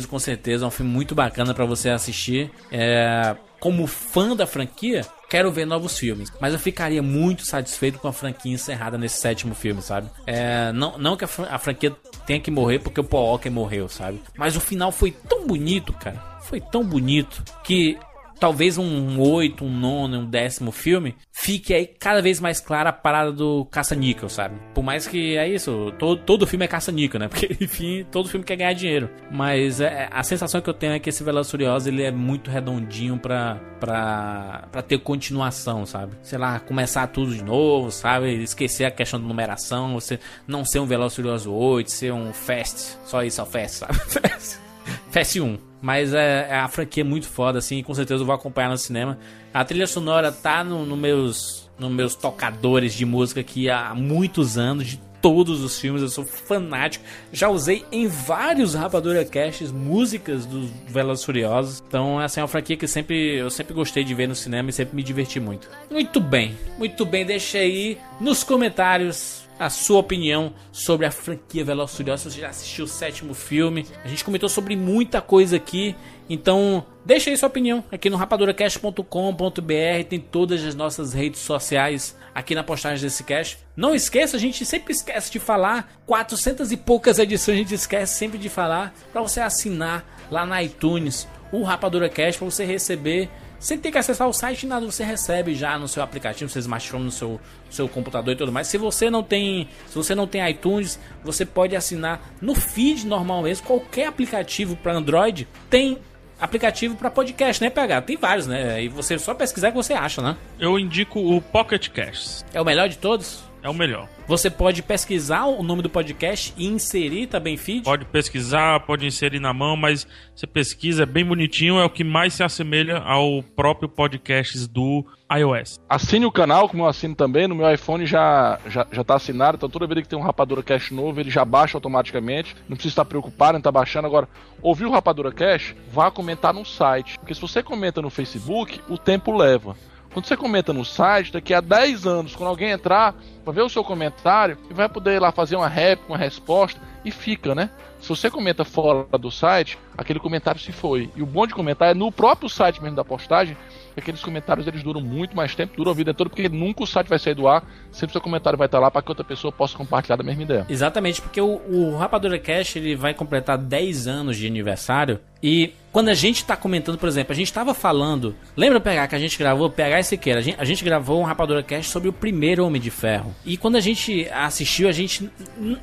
[0.09, 2.51] com certeza, é um filme muito bacana pra você assistir.
[2.71, 6.33] É, como fã da franquia, quero ver novos filmes.
[6.41, 10.11] Mas eu ficaria muito satisfeito com a franquia encerrada nesse sétimo filme, sabe?
[10.27, 11.95] É, não, não que a, fran- a franquia
[12.27, 14.21] tenha que morrer porque o Paul Walker morreu, sabe?
[14.37, 16.21] Mas o final foi tão bonito, cara.
[16.43, 17.97] Foi tão bonito que
[18.39, 22.93] talvez um oito, um nono, um décimo filme, fique aí cada vez mais clara a
[22.93, 24.57] parada do caça-níquel, sabe?
[24.75, 27.29] Por mais que é isso, todo, todo filme é caça-níquel, né?
[27.33, 29.11] Porque, enfim, todo filme quer ganhar dinheiro.
[29.31, 32.11] Mas é, a sensação que eu tenho é que esse Velozes e Furiosos, ele é
[32.11, 36.15] muito redondinho pra, pra, pra ter continuação, sabe?
[36.23, 38.43] Sei lá, começar tudo de novo, sabe?
[38.43, 42.33] Esquecer a questão de numeração, você não ser um Velozes e Furiosos 8, ser um
[42.33, 43.95] Fast, só isso é o Fast, sabe?
[44.09, 44.72] Fast.
[45.11, 45.59] Fast 1.
[45.81, 48.71] Mas é, é a franquia é muito foda, assim, e com certeza eu vou acompanhar
[48.71, 49.19] no cinema.
[49.53, 54.57] A trilha sonora tá no, no meus, nos meus tocadores de música aqui há muitos
[54.57, 57.05] anos, de todos os filmes, eu sou fanático.
[57.33, 61.83] Já usei em vários Rapadura Casts músicas dos Velozes e Furiosos.
[61.87, 64.73] Então, essa é uma franquia que sempre, eu sempre gostei de ver no cinema e
[64.73, 65.71] sempre me diverti muito.
[65.89, 67.25] Muito bem, muito bem.
[67.25, 72.33] Deixa aí nos comentários a sua opinião sobre a franquia Velozes Furiosos.
[72.33, 75.95] Você já assistiu o sétimo filme, a gente comentou sobre muita coisa aqui.
[76.29, 80.05] Então, deixa aí sua opinião aqui no rapaduracast.com.br.
[80.09, 83.59] Tem todas as nossas redes sociais aqui na postagem desse cast.
[83.77, 85.93] Não esqueça, a gente sempre esquece de falar.
[86.07, 88.95] 400 e poucas edições a gente esquece sempre de falar.
[89.13, 93.29] Para você assinar lá na iTunes o Rapadura Cast para você receber
[93.63, 96.59] sem ter que acessar o site, nada você recebe já no seu aplicativo, no seu
[96.59, 97.41] smartphone, no seu,
[97.71, 98.67] seu computador e tudo mais.
[98.67, 103.43] Se você não tem, se você não tem iTunes, você pode assinar no feed normal
[103.43, 103.65] mesmo.
[103.65, 105.97] Qualquer aplicativo para Android tem
[106.41, 108.03] aplicativo para podcast, né, PH?
[108.03, 108.83] Tem vários, né?
[108.83, 110.37] E você só pesquisar que você acha, né?
[110.59, 112.45] Eu indico o Pocket Casts.
[112.53, 113.45] É o melhor de todos?
[113.63, 114.09] É o melhor.
[114.27, 117.85] Você pode pesquisar o nome do podcast e inserir também feed?
[117.85, 122.03] Pode pesquisar, pode inserir na mão, mas você pesquisa, é bem bonitinho, é o que
[122.03, 125.79] mais se assemelha ao próprio podcast do iOS.
[125.89, 129.57] Assine o canal, como eu assino também, no meu iPhone já, já, já tá assinado,
[129.57, 132.93] então toda vez que tem um Rapadura Cash novo, ele já baixa automaticamente, não precisa
[132.93, 134.07] estar preocupado em tá baixando.
[134.07, 134.29] Agora,
[134.61, 135.77] ouviu o Rapadura Cash?
[135.93, 139.77] Vá comentar no site, porque se você comenta no Facebook, o tempo leva.
[140.13, 143.15] Quando você comenta no site, daqui a 10 anos, quando alguém entrar,
[143.45, 146.79] vai ver o seu comentário e vai poder ir lá fazer uma réplica, uma resposta
[147.05, 147.71] e fica, né?
[147.99, 151.09] Se você comenta fora do site, aquele comentário se foi.
[151.17, 153.57] E o bom de comentar é no próprio site mesmo da postagem,
[153.97, 157.09] aqueles comentários eles duram muito mais tempo, duram a vida toda, porque nunca o site
[157.09, 159.77] vai sair do ar, sempre seu comentário vai estar lá para que outra pessoa possa
[159.79, 160.67] compartilhar da mesma ideia.
[160.69, 166.09] Exatamente, porque o, o Rapadura Cash ele vai completar 10 anos de aniversário e quando
[166.09, 169.37] a gente tá comentando, por exemplo, a gente tava falando, lembra pegar que a gente
[169.37, 172.65] gravou pegar esse queira, a gente, a gente gravou um Rapadura Cash sobre o primeiro
[172.65, 173.35] Homem de Ferro.
[173.45, 175.29] E quando a gente assistiu, a gente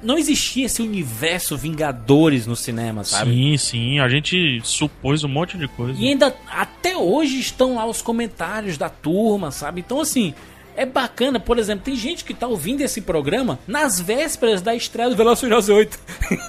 [0.01, 3.31] não existia esse universo Vingadores no cinema, sabe?
[3.31, 5.99] Sim, sim, a gente supôs um monte de coisa.
[5.99, 9.81] E ainda até hoje estão lá os comentários da turma, sabe?
[9.81, 10.33] Então, assim,
[10.79, 15.09] é bacana, por exemplo, tem gente que tá ouvindo esse programa nas vésperas da estreia
[15.09, 15.99] do Velozes Furiosos 8.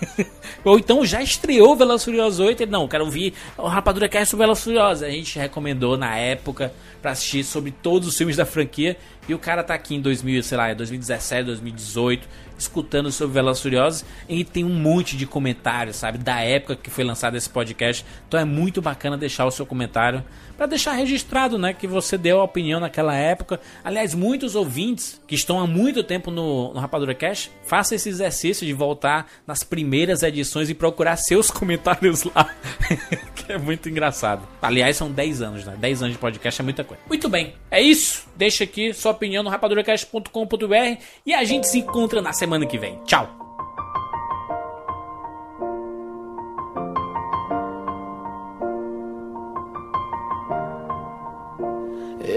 [0.63, 4.45] Ou então já estreou Velozes Furiosos 8 e não, quero ouvir o Rapadura Cast sobre
[4.45, 5.03] Velozes Furiosos.
[5.03, 8.97] A gente recomendou na época pra assistir sobre todos os filmes da franquia
[9.29, 14.05] e o cara tá aqui em 2000, sei lá, 2017, 2018, escutando sobre Velozes Furiosos
[14.29, 18.07] e tem um monte de comentários, sabe, da época que foi lançado esse podcast.
[18.29, 20.23] Então é muito bacana deixar o seu comentário
[20.61, 23.59] para deixar registrado, né, que você deu a opinião naquela época.
[23.83, 28.67] Aliás, muitos ouvintes que estão há muito tempo no, no Rapadura Cash, faça esse exercício
[28.67, 32.55] de voltar nas primeiras edições e procurar seus comentários lá,
[33.35, 34.47] que é muito engraçado.
[34.61, 35.77] Aliás, são 10 anos, né?
[35.79, 37.03] 10 anos de podcast é muita coisa.
[37.09, 38.29] Muito bem, é isso.
[38.37, 42.99] Deixa aqui sua opinião no rapaduracast.com.br e a gente se encontra na semana que vem.
[43.07, 43.50] Tchau.